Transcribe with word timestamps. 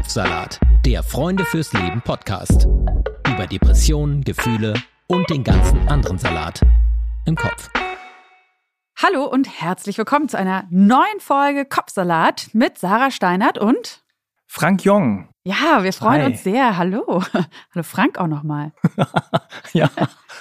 Kopfsalat, 0.00 0.58
der 0.86 1.02
Freunde 1.02 1.44
fürs 1.44 1.74
Leben 1.74 2.00
Podcast. 2.00 2.66
Über 3.28 3.46
Depressionen, 3.46 4.24
Gefühle 4.24 4.72
und 5.08 5.28
den 5.28 5.44
ganzen 5.44 5.86
anderen 5.88 6.16
Salat 6.16 6.62
im 7.26 7.36
Kopf. 7.36 7.68
Hallo 8.96 9.26
und 9.26 9.60
herzlich 9.60 9.98
willkommen 9.98 10.30
zu 10.30 10.38
einer 10.38 10.64
neuen 10.70 11.20
Folge 11.20 11.66
Kopfsalat 11.66 12.48
mit 12.54 12.78
Sarah 12.78 13.10
Steinert 13.10 13.58
und 13.58 14.02
Frank 14.46 14.86
Jong. 14.86 15.28
Ja, 15.44 15.84
wir 15.84 15.92
freuen 15.92 16.22
Hi. 16.22 16.30
uns 16.30 16.44
sehr. 16.44 16.78
Hallo. 16.78 17.22
Hallo 17.74 17.82
Frank 17.82 18.16
auch 18.16 18.26
nochmal. 18.26 18.72
ja, 19.74 19.90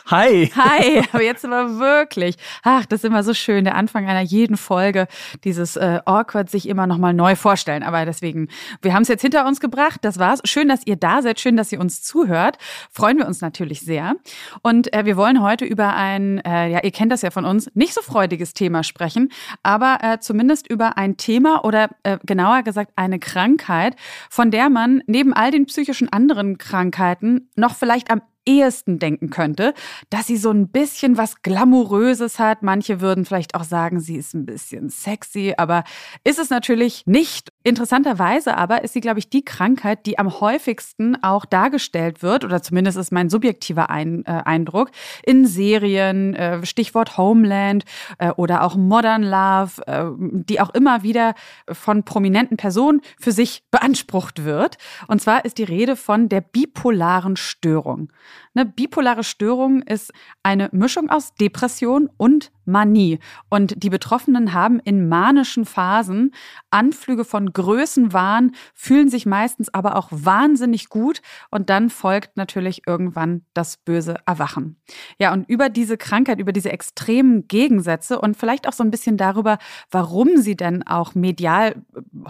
hi. 0.10 0.52
Hi, 0.56 1.04
aber 1.12 1.24
jetzt 1.24 1.46
aber 1.46 1.80
wirklich. 1.80 2.36
Ach, 2.64 2.86
das 2.86 3.02
ist 3.02 3.06
immer 3.06 3.24
so 3.24 3.34
schön, 3.34 3.64
der 3.64 3.76
Anfang 3.76 4.08
einer 4.08 4.22
jeden 4.22 4.58
Folge, 4.58 5.08
dieses 5.44 5.76
äh, 5.76 6.00
awkward 6.06 6.50
sich 6.50 6.68
immer 6.68 6.88
nochmal 6.88 7.14
neu 7.14 7.36
vorstellen. 7.36 7.84
Aber 7.84 8.06
deswegen, 8.06 8.48
wir 8.82 8.94
haben 8.94 9.04
es 9.04 9.08
jetzt 9.08 9.22
hinter 9.22 9.46
uns 9.46 9.60
gebracht, 9.60 10.00
das 10.04 10.20
war's. 10.20 10.42
Schön, 10.46 10.68
dass 10.68 10.86
ihr 10.86 10.96
da 10.96 11.22
seid, 11.22 11.40
schön, 11.40 11.58
dass 11.58 11.72
ihr 11.72 11.80
uns 11.80 12.02
zuhört. 12.02 12.58
Freuen 12.92 13.18
wir 13.18 13.28
uns 13.28 13.42
natürlich 13.42 13.82
sehr. 13.82 14.16
Und 14.62 14.94
äh, 14.94 15.06
wir 15.06 15.18
wollen 15.18 15.42
heute 15.42 15.66
über 15.66 15.96
ein, 15.96 16.40
äh, 16.40 16.70
ja, 16.70 16.84
ihr 16.84 16.92
kennt 16.92 17.12
das 17.12 17.22
ja 17.22 17.32
von 17.32 17.46
uns, 17.46 17.70
nicht 17.74 17.94
so 17.94 18.02
freudiges 18.02 18.54
Thema 18.54 18.84
sprechen, 18.84 19.32
aber 19.64 20.00
äh, 20.02 20.20
zumindest 20.20 20.70
über 20.70 20.98
ein 20.98 21.18
Thema 21.18 21.64
oder 21.64 21.90
äh, 22.04 22.18
genauer 22.26 22.64
gesagt 22.64 22.92
eine 22.96 23.20
Krankheit, 23.20 23.96
von 24.30 24.52
der 24.52 24.70
man 24.70 25.04
neben 25.08 25.34
all 25.34 25.52
den 25.52 25.66
psychischen 25.66 26.12
anderen 26.12 26.58
Krankheiten 26.58 27.50
noch 27.56 27.76
vielleicht 27.76 28.12
am 28.12 28.22
ehesten 28.46 29.00
denken 29.00 29.30
könnte, 29.30 29.74
dass 30.10 30.28
sie 30.28 30.38
so 30.38 30.52
ein 30.52 30.70
bisschen 30.70 31.18
was 31.18 31.42
Glamouröses 31.42 32.40
hat. 32.40 32.64
Manche 32.64 33.02
würden 33.02 33.26
vielleicht 33.26 33.56
auch 33.56 33.64
sagen, 33.64 34.00
sie 34.00 34.16
ist 34.16 34.34
ein 34.34 34.46
bisschen 34.46 34.90
sexy, 34.90 35.54
aber 35.58 35.84
ist 36.24 36.40
es 36.40 36.50
natürlich 36.50 37.04
nicht. 37.06 37.50
Interessanterweise 37.64 38.58
aber 38.58 38.84
ist 38.84 38.94
sie, 38.94 39.02
glaube 39.02 39.20
ich, 39.20 39.30
die 39.30 39.46
Krankheit, 39.46 40.06
die 40.06 40.18
am 40.18 40.40
häufigsten 40.40 41.22
auch 41.24 41.46
dargestellt 41.46 42.24
wird, 42.24 42.44
oder 42.44 42.62
zumindest 42.62 42.98
ist 42.98 43.12
mein 43.12 43.30
subjektiver 43.30 43.90
Ein 43.90 44.26
äh, 44.26 44.42
Eindruck, 44.46 44.92
in 45.24 45.46
Serien, 45.46 46.34
äh, 46.34 46.66
Stichwort 46.66 47.18
Homeland 47.18 47.84
äh, 48.18 48.32
oder 48.32 48.64
auch 48.64 48.76
Modern 48.76 49.24
Love, 49.24 49.86
äh, 49.86 50.06
die 50.18 50.62
auch 50.62 50.72
immer 50.72 51.04
wieder 51.04 51.36
von 51.72 52.04
prominenten 52.04 52.58
Personen 52.58 53.02
für 53.20 53.32
sich 53.32 53.64
beansprucht 53.72 54.44
wird. 54.44 54.78
Und 55.08 55.22
zwar 55.22 55.46
ist 55.46 55.58
die 55.58 55.64
Rede 55.64 55.96
von 55.96 56.30
der 56.30 56.42
bipolaren 56.42 57.36
Störung. 57.36 58.12
Eine 58.54 58.66
bipolare 58.66 59.24
Störung 59.24 59.82
ist 59.82 60.12
eine 60.44 60.70
Mischung 60.72 61.10
aus 61.10 61.34
Depression 61.36 62.10
und 62.18 62.52
Manie. 62.70 63.20
Und 63.50 63.84
die 63.84 63.90
Betroffenen 63.90 64.54
haben 64.54 64.80
in 64.80 65.10
manischen 65.10 65.66
Phasen 65.66 66.34
Anflüge 66.70 67.26
von 67.26 67.52
Größenwahn, 67.52 68.52
fühlen 68.74 69.10
sich 69.10 69.26
meistens 69.26 69.74
aber 69.74 69.96
auch 69.96 70.08
wahnsinnig 70.12 70.90
gut. 70.90 71.22
Und 71.52 71.70
dann 71.70 71.90
folgt 71.90 72.38
natürlich 72.38 72.84
irgendwann 72.88 73.44
das 73.54 73.78
böse 73.78 74.18
Erwachen. 74.26 74.78
Ja, 75.18 75.34
und 75.34 75.50
über 75.50 75.70
diese 75.70 75.98
Krankheit, 75.98 76.40
über 76.40 76.54
diese 76.54 76.72
extremen 76.72 77.48
Gegensätze 77.48 78.20
und 78.22 78.38
vielleicht 78.38 78.68
auch 78.68 78.74
so 78.74 78.84
ein 78.84 78.92
bisschen 78.92 79.18
darüber, 79.18 79.58
warum 79.92 80.38
sie 80.38 80.56
denn 80.56 80.86
auch 80.86 81.16
medial 81.16 81.76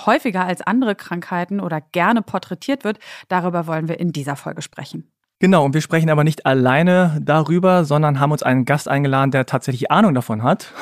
häufiger 0.06 0.46
als 0.46 0.62
andere 0.62 0.96
Krankheiten 0.96 1.60
oder 1.60 1.82
gerne 1.82 2.22
porträtiert 2.22 2.84
wird, 2.84 3.00
darüber 3.28 3.68
wollen 3.68 3.88
wir 3.88 4.00
in 4.00 4.12
dieser 4.12 4.36
Folge 4.36 4.62
sprechen. 4.62 5.12
Genau, 5.40 5.64
und 5.64 5.74
wir 5.74 5.82
sprechen 5.82 6.10
aber 6.10 6.26
nicht 6.26 6.46
alleine 6.46 7.18
darüber, 7.22 7.86
sondern 7.86 8.20
haben 8.20 8.34
uns 8.34 8.44
einen 8.44 8.66
Gast 8.66 8.90
eingeladen, 8.90 9.32
der 9.32 9.46
tatsächlich 9.46 9.90
Ahnung 9.90 10.14
davon 10.14 10.44
hat. 10.44 10.74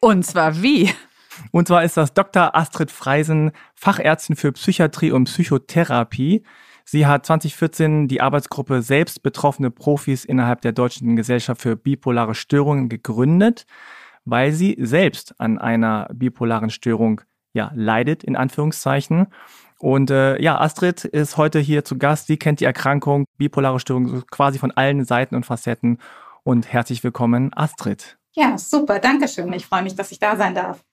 Und 0.00 0.26
zwar 0.26 0.60
wie? 0.60 0.90
Und 1.52 1.68
zwar 1.68 1.84
ist 1.84 1.96
das 1.96 2.12
Dr. 2.12 2.56
Astrid 2.56 2.90
Freisen, 2.90 3.52
Fachärztin 3.76 4.34
für 4.34 4.50
Psychiatrie 4.50 5.12
und 5.12 5.24
Psychotherapie. 5.24 6.42
Sie 6.84 7.06
hat 7.06 7.26
2014 7.26 8.08
die 8.08 8.20
Arbeitsgruppe 8.20 8.82
Selbst 8.82 9.22
betroffene 9.22 9.70
Profis 9.70 10.24
innerhalb 10.24 10.62
der 10.62 10.72
Deutschen 10.72 11.14
Gesellschaft 11.14 11.62
für 11.62 11.76
bipolare 11.76 12.34
Störungen 12.34 12.88
gegründet, 12.88 13.66
weil 14.24 14.50
sie 14.50 14.76
selbst 14.80 15.34
an 15.38 15.58
einer 15.58 16.08
bipolaren 16.12 16.70
Störung 16.70 17.20
ja, 17.52 17.70
leidet, 17.74 18.24
in 18.24 18.34
Anführungszeichen. 18.34 19.28
Und 19.82 20.12
äh, 20.12 20.40
ja, 20.40 20.60
Astrid 20.60 21.04
ist 21.04 21.36
heute 21.36 21.58
hier 21.58 21.84
zu 21.84 21.98
Gast. 21.98 22.28
Sie 22.28 22.36
kennt 22.36 22.60
die 22.60 22.64
Erkrankung, 22.64 23.24
bipolare 23.36 23.80
Störung 23.80 24.06
so 24.06 24.22
quasi 24.30 24.60
von 24.60 24.70
allen 24.70 25.04
Seiten 25.04 25.34
und 25.34 25.44
Facetten. 25.44 25.98
Und 26.44 26.72
herzlich 26.72 27.02
willkommen, 27.02 27.50
Astrid. 27.52 28.16
Ja, 28.30 28.56
super, 28.56 29.00
danke 29.00 29.26
schön. 29.26 29.52
Ich 29.52 29.66
freue 29.66 29.82
mich, 29.82 29.96
dass 29.96 30.12
ich 30.12 30.20
da 30.20 30.36
sein 30.36 30.54
darf. 30.54 30.84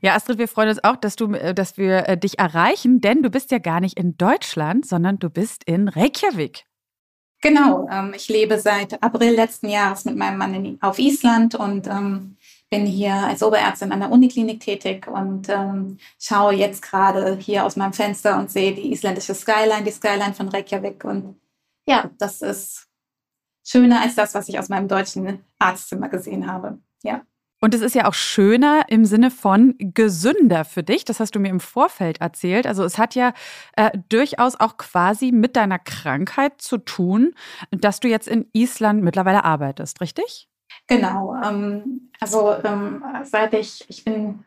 Ja, 0.00 0.14
Astrid, 0.14 0.38
wir 0.38 0.48
freuen 0.48 0.70
uns 0.70 0.82
auch, 0.82 0.96
dass, 0.96 1.16
du, 1.16 1.34
äh, 1.34 1.52
dass 1.52 1.76
wir 1.76 2.08
äh, 2.08 2.16
dich 2.16 2.38
erreichen, 2.38 3.02
denn 3.02 3.22
du 3.22 3.28
bist 3.28 3.50
ja 3.50 3.58
gar 3.58 3.80
nicht 3.80 3.98
in 3.98 4.16
Deutschland, 4.16 4.86
sondern 4.86 5.18
du 5.18 5.28
bist 5.28 5.62
in 5.64 5.88
Reykjavik. 5.88 6.64
Genau, 7.42 7.86
ähm, 7.92 8.14
ich 8.16 8.28
lebe 8.28 8.58
seit 8.58 9.02
April 9.02 9.34
letzten 9.34 9.68
Jahres 9.68 10.06
mit 10.06 10.16
meinem 10.16 10.38
Mann 10.38 10.54
in, 10.54 10.78
auf 10.80 10.98
Island 10.98 11.54
und 11.54 11.86
ähm, 11.86 12.37
bin 12.70 12.86
hier 12.86 13.14
als 13.14 13.42
Oberärztin 13.42 13.92
an 13.92 14.00
der 14.00 14.10
Uniklinik 14.10 14.60
tätig 14.60 15.06
und 15.06 15.48
ähm, 15.48 15.98
schaue 16.20 16.54
jetzt 16.54 16.82
gerade 16.82 17.36
hier 17.36 17.64
aus 17.64 17.76
meinem 17.76 17.92
Fenster 17.92 18.38
und 18.38 18.50
sehe 18.50 18.74
die 18.74 18.92
isländische 18.92 19.34
Skyline, 19.34 19.84
die 19.84 19.90
Skyline 19.90 20.34
von 20.34 20.48
Reykjavik. 20.48 21.04
Und 21.04 21.40
ja, 21.86 22.10
das 22.18 22.42
ist 22.42 22.88
schöner 23.64 24.02
als 24.02 24.14
das, 24.14 24.34
was 24.34 24.48
ich 24.48 24.58
aus 24.58 24.68
meinem 24.68 24.88
deutschen 24.88 25.44
Arztzimmer 25.58 26.08
gesehen 26.08 26.50
habe. 26.50 26.78
Ja. 27.02 27.22
Und 27.60 27.74
es 27.74 27.80
ist 27.80 27.94
ja 27.94 28.06
auch 28.06 28.14
schöner 28.14 28.84
im 28.88 29.04
Sinne 29.04 29.30
von 29.30 29.74
gesünder 29.78 30.64
für 30.64 30.84
dich. 30.84 31.04
Das 31.04 31.18
hast 31.18 31.34
du 31.34 31.40
mir 31.40 31.48
im 31.48 31.58
Vorfeld 31.58 32.20
erzählt. 32.20 32.66
Also 32.66 32.84
es 32.84 32.98
hat 32.98 33.16
ja 33.16 33.32
äh, 33.76 33.90
durchaus 34.08 34.60
auch 34.60 34.76
quasi 34.76 35.32
mit 35.32 35.56
deiner 35.56 35.78
Krankheit 35.78 36.60
zu 36.60 36.78
tun, 36.78 37.34
dass 37.72 37.98
du 37.98 38.08
jetzt 38.08 38.28
in 38.28 38.48
Island 38.52 39.02
mittlerweile 39.02 39.42
arbeitest, 39.42 40.00
richtig? 40.00 40.48
Genau. 40.88 41.36
Ähm, 41.44 42.10
also 42.18 42.54
ähm, 42.64 43.04
seit 43.24 43.54
ich, 43.54 43.84
ich 43.88 44.04
bin 44.04 44.44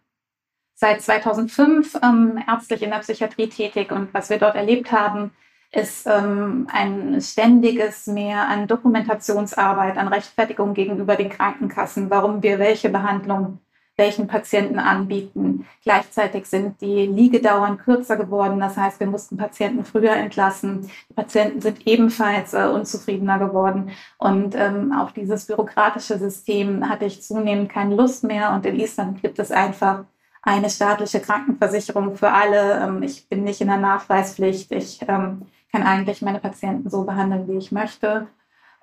seit 0.74 1.02
2005 1.02 2.00
ähm, 2.02 2.44
ärztlich 2.48 2.82
in 2.82 2.90
der 2.90 3.00
Psychiatrie 3.00 3.48
tätig 3.48 3.92
und 3.92 4.14
was 4.14 4.30
wir 4.30 4.40
dort 4.40 4.56
erlebt 4.56 4.92
haben, 4.92 5.32
ist 5.72 6.06
ähm, 6.06 6.68
ein 6.72 7.22
ständiges 7.22 8.08
Mehr 8.08 8.48
an 8.50 8.68
Dokumentationsarbeit, 8.68 9.98
an 9.98 10.10
Rechtfertigung 10.10 10.74
gegenüber 10.74 11.16
den 11.16 11.30
Krankenkassen, 11.30 12.10
warum 12.10 12.44
wir 12.44 12.60
welche 12.60 12.90
Behandlung 12.90 13.60
welchen 13.98 14.28
Patienten 14.28 14.80
anbieten. 14.80 15.68
Gleichzeitig 15.84 16.46
sind 16.46 16.82
die 16.82 17.06
Liegedauern 17.06 17.78
kürzer 17.78 18.18
geworden. 18.18 18.60
Das 18.60 18.78
heißt, 18.78 19.00
wir 19.00 19.08
mussten 19.08 19.38
Patienten 19.38 19.86
früher 19.86 20.14
entlassen. 20.14 20.90
Die 21.10 21.14
Patienten 21.14 21.62
sind 21.62 21.86
ebenfalls 21.88 22.54
äh, 22.54 22.66
unzufriedener 22.66 23.40
geworden. 23.40 23.92
Und 24.18 24.56
ähm, 24.56 24.94
auf 24.94 25.14
dieses 25.14 25.46
bürokratische 25.46 26.18
System 26.18 26.90
hatte 26.90 27.06
ich 27.06 27.22
zunehmend 27.22 27.70
keine 27.70 27.96
Lust 27.96 28.24
mehr. 28.24 28.54
Und 28.54 28.66
in 28.66 28.80
Island 28.80 29.22
gibt 29.22 29.40
es 29.40 29.52
einfach 29.52 30.06
eine 30.42 30.70
staatliche 30.70 31.20
Krankenversicherung 31.20 32.16
für 32.16 32.32
alle. 32.32 32.80
Ähm, 32.82 33.04
ich 33.04 33.28
bin 33.30 33.44
nicht 33.44 33.62
in 33.62 33.68
der 33.68 33.78
Nachweispflicht. 33.78 34.72
Ich 34.72 35.02
ähm, 35.08 35.44
kann 35.72 35.84
eigentlich 35.84 36.22
meine 36.22 36.40
Patienten 36.40 36.90
so 36.90 37.04
behandeln, 37.04 37.48
wie 37.48 37.58
ich 37.58 37.72
möchte. 37.72 38.28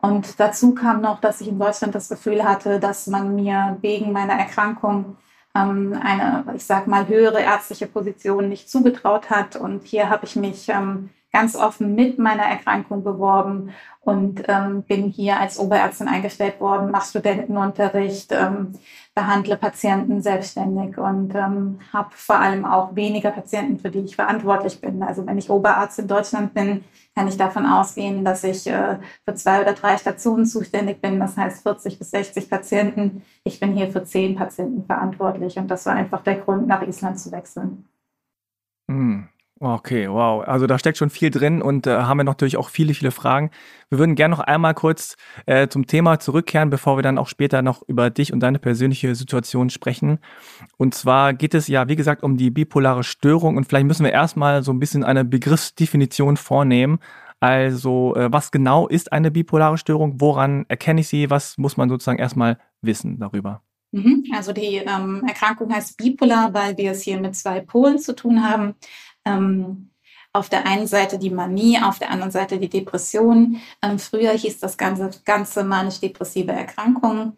Und 0.00 0.38
dazu 0.38 0.74
kam 0.74 1.00
noch, 1.00 1.20
dass 1.20 1.40
ich 1.40 1.48
in 1.48 1.58
Deutschland 1.58 1.94
das 1.94 2.08
Gefühl 2.08 2.44
hatte, 2.44 2.78
dass 2.78 3.08
man 3.08 3.34
mir 3.34 3.78
wegen 3.80 4.12
meiner 4.12 4.34
Erkrankung 4.34 5.16
ähm, 5.54 5.98
eine, 6.00 6.44
ich 6.54 6.64
sag 6.64 6.86
mal, 6.86 7.08
höhere 7.08 7.40
ärztliche 7.40 7.86
Position 7.86 8.48
nicht 8.48 8.70
zugetraut 8.70 9.30
hat. 9.30 9.56
Und 9.56 9.84
hier 9.84 10.08
habe 10.08 10.24
ich 10.24 10.36
mich 10.36 10.68
ähm, 10.68 11.10
ganz 11.32 11.56
offen 11.56 11.94
mit 11.94 12.18
meiner 12.18 12.44
Erkrankung 12.44 13.04
beworben 13.04 13.70
und 14.00 14.42
ähm, 14.48 14.82
bin 14.82 15.08
hier 15.08 15.38
als 15.38 15.58
Oberärztin 15.58 16.08
eingestellt 16.08 16.60
worden, 16.60 16.90
mache 16.90 17.10
Studentenunterricht, 17.10 18.32
ähm, 18.32 18.72
behandle 19.14 19.58
Patienten 19.58 20.22
selbstständig 20.22 20.96
und 20.96 21.34
ähm, 21.34 21.80
habe 21.92 22.10
vor 22.12 22.36
allem 22.36 22.64
auch 22.64 22.96
weniger 22.96 23.30
Patienten, 23.30 23.78
für 23.78 23.90
die 23.90 24.00
ich 24.00 24.16
verantwortlich 24.16 24.80
bin. 24.80 25.02
Also 25.02 25.26
wenn 25.26 25.36
ich 25.36 25.50
Oberarzt 25.50 25.98
in 25.98 26.08
Deutschland 26.08 26.54
bin, 26.54 26.84
kann 27.14 27.28
ich 27.28 27.36
davon 27.36 27.66
ausgehen, 27.66 28.24
dass 28.24 28.44
ich 28.44 28.66
äh, 28.66 28.98
für 29.24 29.34
zwei 29.34 29.60
oder 29.60 29.74
drei 29.74 29.98
Stationen 29.98 30.46
zuständig 30.46 31.02
bin. 31.02 31.20
Das 31.20 31.36
heißt 31.36 31.62
40 31.62 31.98
bis 31.98 32.10
60 32.10 32.48
Patienten. 32.48 33.22
Ich 33.44 33.60
bin 33.60 33.74
hier 33.74 33.90
für 33.90 34.04
zehn 34.04 34.36
Patienten 34.36 34.84
verantwortlich 34.84 35.58
und 35.58 35.68
das 35.68 35.84
war 35.84 35.94
einfach 35.94 36.22
der 36.22 36.36
Grund, 36.36 36.66
nach 36.66 36.82
Island 36.82 37.20
zu 37.20 37.30
wechseln. 37.32 37.86
Hm. 38.88 39.28
Okay, 39.60 40.08
wow. 40.08 40.46
Also 40.46 40.68
da 40.68 40.78
steckt 40.78 40.98
schon 40.98 41.10
viel 41.10 41.30
drin 41.30 41.62
und 41.62 41.88
äh, 41.88 41.96
haben 41.96 42.18
wir 42.18 42.24
natürlich 42.24 42.56
auch 42.56 42.68
viele, 42.68 42.94
viele 42.94 43.10
Fragen. 43.10 43.50
Wir 43.90 43.98
würden 43.98 44.14
gerne 44.14 44.36
noch 44.36 44.40
einmal 44.44 44.72
kurz 44.74 45.16
äh, 45.46 45.66
zum 45.66 45.88
Thema 45.88 46.20
zurückkehren, 46.20 46.70
bevor 46.70 46.96
wir 46.96 47.02
dann 47.02 47.18
auch 47.18 47.26
später 47.26 47.60
noch 47.60 47.82
über 47.88 48.08
dich 48.10 48.32
und 48.32 48.38
deine 48.38 48.60
persönliche 48.60 49.16
Situation 49.16 49.68
sprechen. 49.68 50.20
Und 50.76 50.94
zwar 50.94 51.34
geht 51.34 51.54
es 51.54 51.66
ja, 51.66 51.88
wie 51.88 51.96
gesagt, 51.96 52.22
um 52.22 52.36
die 52.36 52.50
bipolare 52.50 53.02
Störung 53.02 53.56
und 53.56 53.64
vielleicht 53.64 53.86
müssen 53.86 54.04
wir 54.04 54.12
erstmal 54.12 54.62
so 54.62 54.72
ein 54.72 54.78
bisschen 54.78 55.02
eine 55.02 55.24
Begriffsdefinition 55.24 56.36
vornehmen. 56.36 57.00
Also, 57.40 58.14
äh, 58.14 58.32
was 58.32 58.52
genau 58.52 58.86
ist 58.86 59.12
eine 59.12 59.32
bipolare 59.32 59.78
Störung? 59.78 60.20
Woran 60.20 60.66
erkenne 60.68 61.00
ich 61.00 61.08
sie? 61.08 61.30
Was 61.30 61.58
muss 61.58 61.76
man 61.76 61.88
sozusagen 61.88 62.20
erstmal 62.20 62.58
wissen 62.80 63.18
darüber? 63.18 63.62
Mhm. 63.90 64.24
Also 64.34 64.52
die 64.52 64.76
ähm, 64.76 65.24
Erkrankung 65.26 65.72
heißt 65.72 65.96
bipolar, 65.96 66.52
weil 66.52 66.76
wir 66.76 66.90
es 66.90 67.02
hier 67.02 67.18
mit 67.20 67.34
zwei 67.34 67.60
Polen 67.60 67.98
zu 67.98 68.14
tun 68.14 68.42
haben. 68.42 68.74
Ähm, 69.28 69.88
auf 70.32 70.48
der 70.48 70.66
einen 70.66 70.86
Seite 70.86 71.18
die 71.18 71.30
Manie, 71.30 71.78
auf 71.82 71.98
der 71.98 72.10
anderen 72.10 72.30
Seite 72.30 72.58
die 72.58 72.68
Depression. 72.68 73.60
Ähm, 73.82 73.98
früher 73.98 74.32
hieß 74.32 74.60
das 74.60 74.76
Ganze, 74.76 75.10
ganze 75.24 75.64
manisch-depressive 75.64 76.52
Erkrankung. 76.52 77.36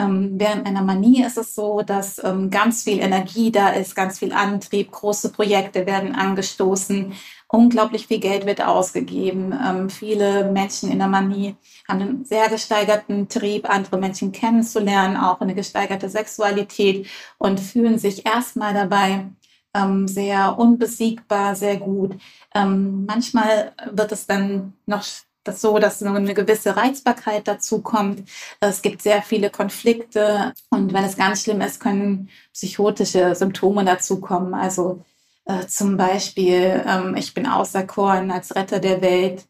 Ähm, 0.00 0.34
während 0.38 0.64
einer 0.66 0.82
Manie 0.82 1.24
ist 1.24 1.38
es 1.38 1.56
so, 1.56 1.82
dass 1.82 2.22
ähm, 2.22 2.50
ganz 2.50 2.84
viel 2.84 3.00
Energie 3.00 3.50
da 3.50 3.70
ist, 3.70 3.96
ganz 3.96 4.20
viel 4.20 4.32
Antrieb, 4.32 4.92
große 4.92 5.32
Projekte 5.32 5.86
werden 5.86 6.14
angestoßen, 6.14 7.12
unglaublich 7.48 8.06
viel 8.06 8.20
Geld 8.20 8.46
wird 8.46 8.62
ausgegeben. 8.62 9.52
Ähm, 9.52 9.90
viele 9.90 10.52
Menschen 10.52 10.92
in 10.92 10.98
der 10.98 11.08
Manie 11.08 11.56
haben 11.88 12.00
einen 12.00 12.24
sehr 12.24 12.48
gesteigerten 12.48 13.28
Trieb, 13.28 13.68
andere 13.68 13.98
Menschen 13.98 14.30
kennenzulernen, 14.30 15.16
auch 15.16 15.40
eine 15.40 15.56
gesteigerte 15.56 16.08
Sexualität 16.08 17.08
und 17.38 17.58
fühlen 17.58 17.98
sich 17.98 18.24
erstmal 18.24 18.74
dabei 18.74 19.26
ähm, 19.74 20.08
sehr 20.08 20.58
unbesiegbar, 20.58 21.54
sehr 21.54 21.76
gut. 21.76 22.16
Ähm, 22.54 23.06
manchmal 23.06 23.72
wird 23.90 24.12
es 24.12 24.26
dann 24.26 24.74
noch 24.86 25.04
das 25.44 25.60
so, 25.60 25.78
dass 25.78 26.02
eine 26.02 26.34
gewisse 26.34 26.76
Reizbarkeit 26.76 27.48
dazu 27.48 27.80
kommt. 27.80 28.28
Es 28.60 28.82
gibt 28.82 29.02
sehr 29.02 29.22
viele 29.22 29.50
Konflikte 29.50 30.52
und 30.70 30.92
wenn 30.92 31.04
es 31.04 31.16
ganz 31.16 31.42
schlimm 31.42 31.60
ist, 31.60 31.80
können 31.80 32.28
psychotische 32.52 33.34
Symptome 33.34 33.84
dazukommen. 33.84 34.54
Also 34.54 35.04
äh, 35.46 35.66
zum 35.66 35.96
Beispiel, 35.96 36.84
ähm, 36.86 37.16
ich 37.16 37.34
bin 37.34 37.46
auserkoren 37.46 38.30
als 38.30 38.54
Retter 38.54 38.80
der 38.80 39.00
Welt, 39.00 39.48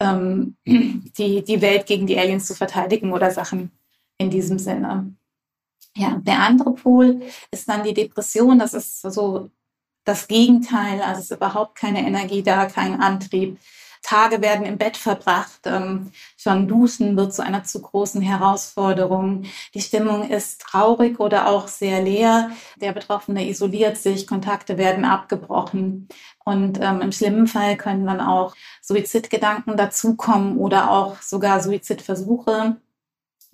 ähm, 0.00 0.56
die, 0.66 1.44
die 1.44 1.60
Welt 1.60 1.86
gegen 1.86 2.06
die 2.06 2.18
Aliens 2.18 2.46
zu 2.46 2.54
verteidigen 2.54 3.12
oder 3.12 3.30
Sachen 3.30 3.70
in 4.18 4.30
diesem 4.30 4.58
Sinne. 4.58 5.14
Ja, 5.96 6.20
der 6.22 6.40
andere 6.40 6.74
Pol 6.74 7.22
ist 7.50 7.68
dann 7.68 7.84
die 7.84 7.94
Depression. 7.94 8.58
Das 8.58 8.74
ist 8.74 9.02
so 9.02 9.50
das 10.04 10.28
Gegenteil. 10.28 11.00
Also 11.02 11.20
es 11.20 11.30
ist 11.30 11.36
überhaupt 11.36 11.76
keine 11.76 12.06
Energie 12.06 12.42
da, 12.42 12.66
kein 12.66 13.00
Antrieb. 13.00 13.58
Tage 14.04 14.42
werden 14.42 14.66
im 14.66 14.76
Bett 14.76 14.96
verbracht. 14.96 15.60
Ähm, 15.64 16.12
schon 16.36 16.68
Duschen 16.68 17.16
wird 17.16 17.32
zu 17.34 17.42
einer 17.42 17.64
zu 17.64 17.80
großen 17.80 18.20
Herausforderung. 18.20 19.44
Die 19.72 19.80
Stimmung 19.80 20.28
ist 20.28 20.60
traurig 20.60 21.18
oder 21.20 21.48
auch 21.48 21.68
sehr 21.68 22.02
leer. 22.02 22.50
Der 22.76 22.92
Betroffene 22.92 23.48
isoliert 23.48 23.96
sich, 23.96 24.26
Kontakte 24.26 24.78
werden 24.78 25.04
abgebrochen. 25.06 26.08
Und 26.44 26.78
ähm, 26.82 27.00
im 27.00 27.12
schlimmen 27.12 27.46
Fall 27.46 27.76
können 27.76 28.06
dann 28.06 28.20
auch 28.20 28.54
Suizidgedanken 28.82 29.76
dazukommen 29.76 30.58
oder 30.58 30.90
auch 30.90 31.22
sogar 31.22 31.60
Suizidversuche. 31.60 32.76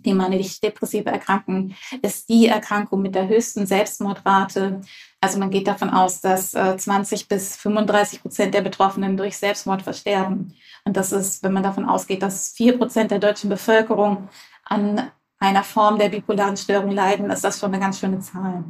Die 0.05 0.15
manisch-depressive 0.15 1.11
Erkrankung 1.11 1.75
ist 2.03 2.29
die 2.29 2.47
Erkrankung 2.47 3.03
mit 3.03 3.15
der 3.15 3.29
höchsten 3.29 3.67
Selbstmordrate. 3.67 4.81
Also 5.21 5.39
man 5.39 5.51
geht 5.51 5.67
davon 5.67 5.91
aus, 5.91 6.21
dass 6.21 6.55
äh, 6.55 6.77
20 6.77 7.29
bis 7.29 7.57
35 7.57 8.23
Prozent 8.23 8.55
der 8.55 8.63
Betroffenen 8.63 9.17
durch 9.17 9.37
Selbstmord 9.37 9.83
versterben. 9.83 10.55
Und 10.85 10.97
das 10.97 11.13
ist, 11.13 11.43
wenn 11.43 11.53
man 11.53 11.63
davon 11.63 11.85
ausgeht, 11.85 12.23
dass 12.23 12.53
vier 12.53 12.79
Prozent 12.79 13.11
der 13.11 13.19
deutschen 13.19 13.51
Bevölkerung 13.51 14.29
an 14.65 15.11
einer 15.39 15.65
Form 15.65 15.99
der 15.99 16.09
bipolaren 16.09 16.57
Störung 16.57 16.91
leiden, 16.91 17.31
ist 17.31 17.45
das 17.45 17.59
schon 17.59 17.73
eine 17.73 17.83
ganz 17.83 17.99
schöne 17.99 18.21
Zahl. 18.21 18.65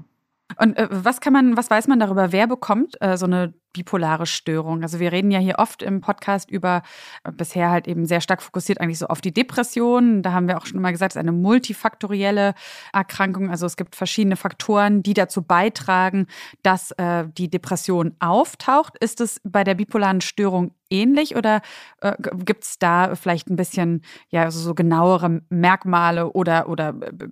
Und 0.59 0.77
äh, 0.77 0.89
was 0.91 1.21
kann 1.21 1.33
man, 1.33 1.57
was 1.57 1.71
weiß 1.71 1.89
man 1.89 2.01
darüber, 2.01 2.33
wer 2.33 2.47
bekommt 2.47 2.97
äh, 3.01 3.17
so 3.17 3.27
eine 3.27 3.55
bipolare 3.73 4.27
Störung? 4.27 4.83
Also 4.83 5.01
wir 5.01 5.13
reden 5.13 5.31
ja 5.31 5.39
hier 5.39 5.57
oft 5.59 5.83
im 5.83 6.01
Podcast 6.01 6.51
über 6.51 6.83
äh, 7.25 7.33
bisher 7.33 7.71
halt 7.71 7.87
eben 7.87 8.07
sehr 8.07 8.21
stark 8.21 8.43
fokussiert 8.43 8.81
eigentlich 8.81 8.99
so 8.99 9.07
auf 9.07 9.21
die 9.21 9.33
Depression. 9.33 10.23
Da 10.23 10.33
haben 10.33 10.49
wir 10.49 10.59
auch 10.59 10.67
schon 10.67 10.81
mal 10.81 10.93
gesagt, 10.93 11.13
es 11.13 11.17
ist 11.17 11.21
eine 11.21 11.33
multifaktorielle 11.33 12.55
Erkrankung. 12.93 13.51
Also 13.51 13.67
es 13.67 13.77
gibt 13.77 13.97
verschiedene 13.97 14.37
Faktoren, 14.37 15.03
die 15.03 15.15
dazu 15.15 15.43
beitragen, 15.43 16.27
dass 16.63 16.91
äh, 16.93 17.25
die 17.29 17.51
Depression 17.51 18.15
auftaucht. 18.19 18.97
Ist 18.99 19.21
es 19.21 19.41
bei 19.45 19.65
der 19.65 19.75
bipolaren 19.75 20.21
Störung 20.21 20.75
ähnlich 20.91 21.37
oder 21.37 21.63
äh, 22.01 22.15
gibt 22.45 22.65
es 22.65 22.79
da 22.79 23.15
vielleicht 23.15 23.49
ein 23.49 23.57
bisschen 23.57 24.03
ja 24.29 24.51
so 24.51 24.75
genauere 24.75 25.41
Merkmale 25.49 26.33
oder 26.33 26.69
oder 26.69 26.89
äh, 27.01 27.29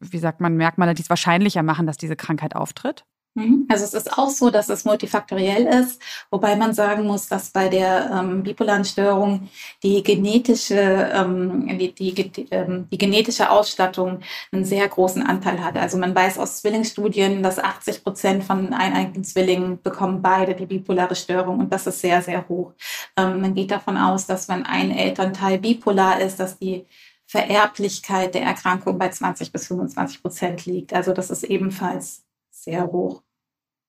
wie 0.00 0.18
sagt 0.18 0.40
man, 0.40 0.56
Merkmale, 0.56 0.94
die 0.94 1.02
es 1.02 1.10
wahrscheinlicher 1.10 1.62
machen, 1.62 1.86
dass 1.86 1.96
diese 1.96 2.16
Krankheit 2.16 2.54
auftritt? 2.54 3.04
Mhm. 3.34 3.66
Also 3.68 3.84
es 3.84 3.94
ist 3.94 4.18
auch 4.18 4.28
so, 4.28 4.50
dass 4.50 4.68
es 4.68 4.84
multifaktoriell 4.84 5.64
ist, 5.66 6.02
wobei 6.32 6.56
man 6.56 6.74
sagen 6.74 7.04
muss, 7.04 7.28
dass 7.28 7.50
bei 7.50 7.68
der 7.68 8.10
ähm, 8.12 8.42
bipolaren 8.42 8.84
Störung 8.84 9.48
die 9.84 10.02
genetische, 10.02 10.74
ähm, 11.14 11.78
die, 11.78 11.94
die, 11.94 12.48
ähm, 12.50 12.88
die, 12.90 12.98
genetische 12.98 13.48
Ausstattung 13.50 14.20
einen 14.50 14.64
sehr 14.64 14.88
großen 14.88 15.22
Anteil 15.24 15.64
hat. 15.64 15.76
Also 15.76 15.96
man 15.96 16.12
weiß 16.12 16.38
aus 16.38 16.60
Zwillingsstudien, 16.60 17.40
dass 17.44 17.60
80 17.60 18.02
Prozent 18.02 18.42
von 18.42 18.72
eineigen 18.72 19.22
Zwillingen 19.22 19.80
bekommen 19.80 20.22
beide 20.22 20.54
die 20.54 20.66
bipolare 20.66 21.14
Störung 21.14 21.60
und 21.60 21.72
das 21.72 21.86
ist 21.86 22.00
sehr, 22.00 22.22
sehr 22.22 22.48
hoch. 22.48 22.72
Ähm, 23.16 23.40
man 23.40 23.54
geht 23.54 23.70
davon 23.70 23.96
aus, 23.96 24.26
dass 24.26 24.48
wenn 24.48 24.66
ein 24.66 24.90
Elternteil 24.90 25.58
bipolar 25.58 26.20
ist, 26.20 26.40
dass 26.40 26.58
die 26.58 26.84
Vererblichkeit 27.30 28.34
der 28.34 28.42
Erkrankung 28.42 28.98
bei 28.98 29.08
20 29.08 29.52
bis 29.52 29.68
25 29.68 30.20
Prozent 30.20 30.66
liegt. 30.66 30.92
Also 30.92 31.12
das 31.12 31.30
ist 31.30 31.44
ebenfalls 31.44 32.24
sehr 32.50 32.88
hoch. 32.88 33.22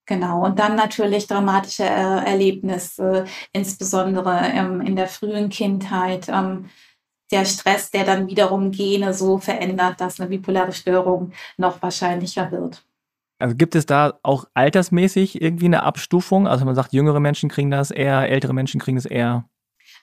Genau. 0.06 0.44
Und 0.44 0.60
dann 0.60 0.76
natürlich 0.76 1.26
dramatische 1.26 1.82
äh, 1.82 1.86
Erlebnisse, 2.24 3.24
insbesondere 3.52 4.42
ähm, 4.44 4.80
in 4.80 4.94
der 4.94 5.08
frühen 5.08 5.48
Kindheit. 5.48 6.28
Ähm, 6.28 6.68
der 7.32 7.44
Stress, 7.46 7.90
der 7.90 8.04
dann 8.04 8.28
wiederum 8.28 8.70
Gene 8.70 9.12
so 9.12 9.38
verändert, 9.38 10.00
dass 10.00 10.20
eine 10.20 10.28
bipolare 10.28 10.72
Störung 10.72 11.32
noch 11.56 11.82
wahrscheinlicher 11.82 12.52
wird. 12.52 12.84
Also 13.40 13.56
gibt 13.56 13.74
es 13.74 13.86
da 13.86 14.20
auch 14.22 14.44
altersmäßig 14.54 15.42
irgendwie 15.42 15.64
eine 15.64 15.82
Abstufung? 15.82 16.46
Also 16.46 16.64
man 16.64 16.76
sagt, 16.76 16.92
jüngere 16.92 17.18
Menschen 17.18 17.48
kriegen 17.48 17.72
das 17.72 17.90
eher, 17.90 18.28
ältere 18.28 18.52
Menschen 18.52 18.80
kriegen 18.80 18.96
das 18.96 19.06
eher. 19.06 19.48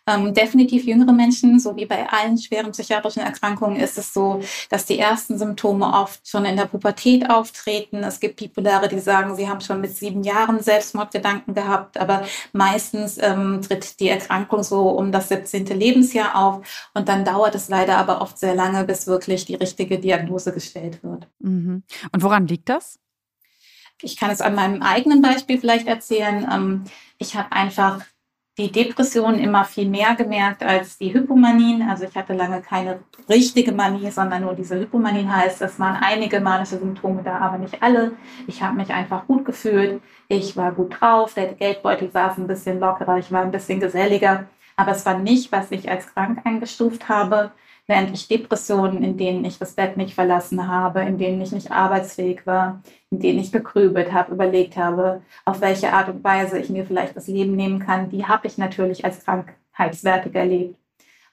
Ähm, 0.10 0.34
definitiv 0.34 0.86
jüngere 0.86 1.14
Menschen, 1.14 1.60
so 1.60 1.76
wie 1.76 1.86
bei 1.86 2.10
allen 2.10 2.38
schweren 2.38 2.72
psychiatrischen 2.72 3.22
Erkrankungen, 3.22 3.80
ist 3.80 3.98
es 3.98 4.12
so, 4.14 4.42
dass 4.70 4.86
die 4.86 4.98
ersten 4.98 5.38
Symptome 5.38 5.86
oft 5.86 6.28
schon 6.28 6.46
in 6.46 6.58
der 6.58 6.66
Pubertät 6.66 7.30
auftreten. 7.30 7.98
Es 7.98 8.20
gibt 8.20 8.38
Bipolare, 8.38 8.88
die 8.88 9.00
sagen, 9.00 9.36
sie 9.36 9.48
haben 9.48 9.62
schon 9.62 9.82
mit 9.82 9.96
sieben 9.96 10.24
Jahren 10.24 10.62
Selbstmordgedanken 10.62 11.54
gehabt, 11.54 12.00
aber 12.00 12.26
meistens 12.54 13.18
ähm, 13.20 13.62
tritt 13.62 14.00
die 14.00 14.10
Erkrankung 14.10 14.64
so 14.64 14.90
um 14.90 15.12
das 15.12 15.30
17. 15.30 15.68
Lebensjahr 15.68 16.36
auf 16.36 16.90
und 16.94 17.08
dann 17.08 17.24
dauert 17.24 17.54
es 17.54 17.70
leider 17.70 17.98
aber 17.98 18.22
oft 18.22 18.40
sehr 18.40 18.56
lange, 18.56 18.84
bis 18.86 19.06
wirklich 19.06 19.46
die 19.46 19.56
richtige 19.56 20.00
Diagnose 20.00 20.52
gestellt 20.52 21.04
wird. 21.04 21.28
Mhm. 21.40 21.84
Und 22.12 22.24
woran 22.24 22.48
liegt 22.48 22.70
das? 22.70 23.00
Ich 24.02 24.18
kann 24.18 24.32
es 24.32 24.42
an 24.42 24.56
meinem 24.56 24.82
eigenen 24.82 25.22
Beispiel 25.22 25.60
vielleicht 25.60 25.88
erzählen. 25.88 26.48
Ähm, 26.52 26.84
ich 27.18 27.36
habe 27.36 27.52
einfach 27.52 28.02
die 28.60 28.72
Depression 28.72 29.40
immer 29.40 29.64
viel 29.64 29.88
mehr 29.88 30.16
gemerkt 30.16 30.64
als 30.64 30.98
die 30.98 31.14
Hypomanien. 31.14 31.82
Also 31.90 32.04
ich 32.04 32.16
hatte 32.16 32.34
lange 32.34 32.62
keine 32.62 33.00
richtige 33.30 33.72
Manie, 33.72 34.12
sondern 34.12 34.42
nur 34.42 34.54
diese 34.54 34.78
Hypomanien 34.78 35.34
heißt, 35.34 35.62
es 35.62 35.80
waren 35.80 35.96
einige 36.04 36.42
manische 36.42 36.78
Symptome 36.78 37.24
da, 37.24 37.38
aber 37.38 37.58
nicht 37.58 37.82
alle. 37.82 38.12
Ich 38.48 38.62
habe 38.62 38.76
mich 38.76 38.90
einfach 38.90 39.26
gut 39.28 39.46
gefühlt. 39.46 40.02
Ich 40.28 40.58
war 40.58 40.74
gut 40.74 41.00
drauf, 41.00 41.34
der 41.36 41.54
Geldbeutel 41.54 42.12
saß 42.12 42.38
ein 42.38 42.48
bisschen 42.48 42.82
lockerer, 42.82 43.18
ich 43.18 43.32
war 43.32 43.44
ein 43.44 43.52
bisschen 43.52 43.80
geselliger. 43.80 44.50
Aber 44.76 44.92
es 44.92 45.06
war 45.06 45.18
nicht, 45.18 45.54
was 45.54 45.72
ich 45.72 45.90
als 45.90 46.14
krank 46.14 46.42
eingestuft 46.44 47.08
habe 47.08 47.52
während 47.90 48.14
ich 48.14 48.28
Depressionen, 48.28 49.04
in 49.04 49.18
denen 49.18 49.44
ich 49.44 49.58
das 49.58 49.74
Bett 49.74 49.98
nicht 49.98 50.14
verlassen 50.14 50.68
habe, 50.68 51.02
in 51.02 51.18
denen 51.18 51.42
ich 51.42 51.52
nicht 51.52 51.72
arbeitsfähig 51.72 52.46
war, 52.46 52.84
in 53.10 53.20
denen 53.20 53.40
ich 53.40 53.52
gegrübelt 53.52 54.14
habe, 54.14 54.32
überlegt 54.32 54.78
habe, 54.78 55.22
auf 55.44 55.60
welche 55.60 55.92
Art 55.92 56.08
und 56.08 56.24
Weise 56.24 56.60
ich 56.60 56.70
mir 56.70 56.86
vielleicht 56.86 57.16
das 57.16 57.28
Leben 57.28 57.56
nehmen 57.56 57.80
kann, 57.80 58.12
die 58.12 58.26
habe 58.26 58.46
ich 58.46 58.60
natürlich 58.60 59.04
als 59.04 59.26
krankheitswertig 59.26 60.36
erlebt. 60.36 60.76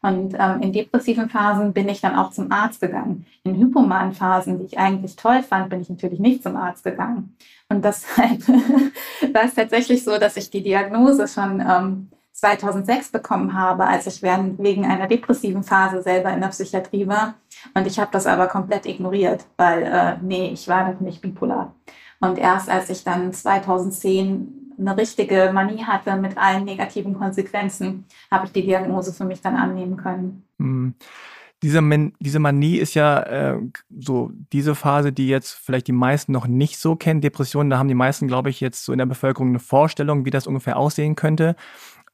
Und 0.00 0.34
ähm, 0.38 0.62
in 0.62 0.72
depressiven 0.72 1.28
Phasen 1.28 1.74
bin 1.74 1.90
ich 1.90 2.00
dann 2.00 2.16
auch 2.16 2.30
zum 2.30 2.50
Arzt 2.50 2.80
gegangen. 2.80 3.26
In 3.44 3.58
hypomanen 3.58 4.14
Phasen, 4.14 4.58
die 4.58 4.64
ich 4.64 4.78
eigentlich 4.78 5.16
toll 5.16 5.42
fand, 5.42 5.68
bin 5.68 5.82
ich 5.82 5.90
natürlich 5.90 6.20
nicht 6.20 6.42
zum 6.42 6.56
Arzt 6.56 6.84
gegangen. 6.84 7.36
Und 7.68 7.84
deshalb 7.84 8.48
war 8.48 9.44
es 9.44 9.54
tatsächlich 9.54 10.02
so, 10.04 10.16
dass 10.16 10.38
ich 10.38 10.48
die 10.50 10.62
Diagnose 10.62 11.28
schon 11.28 11.60
ähm, 11.60 12.08
2006 12.36 13.12
bekommen 13.12 13.54
habe, 13.54 13.86
als 13.86 14.06
ich 14.06 14.22
wegen 14.22 14.84
einer 14.84 15.06
depressiven 15.06 15.62
Phase 15.62 16.02
selber 16.02 16.32
in 16.32 16.40
der 16.40 16.48
Psychiatrie 16.48 17.06
war. 17.06 17.34
Und 17.74 17.86
ich 17.86 17.98
habe 17.98 18.10
das 18.12 18.26
aber 18.26 18.46
komplett 18.46 18.84
ignoriert, 18.84 19.46
weil, 19.56 19.82
äh, 19.82 20.16
nee, 20.22 20.50
ich 20.52 20.68
war 20.68 20.92
noch 20.92 21.00
nicht 21.00 21.22
bipolar. 21.22 21.74
Und 22.20 22.38
erst 22.38 22.68
als 22.68 22.90
ich 22.90 23.04
dann 23.04 23.32
2010 23.32 24.74
eine 24.78 24.96
richtige 24.96 25.50
Manie 25.54 25.84
hatte 25.84 26.16
mit 26.16 26.36
allen 26.36 26.64
negativen 26.64 27.14
Konsequenzen, 27.14 28.04
habe 28.30 28.46
ich 28.46 28.52
die 28.52 28.62
Diagnose 28.62 29.14
für 29.14 29.24
mich 29.24 29.40
dann 29.40 29.56
annehmen 29.56 29.96
können. 29.96 30.44
Mhm. 30.58 30.94
Diese, 31.62 31.80
diese 32.20 32.38
Manie 32.38 32.76
ist 32.76 32.92
ja 32.92 33.22
äh, 33.22 33.58
so 33.98 34.30
diese 34.52 34.74
Phase, 34.74 35.10
die 35.10 35.26
jetzt 35.26 35.52
vielleicht 35.52 35.86
die 35.86 35.92
meisten 35.92 36.32
noch 36.32 36.46
nicht 36.46 36.78
so 36.78 36.96
kennen. 36.96 37.22
Depressionen, 37.22 37.70
da 37.70 37.78
haben 37.78 37.88
die 37.88 37.94
meisten, 37.94 38.28
glaube 38.28 38.50
ich, 38.50 38.60
jetzt 38.60 38.84
so 38.84 38.92
in 38.92 38.98
der 38.98 39.06
Bevölkerung 39.06 39.48
eine 39.48 39.58
Vorstellung, 39.58 40.26
wie 40.26 40.30
das 40.30 40.46
ungefähr 40.46 40.76
aussehen 40.76 41.16
könnte. 41.16 41.56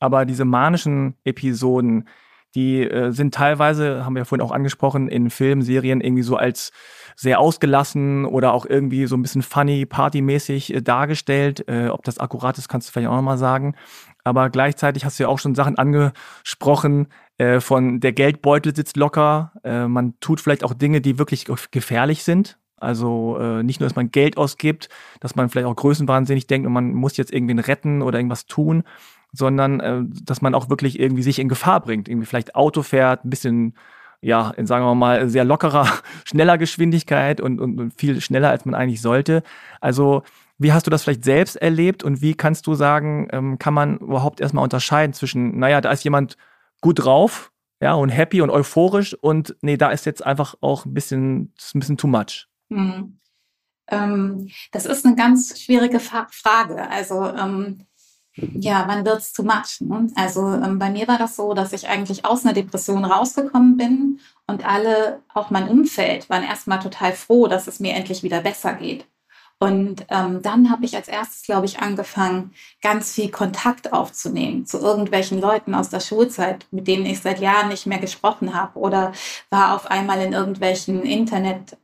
Aber 0.02 0.24
diese 0.24 0.44
manischen 0.44 1.14
Episoden, 1.22 2.08
die 2.56 2.80
äh, 2.82 3.12
sind 3.12 3.32
teilweise, 3.32 4.04
haben 4.04 4.16
wir 4.16 4.24
vorhin 4.24 4.44
auch 4.44 4.50
angesprochen, 4.50 5.06
in 5.06 5.30
Filmen, 5.30 5.62
Serien 5.62 6.00
irgendwie 6.00 6.24
so 6.24 6.34
als 6.34 6.72
sehr 7.14 7.38
ausgelassen 7.38 8.24
oder 8.24 8.52
auch 8.52 8.66
irgendwie 8.66 9.06
so 9.06 9.16
ein 9.16 9.22
bisschen 9.22 9.42
funny, 9.42 9.86
partymäßig 9.86 10.74
äh, 10.74 10.82
dargestellt. 10.82 11.68
Äh, 11.68 11.86
ob 11.86 12.02
das 12.02 12.18
akkurat 12.18 12.58
ist, 12.58 12.68
kannst 12.68 12.88
du 12.88 12.92
vielleicht 12.92 13.10
auch 13.10 13.14
nochmal 13.14 13.38
sagen. 13.38 13.76
Aber 14.24 14.50
gleichzeitig 14.50 15.04
hast 15.04 15.20
du 15.20 15.22
ja 15.22 15.28
auch 15.28 15.38
schon 15.38 15.54
Sachen 15.54 15.78
angesprochen, 15.78 17.06
äh, 17.38 17.60
von 17.60 18.00
der 18.00 18.12
Geldbeutel 18.12 18.74
sitzt 18.74 18.96
locker. 18.96 19.52
Äh, 19.62 19.86
man 19.86 20.18
tut 20.18 20.40
vielleicht 20.40 20.64
auch 20.64 20.74
Dinge, 20.74 21.00
die 21.00 21.20
wirklich 21.20 21.46
gefährlich 21.70 22.24
sind. 22.24 22.58
Also 22.76 23.38
äh, 23.38 23.62
nicht 23.62 23.78
nur, 23.78 23.88
dass 23.88 23.94
man 23.94 24.10
Geld 24.10 24.36
ausgibt, 24.36 24.88
dass 25.20 25.36
man 25.36 25.48
vielleicht 25.48 25.68
auch 25.68 25.76
größenwahnsinnig 25.76 26.48
denkt 26.48 26.66
und 26.66 26.72
man 26.72 26.92
muss 26.92 27.16
jetzt 27.16 27.32
irgendwen 27.32 27.60
retten 27.60 28.02
oder 28.02 28.18
irgendwas 28.18 28.46
tun, 28.46 28.82
sondern 29.32 29.80
äh, 29.80 30.02
dass 30.24 30.42
man 30.42 30.54
auch 30.54 30.68
wirklich 30.68 31.00
irgendwie 31.00 31.22
sich 31.22 31.38
in 31.38 31.48
Gefahr 31.48 31.80
bringt. 31.80 32.08
Irgendwie 32.08 32.26
vielleicht 32.26 32.54
Auto 32.54 32.82
fährt, 32.82 33.24
ein 33.24 33.30
bisschen, 33.30 33.74
ja, 34.20 34.50
in 34.50 34.66
sagen 34.66 34.84
wir 34.84 34.94
mal, 34.94 35.28
sehr 35.28 35.44
lockerer, 35.44 35.88
schneller 36.24 36.58
Geschwindigkeit 36.58 37.40
und, 37.40 37.60
und, 37.60 37.80
und 37.80 37.94
viel 37.98 38.20
schneller, 38.20 38.50
als 38.50 38.64
man 38.64 38.74
eigentlich 38.74 39.00
sollte. 39.00 39.42
Also 39.80 40.22
wie 40.58 40.72
hast 40.72 40.86
du 40.86 40.90
das 40.90 41.02
vielleicht 41.02 41.24
selbst 41.24 41.56
erlebt 41.56 42.04
und 42.04 42.22
wie 42.22 42.34
kannst 42.34 42.66
du 42.66 42.74
sagen, 42.74 43.28
ähm, 43.32 43.58
kann 43.58 43.74
man 43.74 43.98
überhaupt 43.98 44.40
erstmal 44.40 44.64
unterscheiden 44.64 45.12
zwischen, 45.12 45.58
naja, 45.58 45.80
da 45.80 45.90
ist 45.90 46.04
jemand 46.04 46.36
gut 46.80 47.04
drauf, 47.04 47.50
ja, 47.80 47.94
und 47.94 48.10
happy 48.10 48.42
und 48.42 48.50
euphorisch 48.50 49.14
und 49.14 49.56
nee, 49.60 49.76
da 49.76 49.90
ist 49.90 50.06
jetzt 50.06 50.24
einfach 50.24 50.54
auch 50.60 50.84
ein 50.84 50.94
bisschen, 50.94 51.52
ein 51.74 51.80
bisschen 51.80 51.96
too 51.96 52.06
much. 52.06 52.46
Hm. 52.70 53.18
Ähm, 53.88 54.48
das 54.70 54.86
ist 54.86 55.04
eine 55.04 55.16
ganz 55.16 55.60
schwierige 55.60 55.98
Fa 55.98 56.28
Frage. 56.30 56.88
Also 56.88 57.24
ähm, 57.24 57.86
ja, 58.34 58.84
wann 58.86 59.04
wird 59.04 59.18
es 59.18 59.32
too 59.32 59.42
much? 59.42 59.80
Ne? 59.80 60.08
Also 60.14 60.46
ähm, 60.46 60.78
bei 60.78 60.90
mir 60.90 61.06
war 61.06 61.18
das 61.18 61.36
so, 61.36 61.52
dass 61.54 61.72
ich 61.72 61.88
eigentlich 61.88 62.24
aus 62.24 62.44
einer 62.44 62.54
Depression 62.54 63.04
rausgekommen 63.04 63.76
bin 63.76 64.20
und 64.46 64.66
alle, 64.66 65.20
auch 65.34 65.50
mein 65.50 65.68
Umfeld, 65.68 66.30
waren 66.30 66.42
erstmal 66.42 66.78
total 66.80 67.12
froh, 67.12 67.46
dass 67.46 67.66
es 67.66 67.80
mir 67.80 67.94
endlich 67.94 68.22
wieder 68.22 68.40
besser 68.40 68.74
geht. 68.74 69.06
Und 69.58 70.06
ähm, 70.08 70.42
dann 70.42 70.70
habe 70.70 70.84
ich 70.84 70.96
als 70.96 71.06
erstes, 71.06 71.42
glaube 71.42 71.66
ich, 71.66 71.78
angefangen, 71.78 72.52
ganz 72.80 73.12
viel 73.12 73.30
Kontakt 73.30 73.92
aufzunehmen 73.92 74.66
zu 74.66 74.78
irgendwelchen 74.78 75.40
Leuten 75.40 75.74
aus 75.74 75.88
der 75.88 76.00
Schulzeit, 76.00 76.66
mit 76.72 76.88
denen 76.88 77.06
ich 77.06 77.20
seit 77.20 77.38
Jahren 77.38 77.68
nicht 77.68 77.86
mehr 77.86 78.00
gesprochen 78.00 78.54
habe 78.54 78.76
oder 78.78 79.12
war 79.50 79.76
auf 79.76 79.88
einmal 79.88 80.20
in 80.20 80.32
irgendwelchen 80.32 81.02
Internet 81.02 81.76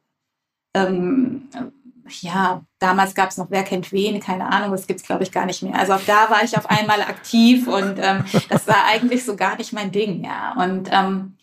ähm, 0.74 1.48
ja, 2.20 2.64
damals 2.78 3.14
gab 3.14 3.30
es 3.30 3.36
noch 3.36 3.50
Wer 3.50 3.64
kennt 3.64 3.92
wen, 3.92 4.20
keine 4.20 4.46
Ahnung, 4.50 4.72
das 4.72 4.86
gibt 4.86 5.00
es 5.00 5.06
glaube 5.06 5.22
ich 5.22 5.32
gar 5.32 5.46
nicht 5.46 5.62
mehr. 5.62 5.74
Also 5.74 5.94
auch 5.94 6.04
da 6.06 6.30
war 6.30 6.42
ich 6.42 6.56
auf 6.56 6.68
einmal 6.68 7.02
aktiv 7.02 7.66
und 7.66 7.98
ähm, 7.98 8.24
das 8.48 8.66
war 8.66 8.84
eigentlich 8.86 9.24
so 9.24 9.36
gar 9.36 9.56
nicht 9.56 9.72
mein 9.72 9.92
Ding, 9.92 10.24
ja. 10.24 10.54
Und 10.56 10.88
ähm, 10.92 11.36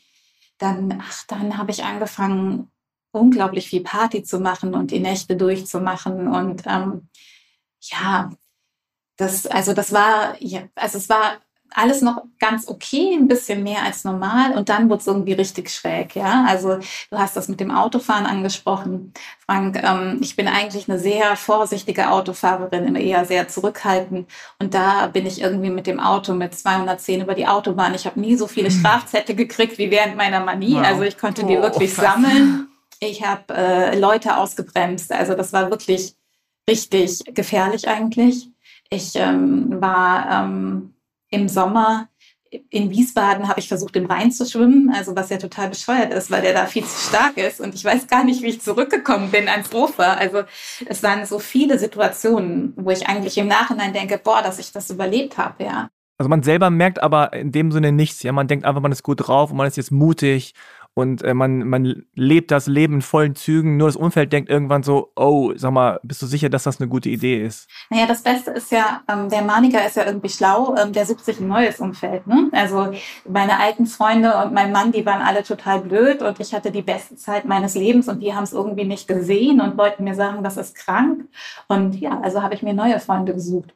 dann, 0.58 1.02
ach, 1.02 1.24
dann 1.28 1.58
habe 1.58 1.72
ich 1.72 1.84
angefangen, 1.84 2.72
unglaublich 3.12 3.70
viel 3.70 3.82
Party 3.82 4.24
zu 4.24 4.40
machen 4.40 4.74
und 4.74 4.92
die 4.92 5.00
Nächte 5.00 5.38
durchzumachen 5.38 6.28
und 6.28 6.64
ähm, 6.66 7.08
ja, 7.82 8.30
das, 9.18 9.48
also 9.48 9.74
das 9.74 9.94
war, 9.94 10.36
ja, 10.40 10.64
also 10.76 10.98
es 10.98 11.08
war 11.08 11.38
alles 11.72 12.02
noch 12.02 12.24
ganz 12.40 12.68
okay, 12.68 13.14
ein 13.14 13.28
bisschen 13.28 13.64
mehr 13.64 13.84
als 13.84 14.04
normal 14.04 14.58
und 14.58 14.70
dann 14.70 14.90
wurde 14.90 15.02
es 15.02 15.08
irgendwie 15.08 15.34
richtig 15.34 15.70
schräg, 15.70 16.16
ja. 16.16 16.46
Also 16.48 16.78
du 16.78 17.18
hast 17.18 17.36
das 17.36 17.48
mit 17.48 17.60
dem 17.60 17.72
Autofahren 17.72 18.26
angesprochen, 18.26 19.14
Frank. 19.46 19.82
Ähm, 19.84 20.20
ich 20.22 20.36
bin 20.36 20.48
eigentlich 20.48 20.90
eine 20.90 21.00
sehr 21.00 21.36
vorsichtige 21.36 22.10
Autofahrerin, 22.12 22.86
immer 22.88 23.00
eher 23.00 23.26
sehr 23.26 23.48
zurückhaltend 23.48 24.30
und 24.60 24.74
da 24.74 25.08
bin 25.08 25.26
ich 25.26 25.42
irgendwie 25.42 25.70
mit 25.70 25.88
dem 25.88 26.00
Auto 26.00 26.34
mit 26.34 26.56
210 26.56 27.22
über 27.22 27.36
die 27.36 27.48
Autobahn. 27.48 27.94
Ich 27.94 28.06
habe 28.06 28.20
nie 28.20 28.36
so 28.36 28.48
viele 28.48 28.70
hm. 28.70 28.80
Strafzettel 28.80 29.36
gekriegt 29.36 29.78
wie 29.78 29.92
während 29.92 30.16
meiner 30.16 30.40
Manie. 30.40 30.76
Wow. 30.76 30.86
Also 30.86 31.02
ich 31.04 31.18
konnte 31.18 31.44
oh, 31.44 31.48
die 31.48 31.62
wirklich 31.62 31.94
krass. 31.94 32.14
sammeln. 32.14 32.68
Ich 33.00 33.26
habe 33.26 33.54
äh, 33.54 34.00
Leute 34.00 34.38
ausgebremst. 34.38 35.12
Also 35.12 35.34
das 35.34 35.52
war 35.52 35.70
wirklich 35.70 36.16
richtig 36.70 37.24
gefährlich 37.34 37.88
eigentlich. 37.88 38.50
Ich 38.90 39.16
ähm, 39.16 39.82
war 39.82 40.46
ähm, 40.46 40.95
im 41.36 41.48
Sommer 41.48 42.08
in 42.70 42.90
Wiesbaden 42.90 43.48
habe 43.48 43.60
ich 43.60 43.68
versucht, 43.68 43.96
im 43.96 44.06
Rhein 44.06 44.32
zu 44.32 44.46
schwimmen, 44.46 44.92
also 44.96 45.16
was 45.16 45.30
ja 45.30 45.38
total 45.38 45.70
bescheuert 45.70 46.14
ist, 46.14 46.32
weil 46.32 46.42
der 46.42 46.54
da 46.54 46.66
viel 46.66 46.86
zu 46.86 47.10
stark 47.10 47.38
ist. 47.38 47.60
Und 47.60 47.76
ich 47.76 47.84
weiß 47.84 48.08
gar 48.08 48.24
nicht, 48.24 48.42
wie 48.44 48.48
ich 48.48 48.62
zurückgekommen 48.62 49.32
bin 49.32 49.50
ans 49.50 49.74
Ufer. 49.74 50.18
Also 50.18 50.44
es 50.86 51.04
waren 51.04 51.26
so 51.26 51.40
viele 51.40 51.78
Situationen, 51.78 52.74
wo 52.78 52.92
ich 52.92 53.08
eigentlich 53.08 53.38
im 53.38 53.48
Nachhinein 53.48 53.94
denke, 53.94 54.20
boah, 54.24 54.42
dass 54.42 54.60
ich 54.60 54.72
das 54.72 54.90
überlebt 54.90 55.38
habe, 55.38 55.64
ja. 55.64 55.90
Also 56.18 56.30
man 56.30 56.44
selber 56.44 56.70
merkt 56.70 57.04
aber 57.04 57.34
in 57.34 57.52
dem 57.52 57.74
Sinne 57.74 57.92
nichts. 57.92 58.24
Ja, 58.24 58.32
man 58.32 58.48
denkt 58.48 58.64
einfach, 58.64 58.82
man 58.82 58.94
ist 58.94 59.04
gut 59.04 59.28
drauf 59.28 59.52
und 59.52 59.58
man 59.58 59.68
ist 59.68 59.76
jetzt 59.76 59.92
mutig 59.92 60.54
und 60.96 61.24
äh, 61.24 61.34
man, 61.34 61.68
man 61.68 62.06
lebt 62.16 62.52
das 62.52 62.68
Leben 62.68 62.96
in 62.96 63.02
vollen 63.02 63.36
Zügen. 63.36 63.76
Nur 63.76 63.90
das 63.90 63.98
Umfeld 63.98 64.32
denkt 64.32 64.50
irgendwann 64.50 64.82
so, 64.82 65.12
oh, 65.18 65.52
sag 65.56 65.72
mal, 65.72 66.00
bist 66.04 66.22
du 66.22 66.26
sicher, 66.26 66.50
dass 66.50 66.64
das 66.64 66.80
eine 66.80 66.88
gute 66.88 67.10
Idee 67.10 67.44
ist? 67.46 67.70
Naja, 67.90 68.08
das 68.08 68.24
Beste 68.24 68.52
ist 68.52 68.72
ja, 68.72 69.02
ähm, 69.10 69.28
der 69.28 69.42
Maniker 69.42 69.86
ist 69.86 69.98
ja 69.98 70.06
irgendwie 70.06 70.30
schlau, 70.30 70.74
ähm, 70.78 70.94
der 70.94 71.06
sucht 71.06 71.26
sich 71.26 71.42
ein 71.42 71.50
neues 71.50 71.82
Umfeld. 71.82 72.26
Ne? 72.28 72.50
Also 72.54 72.94
meine 73.28 73.60
alten 73.60 73.88
Freunde 73.88 74.38
und 74.38 74.54
mein 74.54 74.72
Mann, 74.72 74.94
die 74.94 75.06
waren 75.06 75.22
alle 75.22 75.44
total 75.44 75.82
blöd 75.82 76.22
und 76.22 76.40
ich 76.40 76.54
hatte 76.54 76.72
die 76.72 76.82
beste 76.82 77.18
Zeit 77.18 77.44
meines 77.44 77.76
Lebens 77.76 78.08
und 78.08 78.22
die 78.22 78.34
haben 78.34 78.46
es 78.46 78.54
irgendwie 78.54 78.86
nicht 78.86 79.06
gesehen 79.06 79.60
und 79.60 79.78
wollten 79.78 80.06
mir 80.06 80.16
sagen, 80.16 80.46
das 80.46 80.56
ist 80.56 80.76
krank. 80.76 81.28
Und 81.68 82.00
ja, 82.00 82.22
also 82.22 82.42
habe 82.42 82.54
ich 82.54 82.64
mir 82.64 82.74
neue 82.74 83.02
Freunde 83.02 83.34
gesucht. 83.34 83.74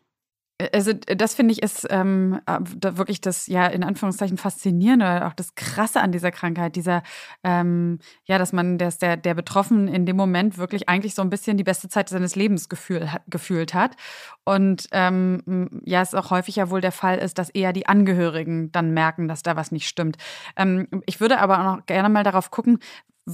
Also 0.74 0.92
das 0.92 1.36
finde 1.36 1.54
ich 1.54 1.64
ist 1.64 1.88
ähm, 1.90 2.42
da 2.46 2.98
wirklich 2.98 3.22
das 3.22 3.48
ja 3.48 3.66
in 3.68 3.82
Anführungszeichen 3.82 4.38
faszinierende, 4.38 5.26
auch 5.26 5.34
das 5.34 5.56
Krasse 5.56 6.02
an 6.02 6.12
dieser 6.12 6.32
Krankheit, 6.32 6.76
dieser 6.76 7.02
ähm, 7.46 8.00
ja, 8.26 8.38
dass 8.38 8.52
man, 8.52 8.78
dass 8.78 8.98
der 8.98 9.16
der 9.16 9.36
Betroffenen 9.36 9.88
in 9.88 10.06
dem 10.06 10.18
Moment 10.18 10.58
wirklich 10.58 10.90
eigentlich 10.90 11.16
so 11.16 11.22
ein 11.22 11.30
bisschen 11.30 11.56
die 11.56 11.64
beste 11.64 11.88
Zeit 11.88 12.10
seines 12.10 12.36
Lebens 12.36 12.68
gefühl, 12.68 13.10
gefühlt 13.28 13.74
hat 13.74 13.96
und 14.44 14.88
ähm, 14.92 15.82
ja, 15.86 16.02
es 16.02 16.14
auch 16.14 16.30
häufig 16.30 16.58
ja 16.58 16.70
wohl 16.70 16.82
der 16.82 16.92
Fall 16.92 17.20
ist, 17.20 17.38
dass 17.38 17.50
eher 17.50 17.72
die 17.72 17.88
Angehörigen 17.88 18.70
dann 18.74 18.92
merken, 18.94 19.30
dass 19.30 19.44
da 19.44 19.56
was 19.56 19.72
nicht 19.72 19.88
stimmt. 19.88 20.18
Ähm, 20.58 20.88
ich 21.06 21.22
würde 21.22 21.40
aber 21.40 21.60
auch 21.60 21.78
noch 21.78 21.86
gerne 21.86 22.10
mal 22.10 22.24
darauf 22.24 22.52
gucken, 22.52 22.80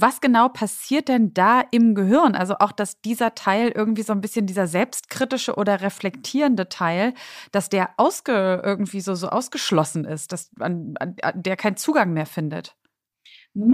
was 0.00 0.20
genau 0.20 0.48
passiert 0.48 1.08
denn 1.08 1.32
da 1.32 1.62
im 1.70 1.94
Gehirn? 1.94 2.34
Also 2.34 2.56
auch, 2.58 2.72
dass 2.72 3.00
dieser 3.00 3.34
Teil 3.34 3.70
irgendwie 3.74 4.02
so 4.02 4.12
ein 4.12 4.20
bisschen 4.20 4.46
dieser 4.46 4.66
selbstkritische 4.66 5.54
oder 5.56 5.80
reflektierende 5.80 6.68
Teil, 6.68 7.14
dass 7.52 7.68
der 7.68 7.90
ausge, 7.96 8.60
irgendwie 8.64 9.00
so, 9.00 9.14
so 9.14 9.28
ausgeschlossen 9.28 10.04
ist, 10.04 10.32
dass 10.32 10.50
an, 10.60 10.94
der 11.34 11.56
keinen 11.56 11.76
Zugang 11.76 12.12
mehr 12.12 12.26
findet. 12.26 12.76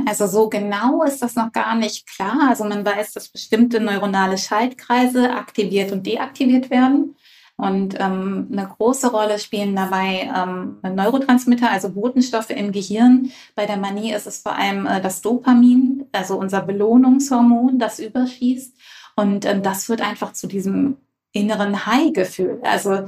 Also 0.07 0.29
so 0.29 0.49
genau 0.49 1.03
ist 1.03 1.23
das 1.23 1.35
noch 1.35 1.51
gar 1.51 1.75
nicht 1.75 2.07
klar. 2.07 2.49
Also 2.49 2.65
man 2.65 2.85
weiß, 2.85 3.13
dass 3.13 3.29
bestimmte 3.29 3.81
neuronale 3.81 4.39
Schaltkreise 4.39 5.31
aktiviert 5.31 5.91
und 5.91 6.07
deaktiviert 6.07 6.71
werden. 6.71 7.17
Und 7.63 7.95
ähm, 8.01 8.49
eine 8.51 8.67
große 8.67 9.13
Rolle 9.13 9.39
spielen 9.39 9.77
dabei 9.77 10.29
ähm, 10.37 10.79
Neurotransmitter, 10.83 11.71
also 11.71 11.91
Botenstoffe 11.91 12.51
im 12.51 12.73
Gehirn. 12.73 13.31
Bei 13.55 13.67
der 13.67 13.77
Manie 13.77 14.13
ist 14.13 14.27
es 14.27 14.41
vor 14.41 14.57
allem 14.57 14.85
äh, 14.85 15.01
das 15.01 15.21
Dopamin, 15.21 16.07
also 16.11 16.37
unser 16.37 16.63
Belohnungshormon, 16.63 17.79
das 17.79 18.01
überschießt. 18.01 18.77
Und 19.15 19.45
ähm, 19.45 19.63
das 19.63 19.85
führt 19.85 20.01
einfach 20.01 20.33
zu 20.33 20.49
diesem 20.49 20.97
inneren 21.31 21.87
High-Gefühl. 21.87 22.59
Also 22.65 23.07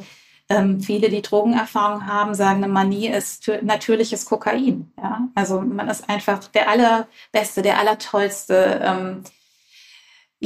ähm, 0.49 0.80
viele, 0.80 1.08
die 1.08 1.23
Drogenerfahrung 1.23 2.06
haben, 2.06 2.37
sagen, 2.37 2.62
eine 2.62 2.73
Manie 2.73 3.08
ist 3.08 3.50
natürliches 3.62 4.25
Kokain. 4.25 4.92
Ja? 4.99 5.26
Also 5.34 5.62
man 5.62 5.88
ist 5.88 6.08
einfach 6.08 6.46
der 6.46 6.70
allerbeste, 6.70 7.62
der 7.62 7.80
allertollste. 7.80 8.80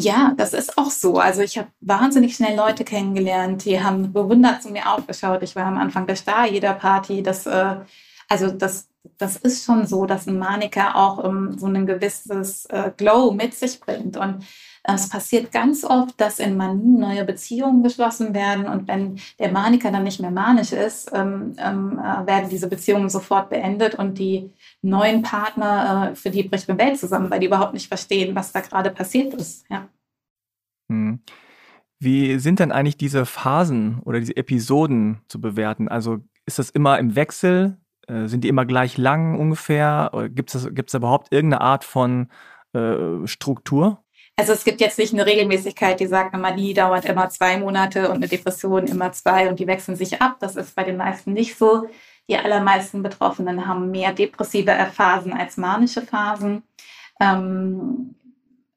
Ja, 0.00 0.32
das 0.36 0.52
ist 0.54 0.78
auch 0.78 0.90
so. 0.90 1.18
Also 1.18 1.42
ich 1.42 1.58
habe 1.58 1.68
wahnsinnig 1.80 2.36
schnell 2.36 2.56
Leute 2.56 2.84
kennengelernt, 2.84 3.64
die 3.64 3.82
haben 3.82 4.12
bewundert 4.12 4.62
zu 4.62 4.70
mir 4.70 4.88
aufgeschaut. 4.92 5.42
Ich 5.42 5.56
war 5.56 5.66
am 5.66 5.76
Anfang 5.76 6.06
der 6.06 6.14
Star 6.14 6.46
jeder 6.46 6.74
Party. 6.74 7.20
Das, 7.20 7.46
äh, 7.46 7.76
also 8.28 8.48
das, 8.48 8.88
das 9.16 9.36
ist 9.38 9.64
schon 9.64 9.86
so, 9.88 10.06
dass 10.06 10.28
ein 10.28 10.38
Maniker 10.38 10.94
auch 10.94 11.18
um, 11.18 11.48
ähm, 11.48 11.58
so 11.58 11.66
ein 11.66 11.84
gewisses 11.84 12.66
äh, 12.66 12.92
Glow 12.96 13.32
mit 13.32 13.54
sich 13.54 13.80
bringt. 13.80 14.16
Und 14.16 14.44
es 14.84 15.08
passiert 15.08 15.50
ganz 15.50 15.84
oft, 15.84 16.20
dass 16.20 16.38
in 16.38 16.56
Manien 16.56 17.00
neue 17.00 17.24
Beziehungen 17.24 17.82
geschlossen 17.82 18.32
werden 18.34 18.66
und 18.66 18.86
wenn 18.88 19.18
der 19.38 19.50
Maniker 19.50 19.90
dann 19.90 20.04
nicht 20.04 20.20
mehr 20.20 20.30
manisch 20.30 20.72
ist, 20.72 21.10
ähm, 21.12 21.54
ähm, 21.58 21.98
äh, 21.98 22.26
werden 22.26 22.48
diese 22.48 22.68
Beziehungen 22.68 23.08
sofort 23.08 23.50
beendet 23.50 23.96
und 23.96 24.18
die 24.18 24.50
neuen 24.82 25.22
Partner, 25.22 26.10
äh, 26.10 26.14
für 26.14 26.30
die 26.30 26.42
bricht 26.44 26.68
eine 26.68 26.78
Welt 26.78 26.98
zusammen, 26.98 27.30
weil 27.30 27.40
die 27.40 27.46
überhaupt 27.46 27.74
nicht 27.74 27.88
verstehen, 27.88 28.34
was 28.34 28.52
da 28.52 28.60
gerade 28.60 28.90
passiert 28.90 29.34
ist. 29.34 29.66
Ja. 29.70 29.88
Hm. 30.90 31.20
Wie 32.00 32.38
sind 32.38 32.60
denn 32.60 32.72
eigentlich 32.72 32.96
diese 32.96 33.26
Phasen 33.26 34.00
oder 34.04 34.20
diese 34.20 34.36
Episoden 34.36 35.20
zu 35.28 35.40
bewerten? 35.40 35.88
Also 35.88 36.18
ist 36.46 36.58
das 36.58 36.70
immer 36.70 36.98
im 36.98 37.16
Wechsel? 37.16 37.78
Äh, 38.06 38.26
sind 38.26 38.44
die 38.44 38.48
immer 38.48 38.66
gleich 38.66 38.96
lang 38.96 39.38
ungefähr? 39.38 40.10
Gibt 40.32 40.54
es 40.54 40.72
gibt's 40.74 40.94
überhaupt 40.94 41.32
irgendeine 41.32 41.60
Art 41.60 41.84
von 41.84 42.28
äh, 42.72 43.26
Struktur? 43.26 44.04
Also 44.36 44.52
es 44.52 44.62
gibt 44.62 44.80
jetzt 44.80 44.98
nicht 44.98 45.12
eine 45.12 45.26
Regelmäßigkeit, 45.26 45.98
die 45.98 46.06
sagt, 46.06 46.32
eine 46.32 46.40
Manie 46.40 46.72
dauert 46.72 47.04
immer 47.06 47.28
zwei 47.28 47.58
Monate 47.58 48.08
und 48.08 48.18
eine 48.18 48.28
Depression 48.28 48.86
immer 48.86 49.10
zwei 49.10 49.48
und 49.48 49.58
die 49.58 49.66
wechseln 49.66 49.96
sich 49.96 50.22
ab. 50.22 50.36
Das 50.38 50.54
ist 50.54 50.76
bei 50.76 50.84
den 50.84 50.96
meisten 50.96 51.32
nicht 51.32 51.58
so. 51.58 51.88
Die 52.28 52.36
allermeisten 52.36 53.02
Betroffenen 53.02 53.66
haben 53.66 53.90
mehr 53.90 54.12
depressive 54.12 54.72
Phasen 54.92 55.32
als 55.32 55.56
manische 55.56 56.02
Phasen. 56.02 56.62
Ähm, 57.20 58.14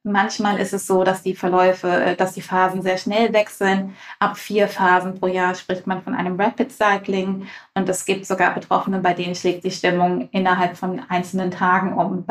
manchmal 0.03 0.57
ist 0.59 0.73
es 0.73 0.87
so, 0.87 1.03
dass 1.03 1.21
die 1.21 1.35
Verläufe, 1.35 1.87
äh, 1.87 2.15
dass 2.15 2.33
die 2.33 2.41
Phasen 2.41 2.81
sehr 2.81 2.97
schnell 2.97 3.33
wechseln. 3.33 3.95
Ab 4.19 4.37
vier 4.37 4.67
Phasen 4.67 5.19
pro 5.19 5.27
Jahr 5.27 5.55
spricht 5.55 5.85
man 5.87 6.01
von 6.01 6.15
einem 6.15 6.39
Rapid 6.39 6.71
Cycling. 6.71 7.47
Und 7.75 7.89
es 7.89 8.05
gibt 8.05 8.25
sogar 8.25 8.53
Betroffene, 8.53 8.99
bei 8.99 9.13
denen 9.13 9.35
schlägt 9.35 9.63
die 9.63 9.71
Stimmung 9.71 10.29
innerhalb 10.31 10.77
von 10.77 11.01
einzelnen 11.09 11.51
Tagen 11.51 11.93
um. 11.93 12.25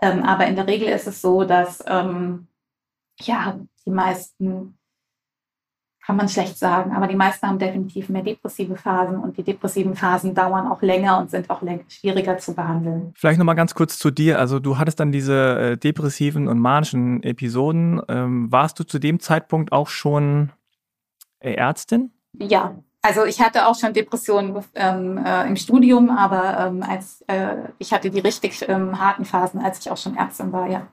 Ähm, 0.00 0.22
aber 0.24 0.46
in 0.46 0.56
der 0.56 0.66
Regel 0.66 0.88
ist 0.88 1.06
es 1.06 1.20
so, 1.20 1.44
dass 1.44 1.82
ähm, 1.86 2.48
ja, 3.20 3.58
die 3.86 3.90
meisten 3.90 4.77
kann 6.08 6.16
man 6.16 6.30
schlecht 6.30 6.56
sagen, 6.56 6.96
aber 6.96 7.06
die 7.06 7.16
meisten 7.16 7.46
haben 7.46 7.58
definitiv 7.58 8.08
mehr 8.08 8.22
depressive 8.22 8.76
Phasen 8.76 9.18
und 9.18 9.36
die 9.36 9.42
depressiven 9.42 9.94
Phasen 9.94 10.34
dauern 10.34 10.66
auch 10.66 10.80
länger 10.80 11.18
und 11.18 11.30
sind 11.30 11.50
auch 11.50 11.60
schwieriger 11.88 12.38
zu 12.38 12.54
behandeln. 12.54 13.12
Vielleicht 13.14 13.38
nochmal 13.38 13.56
ganz 13.56 13.74
kurz 13.74 13.98
zu 13.98 14.10
dir. 14.10 14.38
Also 14.38 14.58
du 14.58 14.78
hattest 14.78 15.00
dann 15.00 15.12
diese 15.12 15.58
äh, 15.58 15.76
depressiven 15.76 16.48
und 16.48 16.60
manischen 16.60 17.22
Episoden. 17.22 18.00
Ähm, 18.08 18.50
warst 18.50 18.80
du 18.80 18.84
zu 18.84 18.98
dem 18.98 19.20
Zeitpunkt 19.20 19.70
auch 19.70 19.88
schon 19.88 20.50
äh, 21.40 21.52
Ärztin? 21.52 22.10
Ja, 22.40 22.74
also 23.02 23.26
ich 23.26 23.42
hatte 23.42 23.66
auch 23.66 23.78
schon 23.78 23.92
Depressionen 23.92 24.64
ähm, 24.76 25.22
äh, 25.22 25.46
im 25.46 25.56
Studium, 25.56 26.08
aber 26.08 26.68
ähm, 26.68 26.82
als 26.82 27.22
äh, 27.26 27.68
ich 27.76 27.92
hatte 27.92 28.08
die 28.08 28.20
richtig 28.20 28.66
ähm, 28.66 28.98
harten 28.98 29.26
Phasen, 29.26 29.60
als 29.60 29.80
ich 29.80 29.90
auch 29.90 29.98
schon 29.98 30.16
Ärztin 30.16 30.52
war, 30.52 30.70
ja 30.70 30.86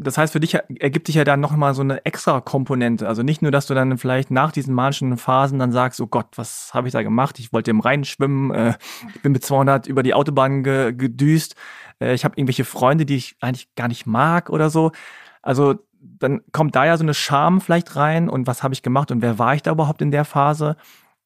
das 0.00 0.16
heißt, 0.16 0.32
für 0.32 0.40
dich 0.40 0.54
ergibt 0.54 1.08
sich 1.08 1.16
ja 1.16 1.24
dann 1.24 1.40
nochmal 1.40 1.74
so 1.74 1.82
eine 1.82 2.04
extra 2.06 2.40
Komponente. 2.40 3.08
Also 3.08 3.24
nicht 3.24 3.42
nur, 3.42 3.50
dass 3.50 3.66
du 3.66 3.74
dann 3.74 3.98
vielleicht 3.98 4.30
nach 4.30 4.52
diesen 4.52 4.72
manischen 4.72 5.16
Phasen 5.16 5.58
dann 5.58 5.72
sagst, 5.72 6.00
oh 6.00 6.06
Gott, 6.06 6.28
was 6.36 6.72
habe 6.72 6.86
ich 6.86 6.92
da 6.92 7.02
gemacht? 7.02 7.38
Ich 7.40 7.52
wollte 7.52 7.72
im 7.72 7.80
Rhein 7.80 8.04
schwimmen, 8.04 8.52
äh, 8.52 8.74
ich 9.14 9.22
bin 9.22 9.32
mit 9.32 9.44
200 9.44 9.88
über 9.88 10.04
die 10.04 10.14
Autobahn 10.14 10.62
ge 10.62 10.92
gedüst, 10.92 11.56
äh, 12.00 12.14
ich 12.14 12.24
habe 12.24 12.36
irgendwelche 12.36 12.64
Freunde, 12.64 13.06
die 13.06 13.16
ich 13.16 13.36
eigentlich 13.40 13.74
gar 13.74 13.88
nicht 13.88 14.06
mag 14.06 14.50
oder 14.50 14.70
so. 14.70 14.92
Also 15.42 15.74
dann 16.00 16.42
kommt 16.52 16.76
da 16.76 16.86
ja 16.86 16.96
so 16.96 17.02
eine 17.02 17.14
Scham 17.14 17.60
vielleicht 17.60 17.96
rein 17.96 18.28
und 18.28 18.46
was 18.46 18.62
habe 18.62 18.74
ich 18.74 18.82
gemacht 18.82 19.10
und 19.10 19.20
wer 19.20 19.38
war 19.40 19.54
ich 19.54 19.62
da 19.62 19.72
überhaupt 19.72 20.00
in 20.00 20.12
der 20.12 20.24
Phase? 20.24 20.76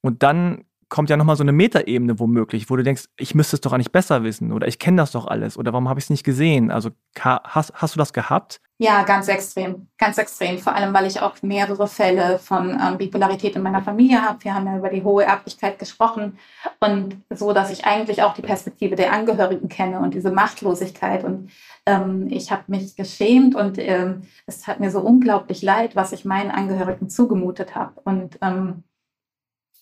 Und 0.00 0.22
dann 0.22 0.64
kommt 0.92 1.08
ja 1.08 1.16
nochmal 1.16 1.36
so 1.36 1.42
eine 1.42 1.52
Metaebene 1.52 2.18
womöglich, 2.18 2.68
wo 2.68 2.76
du 2.76 2.82
denkst, 2.82 3.06
ich 3.16 3.34
müsste 3.34 3.56
es 3.56 3.62
doch 3.62 3.72
eigentlich 3.72 3.92
besser 3.92 4.24
wissen 4.24 4.52
oder 4.52 4.68
ich 4.68 4.78
kenne 4.78 4.98
das 4.98 5.12
doch 5.12 5.26
alles 5.26 5.56
oder 5.56 5.72
warum 5.72 5.88
habe 5.88 5.98
ich 5.98 6.04
es 6.04 6.10
nicht 6.10 6.22
gesehen? 6.22 6.70
Also 6.70 6.90
hast, 7.18 7.72
hast 7.74 7.94
du 7.94 7.98
das 7.98 8.12
gehabt? 8.12 8.60
Ja, 8.76 9.02
ganz 9.04 9.28
extrem, 9.28 9.88
ganz 9.96 10.18
extrem. 10.18 10.58
Vor 10.58 10.74
allem, 10.74 10.92
weil 10.92 11.06
ich 11.06 11.22
auch 11.22 11.40
mehrere 11.40 11.88
Fälle 11.88 12.38
von 12.38 12.78
ähm, 12.78 12.98
Bipolarität 12.98 13.56
in 13.56 13.62
meiner 13.62 13.80
Familie 13.80 14.20
habe. 14.20 14.44
Wir 14.44 14.54
haben 14.54 14.66
ja 14.66 14.76
über 14.76 14.90
die 14.90 15.02
hohe 15.02 15.24
Erblichkeit 15.24 15.78
gesprochen 15.78 16.38
und 16.80 17.16
so, 17.30 17.54
dass 17.54 17.70
ich 17.70 17.86
eigentlich 17.86 18.22
auch 18.22 18.34
die 18.34 18.42
Perspektive 18.42 18.94
der 18.94 19.14
Angehörigen 19.14 19.70
kenne 19.70 20.00
und 20.00 20.12
diese 20.12 20.30
Machtlosigkeit. 20.30 21.24
Und 21.24 21.50
ähm, 21.86 22.26
ich 22.28 22.50
habe 22.50 22.64
mich 22.66 22.96
geschämt 22.96 23.54
und 23.54 23.78
ähm, 23.78 24.22
es 24.46 24.66
hat 24.66 24.78
mir 24.78 24.90
so 24.90 25.00
unglaublich 25.00 25.62
leid, 25.62 25.96
was 25.96 26.12
ich 26.12 26.26
meinen 26.26 26.50
Angehörigen 26.50 27.08
zugemutet 27.08 27.74
habe. 27.74 27.98
Und 28.04 28.38
ähm, 28.42 28.84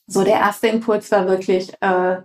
so 0.06 0.24
der 0.24 0.34
erste 0.34 0.68
Impuls 0.68 1.10
war 1.10 1.26
wirklich 1.28 1.72
äh, 1.80 2.16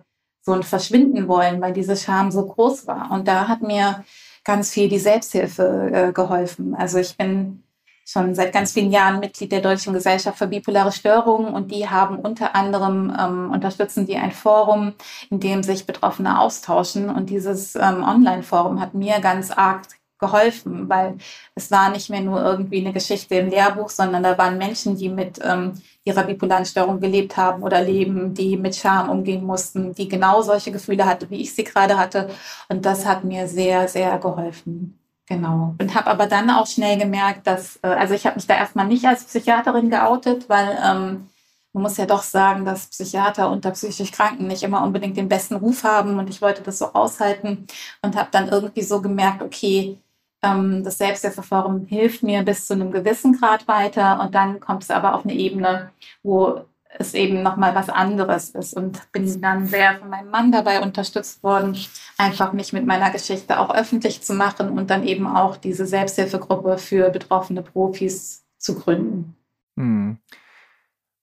so 0.41 0.53
ein 0.53 0.63
Verschwinden 0.63 1.27
wollen, 1.27 1.62
weil 1.62 1.74
diese 1.74 1.96
Scham 1.96 2.32
so 2.32 2.46
groß 2.46 2.88
war. 2.88 3.12
Und 3.12 3.27
da 3.27 3.48
hat 3.48 3.62
mir 3.62 4.03
ganz 4.44 4.70
viel 4.70 4.89
die 4.89 5.00
Selbsthilfe 5.00 5.91
äh, 5.91 6.12
geholfen. 6.13 6.75
Also 6.75 7.00
ich 7.00 7.17
bin 7.17 7.63
schon 8.08 8.36
seit 8.36 8.53
ganz 8.53 8.72
vielen 8.74 8.91
Jahren 8.91 9.20
Mitglied 9.20 9.51
der 9.51 9.62
Deutschen 9.62 9.94
Gesellschaft 9.94 10.38
für 10.38 10.48
bipolare 10.48 10.91
Störungen 10.91 11.53
und 11.53 11.72
die 11.72 11.89
haben 11.89 12.20
unter 12.20 12.55
anderem 12.55 13.15
ähm, 13.20 13.51
unterstützen 13.51 14.05
die 14.05 14.15
ein 14.15 14.32
Forum, 14.32 14.94
in 15.32 15.39
dem 15.39 15.63
sich 15.63 15.88
Betroffene 15.88 16.39
austauschen 16.39 17.10
und 17.10 17.32
dieses 17.32 17.75
ähm, 17.75 18.03
Online-Forum 18.03 18.79
hat 18.79 18.94
mir 18.94 19.20
ganz 19.22 19.50
arg 19.50 19.88
geholfen, 20.19 20.88
weil 20.89 21.17
es 21.55 21.72
war 21.72 21.89
nicht 21.89 22.10
mehr 22.10 22.22
nur 22.22 22.41
irgendwie 22.41 22.79
eine 22.79 22.93
Geschichte 22.93 23.36
im 23.36 23.50
Lehrbuch, 23.50 23.89
sondern 23.89 24.24
da 24.24 24.38
waren 24.38 24.57
Menschen, 24.57 24.98
die 24.98 25.10
mit 25.10 25.39
ähm, 25.43 25.74
ihrer 26.03 26.24
bipolaren 26.24 26.65
Störung 26.65 27.00
gelebt 27.00 27.36
haben 27.38 27.63
oder 27.63 27.81
leben, 27.81 28.34
die 28.34 28.57
mit 28.57 28.75
Scham 28.75 29.10
umgehen 29.10 29.43
mussten, 29.43 29.93
die 29.93 30.07
genau 30.07 30.41
solche 30.41 30.72
Gefühle 30.72 31.05
hatte, 31.05 31.29
wie 31.29 31.41
ich 31.41 31.53
sie 31.53 31.63
gerade 31.63 31.98
hatte. 31.98 32.29
Und 32.69 32.86
das 32.86 33.05
hat 33.05 33.24
mir 33.24 33.48
sehr, 33.48 33.88
sehr 33.88 34.17
geholfen. 34.19 34.99
Genau. 35.28 35.75
Und 35.80 35.95
habe 35.95 36.08
aber 36.08 36.28
dann 36.28 36.49
auch 36.51 36.67
schnell 36.67 36.97
gemerkt, 36.99 37.47
dass, 37.47 37.78
äh, 37.82 37.88
also 37.88 38.13
ich 38.13 38.25
habe 38.25 38.36
mich 38.36 38.47
da 38.47 38.56
erstmal 38.56 38.88
nicht 38.88 39.06
als 39.06 39.23
Psychiaterin 39.25 39.89
geoutet, 39.89 40.47
weil 40.49 40.78
ähm, 40.84 41.28
man 41.73 41.84
muss 41.84 41.97
ja 41.97 42.06
doch 42.06 42.23
sagen, 42.23 42.63
dass 42.63 42.88
Psychiater 42.88 43.49
unter 43.49 43.71
psychisch 43.71 44.12
Kranken 44.12 44.47
nicht 44.47 44.63
immer 44.63 44.82
unbedingt 44.84 45.17
den 45.17 45.28
besten 45.28 45.56
Ruf 45.56 45.84
haben 45.84 46.17
und 46.19 46.30
ich 46.30 46.41
wollte 46.41 46.62
das 46.62 46.78
so 46.78 46.93
aushalten 46.93 47.67
und 48.01 48.15
habe 48.15 48.30
dann 48.32 48.47
irgendwie 48.47 48.82
so 48.82 49.01
gemerkt, 49.01 49.41
okay, 49.41 49.97
ähm, 50.45 50.84
das 50.84 50.97
Selbsthilfeforum 50.97 51.86
hilft 51.88 52.23
mir 52.23 52.43
bis 52.43 52.67
zu 52.67 52.73
einem 52.73 52.91
gewissen 52.91 53.39
Grad 53.39 53.67
weiter 53.67 54.21
und 54.21 54.36
dann 54.36 54.60
kommt 54.60 54.84
es 54.84 54.91
aber 54.91 55.15
auf 55.15 55.25
eine 55.25 55.34
Ebene, 55.34 55.91
wo 56.23 56.62
es 56.99 57.13
eben 57.13 57.43
nochmal 57.43 57.75
was 57.75 57.89
anderes 57.89 58.51
ist 58.51 58.73
und 58.73 59.12
bin 59.12 59.41
dann 59.41 59.67
sehr 59.67 59.97
von 59.99 60.10
meinem 60.10 60.29
Mann 60.29 60.51
dabei 60.51 60.81
unterstützt 60.81 61.43
worden, 61.43 61.77
einfach 62.17 62.53
mich 62.53 62.73
mit 62.73 62.86
meiner 62.86 63.12
Geschichte 63.12 63.60
auch 63.60 63.73
öffentlich 63.73 64.21
zu 64.21 64.34
machen 64.34 64.69
und 64.77 64.89
dann 64.89 65.05
eben 65.05 65.27
auch 65.27 65.58
diese 65.58 65.86
Selbsthilfegruppe 65.86 66.77
für 66.77 67.10
betroffene 67.10 67.62
Profis 67.62 68.45
zu 68.58 68.79
gründen. 68.79 69.36
Hm. 69.77 70.17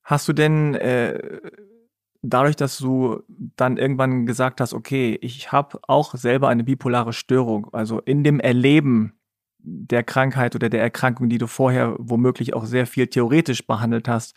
Hast 0.03 0.27
du 0.27 0.33
denn 0.33 0.75
äh, 0.75 1.17
dadurch, 2.23 2.55
dass 2.55 2.77
du 2.79 3.21
dann 3.27 3.77
irgendwann 3.77 4.25
gesagt 4.25 4.61
hast, 4.61 4.73
okay, 4.73 5.17
ich 5.21 5.51
habe 5.51 5.79
auch 5.87 6.15
selber 6.15 6.49
eine 6.49 6.63
bipolare 6.63 7.13
Störung, 7.13 7.67
also 7.73 7.99
in 7.99 8.23
dem 8.23 8.39
Erleben 8.39 9.13
der 9.59 10.03
Krankheit 10.03 10.55
oder 10.55 10.69
der 10.69 10.81
Erkrankung, 10.81 11.29
die 11.29 11.37
du 11.37 11.47
vorher 11.47 11.95
womöglich 11.99 12.53
auch 12.53 12.65
sehr 12.65 12.87
viel 12.87 13.07
theoretisch 13.07 13.67
behandelt 13.67 14.07
hast, 14.07 14.35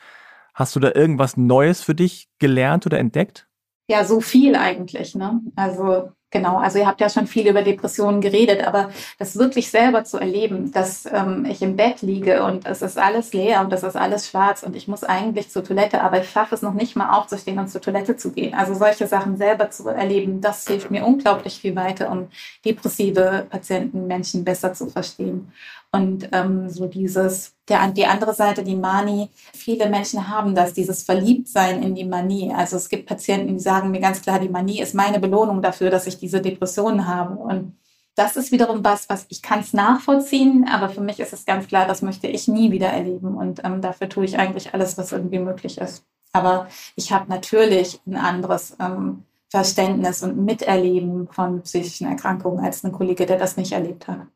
hast 0.55 0.77
du 0.77 0.81
da 0.81 0.93
irgendwas 0.95 1.37
Neues 1.37 1.83
für 1.83 1.95
dich 1.95 2.29
gelernt 2.39 2.87
oder 2.87 2.99
entdeckt? 2.99 3.46
Ja, 3.89 4.05
so 4.05 4.21
viel 4.21 4.57
eigentlich. 4.57 5.15
Ne? 5.15 5.41
Also 5.55 6.11
Genau, 6.33 6.59
also 6.59 6.79
ihr 6.79 6.87
habt 6.87 7.01
ja 7.01 7.09
schon 7.09 7.29
viel 7.29 7.47
über 7.49 7.63
Depressionen 7.63 8.21
geredet, 8.21 8.67
aber 8.67 8.91
das 9.19 9.39
wirklich 9.39 9.71
selber 9.71 10.03
zu 10.03 10.19
erleben, 10.19 10.73
dass 10.73 11.07
ähm, 11.11 11.47
ich 11.49 11.63
im 11.63 11.77
Bett 11.77 12.03
liege 12.03 12.43
und 12.45 12.67
es 12.67 12.83
ist 12.83 12.99
alles 12.99 13.33
leer 13.33 13.61
und 13.61 13.73
es 13.73 13.85
ist 13.85 13.97
alles 13.97 14.29
schwarz 14.29 14.65
und 14.65 14.75
ich 14.75 14.89
muss 14.89 15.05
eigentlich 15.05 15.51
zur 15.51 15.63
Toilette, 15.63 16.03
aber 16.03 16.21
ich 16.21 16.29
schaffe 16.29 16.57
es 16.57 16.63
noch 16.63 16.75
nicht 16.75 16.97
mal 16.97 17.17
aufzustehen 17.17 17.61
und 17.61 17.69
zur 17.69 17.81
Toilette 17.81 18.17
zu 18.17 18.33
gehen. 18.33 18.55
Also 18.55 18.75
solche 18.75 19.07
Sachen 19.07 19.37
selber 19.37 19.71
zu 19.71 19.89
erleben, 19.89 20.41
das 20.41 20.67
hilft 20.67 20.91
mir 20.91 21.07
unglaublich 21.07 21.61
viel 21.61 21.77
weiter, 21.77 22.11
um 22.11 22.27
depressive 22.65 23.47
Patienten, 23.49 24.09
Menschen 24.09 24.45
besser 24.45 24.75
zu 24.75 24.89
verstehen. 24.89 25.53
Und 25.93 26.29
ähm, 26.33 26.69
so 26.69 26.87
dieses, 26.87 27.55
der, 27.69 27.89
die 27.89 28.07
andere 28.07 28.35
Seite, 28.35 28.63
die 28.63 28.77
Mani, 28.77 29.31
viele 29.55 29.89
Menschen 29.89 30.29
haben 30.29 30.55
das, 30.55 30.75
dieses 30.75 31.03
Verliebtsein 31.03 31.83
in 31.83 31.95
die 31.95 32.05
Manie. 32.05 32.53
Also 32.53 32.77
es 32.77 32.89
gibt 32.89 33.07
Patienten, 33.07 33.55
die 33.55 33.61
sagen 33.61 33.91
mir 33.91 34.01
ganz 34.01 34.21
klar, 34.21 34.39
die 34.39 34.49
Manie 34.49 34.81
ist 34.81 34.95
meine 34.95 35.21
Belohnung 35.21 35.63
dafür, 35.63 35.91
dass 35.91 36.07
ich 36.07 36.19
diese 36.19 36.41
Depressionen 36.41 37.07
habe. 37.07 37.35
Und 37.37 37.77
das 38.15 38.37
ist 38.37 38.53
wiederum 38.53 38.85
was, 38.85 39.09
was 39.09 39.27
ich 39.29 39.43
kann 39.43 39.61
es 39.61 39.73
nachvollziehen, 39.73 40.67
aber 40.69 40.89
für 40.89 41.03
mich 41.03 41.21
ist 41.21 41.33
es 41.33 41.45
ganz 41.45 41.67
klar, 41.67 41.87
das 41.87 42.03
möchte 42.03 42.27
ich 42.27 42.49
nie 42.49 42.71
wieder 42.71 42.89
erleben. 42.89 43.37
Und 43.37 43.63
ähm, 43.65 43.81
dafür 43.81 44.09
tue 44.09 44.25
ich 44.25 44.39
eigentlich 44.39 44.75
alles, 44.75 44.99
was 44.99 45.13
irgendwie 45.13 45.39
möglich 45.39 45.79
ist. 45.79 46.05
Aber 46.33 46.69
ich 46.97 47.13
habe 47.13 47.31
natürlich 47.31 48.01
ein 48.07 48.17
anderes 48.17 48.77
ähm, 48.81 49.25
Verständnis 49.51 50.23
und 50.23 50.45
Miterleben 50.45 51.29
von 51.29 51.63
psychischen 51.63 52.09
Erkrankungen 52.09 52.65
als 52.65 52.83
ein 52.85 52.93
Kollege, 52.93 53.27
der 53.27 53.39
das 53.39 53.57
nicht 53.57 53.73
erlebt 53.73 54.09
hat. 54.09 54.27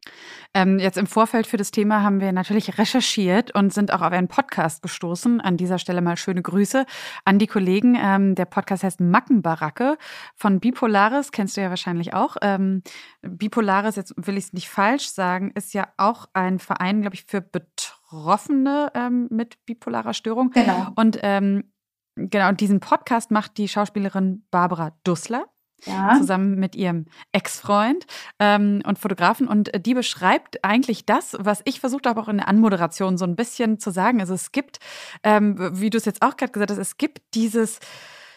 Ähm, 0.53 0.81
jetzt 0.81 0.99
im 0.99 1.07
Vorfeld 1.07 1.47
für 1.47 1.57
das 1.57 1.71
Thema 1.71 2.03
haben 2.03 2.21
wir 2.21 2.33
natürlich 2.33 2.77
recherchiert 2.77 3.55
und 3.55 3.73
sind 3.73 3.93
auch 3.93 4.01
auf 4.01 4.13
einen 4.13 4.27
Podcast 4.27 4.83
gestoßen. 4.83 5.41
An 5.41 5.57
dieser 5.57 5.79
Stelle 5.79 6.01
mal 6.01 6.17
schöne 6.17 6.43
Grüße 6.43 6.87
an 7.25 7.39
die 7.39 7.47
Kollegen. 7.47 7.97
Ähm, 8.01 8.35
der 8.35 8.47
Podcast 8.47 8.83
heißt 8.83 9.01
Mackenbaracke 9.01 9.97
von 10.35 10.59
Bipolaris, 10.59 11.31
kennst 11.31 11.57
du 11.57 11.61
ja 11.61 11.71
wahrscheinlich 11.71 12.15
auch. 12.15 12.37
Ähm, 12.43 12.83
Bipolaris, 13.23 13.95
jetzt 13.95 14.15
will 14.17 14.37
ich 14.37 14.47
es 14.47 14.53
nicht 14.53 14.69
falsch 14.69 15.09
sagen, 15.11 15.53
ist 15.55 15.73
ja 15.73 15.89
auch 15.97 16.27
ein 16.33 16.59
Verein, 16.59 17.01
glaube 17.01 17.15
ich, 17.15 17.25
für 17.27 17.41
Betroffene 17.41 18.91
ähm, 18.95 19.29
mit 19.31 19.65
bipolarer 19.67 20.15
Störung. 20.15 20.51
Genau. 20.51 20.89
Und 20.97 21.19
ähm, 21.23 21.70
Genau, 22.17 22.49
und 22.49 22.61
diesen 22.61 22.81
Podcast 22.81 23.31
macht 23.31 23.57
die 23.59 23.69
Schauspielerin 23.69 24.45
Barbara 24.51 24.93
Dussler. 25.05 25.47
Ja. 25.87 26.19
zusammen 26.19 26.57
mit 26.57 26.77
ihrem 26.77 27.07
Ex-Freund 27.33 28.07
ähm, 28.39 28.83
und 28.85 28.99
Fotografen. 28.99 29.49
Und 29.49 29.71
die 29.87 29.95
beschreibt 29.95 30.63
eigentlich 30.63 31.07
das, 31.07 31.35
was 31.41 31.63
ich 31.65 31.81
versucht 31.81 32.07
habe, 32.07 32.21
auch 32.21 32.29
in 32.29 32.37
der 32.37 32.49
Anmoderation 32.49 33.17
so 33.17 33.25
ein 33.25 33.35
bisschen 33.35 33.79
zu 33.79 33.91
sagen. 33.91 34.21
Also 34.21 34.35
es 34.35 34.53
gibt, 34.53 34.79
ähm, 35.23 35.57
wie 35.81 35.89
du 35.89 35.97
es 35.97 36.05
jetzt 36.05 36.21
auch 36.21 36.37
gerade 36.37 36.53
gesagt 36.53 36.71
hast, 36.71 36.77
es 36.77 36.99
gibt 36.99 37.23
dieses 37.33 37.81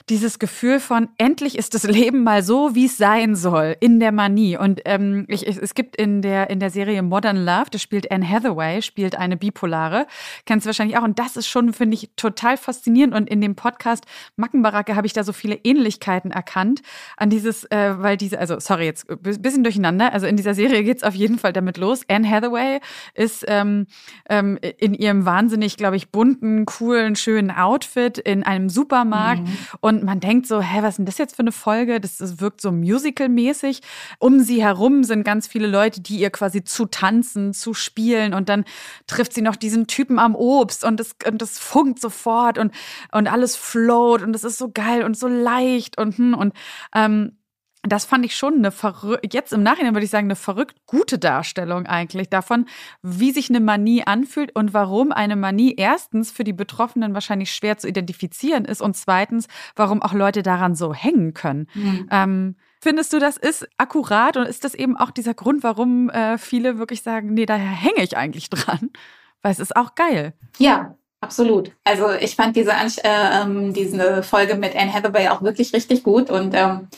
dieses 0.10 0.40
Gefühl 0.40 0.80
von 0.80 1.10
endlich 1.18 1.58
ist 1.58 1.74
das 1.74 1.84
Leben 1.84 2.24
mal 2.24 2.44
so, 2.44 2.76
wie 2.76 2.86
es 2.86 2.98
sein 2.98 3.36
soll, 3.36 3.76
in 3.80 4.00
der 4.00 4.12
Manie. 4.12 4.58
Und 4.58 4.82
ähm, 4.86 5.26
ich, 5.28 5.48
es 5.48 5.74
gibt 5.74 5.96
in 5.96 6.22
der, 6.22 6.50
in 6.50 6.60
der 6.60 6.70
Serie 6.70 7.02
Modern 7.02 7.38
Love, 7.38 7.66
das 7.72 7.82
spielt 7.82 8.12
Anne 8.12 8.28
Hathaway, 8.28 8.82
spielt 8.82 9.16
eine 9.18 9.38
Bipolare. 9.38 10.08
Kennst 10.46 10.66
du 10.66 10.68
wahrscheinlich 10.68 10.98
auch. 10.98 11.04
Und 11.04 11.20
das 11.20 11.38
ist 11.38 11.48
schon, 11.48 11.74
finde 11.74 11.96
ich, 11.96 12.10
total 12.16 12.58
faszinierend. 12.58 13.16
Und 13.16 13.30
in 13.30 13.42
dem 13.42 13.56
Podcast 13.56 14.06
Mackenbaracke 14.36 14.96
habe 14.96 15.08
ich 15.08 15.14
da 15.14 15.24
so 15.24 15.34
viele 15.34 15.56
Ähnlichkeiten 15.56 16.32
erkannt 16.32 16.82
an 17.18 17.30
dieses, 17.30 17.64
äh, 17.66 17.96
weil 17.98 18.18
diese, 18.18 18.40
also 18.40 18.60
sorry, 18.60 18.86
jetzt 18.86 19.08
bisschen 19.22 19.64
durcheinander. 19.64 20.14
Also 20.14 20.28
in 20.28 20.36
dieser 20.36 20.54
Serie 20.54 20.84
geht 20.84 20.98
es 20.98 21.04
auf 21.04 21.16
jeden 21.16 21.40
Fall 21.40 21.54
damit 21.54 21.78
los. 21.78 22.02
Anne 22.08 22.30
Hathaway 22.30 22.80
ist 23.14 23.46
ähm, 23.48 23.88
ähm, 24.30 24.60
in 24.78 24.94
ihrem 24.94 25.26
wahnsinnig, 25.26 25.78
glaube 25.78 25.96
ich, 25.96 26.10
bunten, 26.10 26.66
coolen, 26.66 27.16
schönen 27.16 27.52
Outfit 27.52 28.18
in 28.18 28.44
einem 28.44 28.70
Supermarkt. 28.70 29.44
Mhm. 29.44 29.58
Und 29.80 29.93
man 30.02 30.20
denkt 30.20 30.48
so, 30.48 30.62
hä, 30.62 30.82
was 30.82 30.92
ist 30.92 30.98
denn 30.98 31.06
das 31.06 31.18
jetzt 31.18 31.36
für 31.36 31.42
eine 31.42 31.52
Folge? 31.52 32.00
Das, 32.00 32.18
das 32.18 32.40
wirkt 32.40 32.62
so 32.62 32.72
musical-mäßig. 32.72 33.82
Um 34.20 34.40
sie 34.40 34.64
herum 34.64 35.04
sind 35.04 35.24
ganz 35.24 35.48
viele 35.48 35.68
Leute, 35.68 36.02
die 36.02 36.18
ihr 36.18 36.30
quasi 36.30 36.64
zu 36.64 36.86
tanzen, 36.86 37.54
zu 37.54 37.74
spielen. 37.74 38.34
Und 38.34 38.50
dann 38.50 38.66
trifft 39.08 39.34
sie 39.34 39.42
noch 39.42 39.56
diesen 39.56 39.88
Typen 39.88 40.20
am 40.20 40.36
Obst 40.36 40.84
und 40.84 41.00
das, 41.00 41.16
und 41.28 41.42
das 41.42 41.60
funkt 41.60 42.00
sofort 42.00 42.58
und, 42.58 42.74
und 43.12 43.28
alles 43.28 43.56
float 43.56 44.22
und 44.22 44.36
es 44.36 44.44
ist 44.44 44.58
so 44.58 44.72
geil 44.72 45.04
und 45.04 45.18
so 45.18 45.28
leicht 45.28 45.98
und, 45.98 46.18
hm, 46.18 46.34
und 46.34 46.54
ähm, 46.96 47.38
das 47.84 48.06
fand 48.06 48.26
ich 48.26 48.36
schon 48.36 48.56
eine 48.56 48.72
verrückt, 48.72 49.34
jetzt 49.34 49.52
im 49.52 49.62
Nachhinein 49.62 49.94
würde 49.94 50.06
ich 50.06 50.12
sagen, 50.12 50.28
eine 50.28 50.38
verrückt 50.38 50.78
gute 50.86 51.20
Darstellung 51.20 51.86
eigentlich 51.86 52.30
davon, 52.30 52.66
wie 53.02 53.32
sich 53.32 53.50
eine 53.50 53.60
Manie 53.60 54.04
anfühlt 54.06 54.56
und 54.56 54.74
warum 54.74 55.12
eine 55.12 55.36
Manie 55.36 55.76
erstens 55.76 56.32
für 56.32 56.46
die 56.46 56.54
Betroffenen 56.54 57.14
wahrscheinlich 57.14 57.52
schwer 57.52 57.78
zu 57.78 57.88
identifizieren 57.88 58.64
ist 58.64 58.82
und 58.82 58.96
zweitens, 58.96 59.48
warum 59.76 60.02
auch 60.02 60.14
Leute 60.14 60.44
daran 60.44 60.76
so 60.76 60.94
hängen 60.94 61.34
können. 61.34 61.68
Mhm. 61.74 62.08
Ähm, 62.10 62.56
findest 62.82 63.12
du, 63.12 63.20
das 63.20 63.36
ist 63.36 63.68
akkurat 63.78 64.38
und 64.38 64.46
ist 64.46 64.64
das 64.64 64.76
eben 64.76 64.96
auch 64.96 65.12
dieser 65.12 65.34
Grund, 65.34 65.62
warum 65.64 66.10
äh, 66.10 66.38
viele 66.38 66.80
wirklich 66.80 67.02
sagen, 67.02 67.34
nee, 67.34 67.46
daher 67.46 67.70
hänge 67.70 68.04
ich 68.04 68.16
eigentlich 68.16 68.50
dran? 68.50 68.92
Weil 69.42 69.52
es 69.52 69.60
ist 69.60 69.76
auch 69.76 69.96
geil. 69.96 70.34
Ja, 70.58 70.96
Absolut. 71.24 71.72
Also 71.86 72.12
ich 72.12 72.36
fand 72.36 72.54
diese, 72.58 72.72
äh, 72.72 73.42
ähm, 73.42 73.74
diese 73.74 74.24
Folge 74.24 74.56
mit 74.56 74.76
Anne 74.76 74.94
Hathaway 74.94 75.30
auch 75.30 75.42
wirklich 75.42 75.74
richtig 75.74 76.04
gut 76.04 76.30
und 76.30 76.54
ähm, 76.54 76.90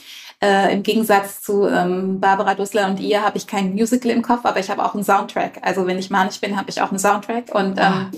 äh, 0.42 0.74
Im 0.74 0.84
Gegensatz 0.84 1.42
zu 1.42 1.68
ähm, 1.68 2.20
Barbara 2.20 2.56
Dussler 2.56 2.88
und 2.88 3.00
ihr 3.00 3.24
habe 3.24 3.38
ich 3.38 3.48
kein 3.48 3.74
Musical 3.74 4.12
im 4.12 4.22
Kopf, 4.22 4.42
aber 4.44 4.60
ich 4.60 4.70
habe 4.70 4.84
auch 4.84 4.94
einen 4.94 5.04
Soundtrack. 5.04 5.60
Also 5.62 5.88
wenn 5.88 5.98
ich 5.98 6.10
manisch 6.10 6.42
bin, 6.42 6.58
habe 6.58 6.70
ich 6.70 6.82
auch 6.82 6.90
einen 6.90 7.00
Soundtrack 7.00 7.56
und 7.56 7.80
ähm, 7.80 8.12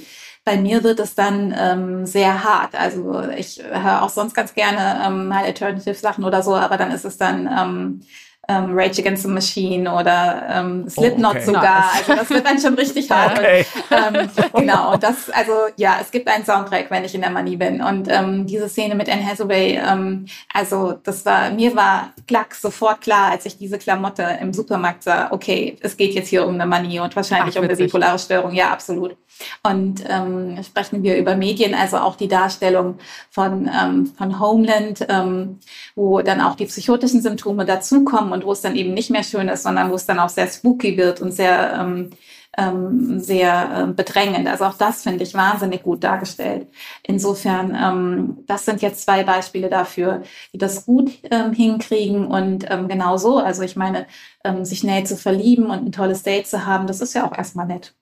bei 0.43 0.58
mir 0.58 0.84
wird 0.84 0.99
es 0.99 1.13
dann 1.13 1.53
ähm, 1.58 2.06
sehr 2.06 2.43
hart. 2.43 2.73
Also 2.73 3.21
ich 3.38 3.62
höre 3.62 4.01
auch 4.01 4.10
sonst 4.10 4.34
ganz 4.34 4.53
gerne 4.53 5.06
ähm, 5.06 5.27
mal 5.27 5.43
Alternative 5.43 5.93
Sachen 5.93 6.23
oder 6.23 6.41
so, 6.41 6.56
aber 6.56 6.77
dann 6.77 6.91
ist 6.91 7.06
es 7.06 7.17
dann 7.17 7.47
ähm, 7.47 8.01
ähm, 8.49 8.69
Rage 8.71 9.01
Against 9.01 9.23
the 9.23 9.29
Machine 9.29 9.91
oder 9.91 10.43
ähm, 10.49 10.89
Slipknot 10.89 11.25
oh, 11.25 11.38
okay. 11.38 11.45
sogar. 11.45 11.91
Also 11.97 12.15
das 12.15 12.29
wird 12.29 12.45
dann 12.45 12.60
schon 12.60 12.75
richtig 12.75 13.12
hart. 13.12 13.38
Okay. 13.38 13.65
Und, 13.89 14.15
ähm, 14.15 14.29
genau, 14.53 14.93
und 14.93 15.03
das, 15.03 15.29
also 15.29 15.51
ja, 15.75 15.97
es 16.01 16.12
gibt 16.12 16.27
einen 16.29 16.45
Soundtrack, 16.45 16.89
wenn 16.89 17.03
ich 17.03 17.13
in 17.13 17.21
der 17.21 17.29
Manie 17.29 17.57
bin. 17.57 17.81
Und 17.81 18.07
ähm, 18.10 18.45
diese 18.47 18.69
Szene 18.69 18.95
mit 18.95 19.10
Anne 19.10 19.25
Hathaway, 19.25 19.79
ähm, 19.86 20.27
also 20.53 20.93
das 21.03 21.25
war, 21.25 21.51
mir 21.51 21.75
war 21.75 22.13
klack 22.25 22.55
sofort 22.55 23.01
klar, 23.01 23.31
als 23.31 23.45
ich 23.45 23.57
diese 23.57 23.77
Klamotte 23.77 24.38
im 24.41 24.53
Supermarkt 24.53 25.03
sah, 25.03 25.31
okay, 25.31 25.75
es 25.81 25.97
geht 25.97 26.13
jetzt 26.13 26.29
hier 26.29 26.47
um 26.47 26.53
eine 26.53 26.65
Manie 26.65 27.01
und 27.01 27.15
wahrscheinlich 27.15 27.55
Ach, 27.57 27.62
um 27.62 27.67
eine 27.67 27.75
bipolare 27.75 28.17
Störung. 28.17 28.53
Ja, 28.53 28.71
absolut. 28.71 29.17
Und 29.63 30.03
ähm, 30.07 30.57
sprechen 30.63 31.03
wir 31.03 31.17
über 31.17 31.36
Medien, 31.36 31.75
also 31.75 31.97
auch 31.97 32.15
die 32.15 32.27
Darstellung 32.27 32.97
von, 33.29 33.69
ähm, 33.69 34.12
von 34.17 34.39
Homeland, 34.39 35.05
ähm, 35.10 35.60
wo 35.95 36.21
dann 36.21 36.41
auch 36.41 36.55
die 36.55 36.65
psychotischen 36.65 37.21
Symptome 37.21 37.65
dazukommen 37.65 38.37
und 38.38 38.45
wo 38.45 38.52
es 38.52 38.62
dann 38.62 38.76
eben 38.76 38.93
nicht 38.93 39.10
mehr 39.10 39.23
schön 39.23 39.47
ist, 39.50 39.63
sondern 39.63 39.89
wo 39.91 39.95
es 39.95 40.06
dann 40.06 40.19
auch 40.19 40.30
sehr 40.30 40.47
spooky 40.47 40.95
wird 40.95 41.21
und 41.21 41.32
sehr, 41.32 41.73
ähm, 41.80 42.12
ähm, 42.58 43.19
sehr 43.19 43.88
äh, 43.89 43.93
bedrängend. 43.93 44.47
Also 44.47 44.65
auch 44.65 44.78
das 44.78 45.04
finde 45.04 45.23
ich 45.23 45.34
wahnsinnig 45.34 45.84
gut 45.84 46.04
dargestellt. 46.04 46.67
Insofern, 47.04 47.76
ähm, 47.76 48.38
das 48.47 48.65
sind 48.65 48.82
jetzt 48.82 49.04
zwei 49.04 49.23
Beispiele 49.23 49.69
dafür, 49.69 50.21
die 50.54 50.58
das 50.58 50.86
gut 50.86 51.12
ähm, 51.32 51.52
hinkriegen 51.54 52.28
und 52.28 52.65
ähm, 52.69 52.88
genau 52.88 53.17
so. 53.17 53.38
Also 53.38 53.63
ich 53.63 53.76
meine, 53.76 54.06
ähm, 54.43 54.63
sich 54.65 54.80
schnell 54.80 55.06
zu 55.06 55.17
verlieben 55.17 55.65
und 55.65 55.86
ein 55.86 55.91
tolles 55.91 56.23
Date 56.23 56.47
zu 56.47 56.65
haben, 56.65 56.88
das 56.88 57.02
ist 57.02 57.13
ja 57.13 57.28
auch 57.28 57.36
erstmal 57.36 57.67
nett. 57.67 57.95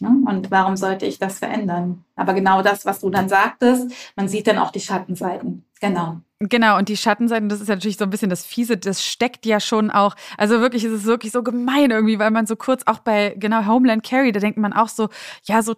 Ne? 0.00 0.08
Und 0.26 0.50
warum 0.50 0.76
sollte 0.76 1.06
ich 1.06 1.18
das 1.18 1.38
verändern? 1.38 2.04
Aber 2.16 2.34
genau 2.34 2.62
das, 2.62 2.84
was 2.84 3.00
du 3.00 3.10
dann 3.10 3.28
sagtest, 3.28 3.92
man 4.16 4.28
sieht 4.28 4.46
dann 4.46 4.58
auch 4.58 4.72
die 4.72 4.80
Schattenseiten. 4.80 5.64
Genau. 5.80 6.20
Genau, 6.48 6.78
und 6.78 6.88
die 6.88 6.96
Schattenseiten, 6.96 7.48
das 7.48 7.60
ist 7.60 7.68
natürlich 7.68 7.96
so 7.96 8.04
ein 8.04 8.10
bisschen 8.10 8.28
das 8.28 8.44
Fiese, 8.44 8.76
das 8.76 9.04
steckt 9.04 9.46
ja 9.46 9.60
schon 9.60 9.90
auch, 9.90 10.16
also 10.36 10.60
wirklich 10.60 10.84
ist 10.84 10.92
es 10.92 11.04
wirklich 11.04 11.30
so 11.32 11.42
gemein 11.44 11.90
irgendwie, 11.92 12.18
weil 12.18 12.32
man 12.32 12.46
so 12.46 12.56
kurz 12.56 12.82
auch 12.86 12.98
bei, 12.98 13.34
genau, 13.38 13.66
Homeland 13.66 14.02
Carry, 14.02 14.32
da 14.32 14.40
denkt 14.40 14.58
man 14.58 14.72
auch 14.72 14.88
so, 14.88 15.08
ja, 15.44 15.62
so 15.62 15.74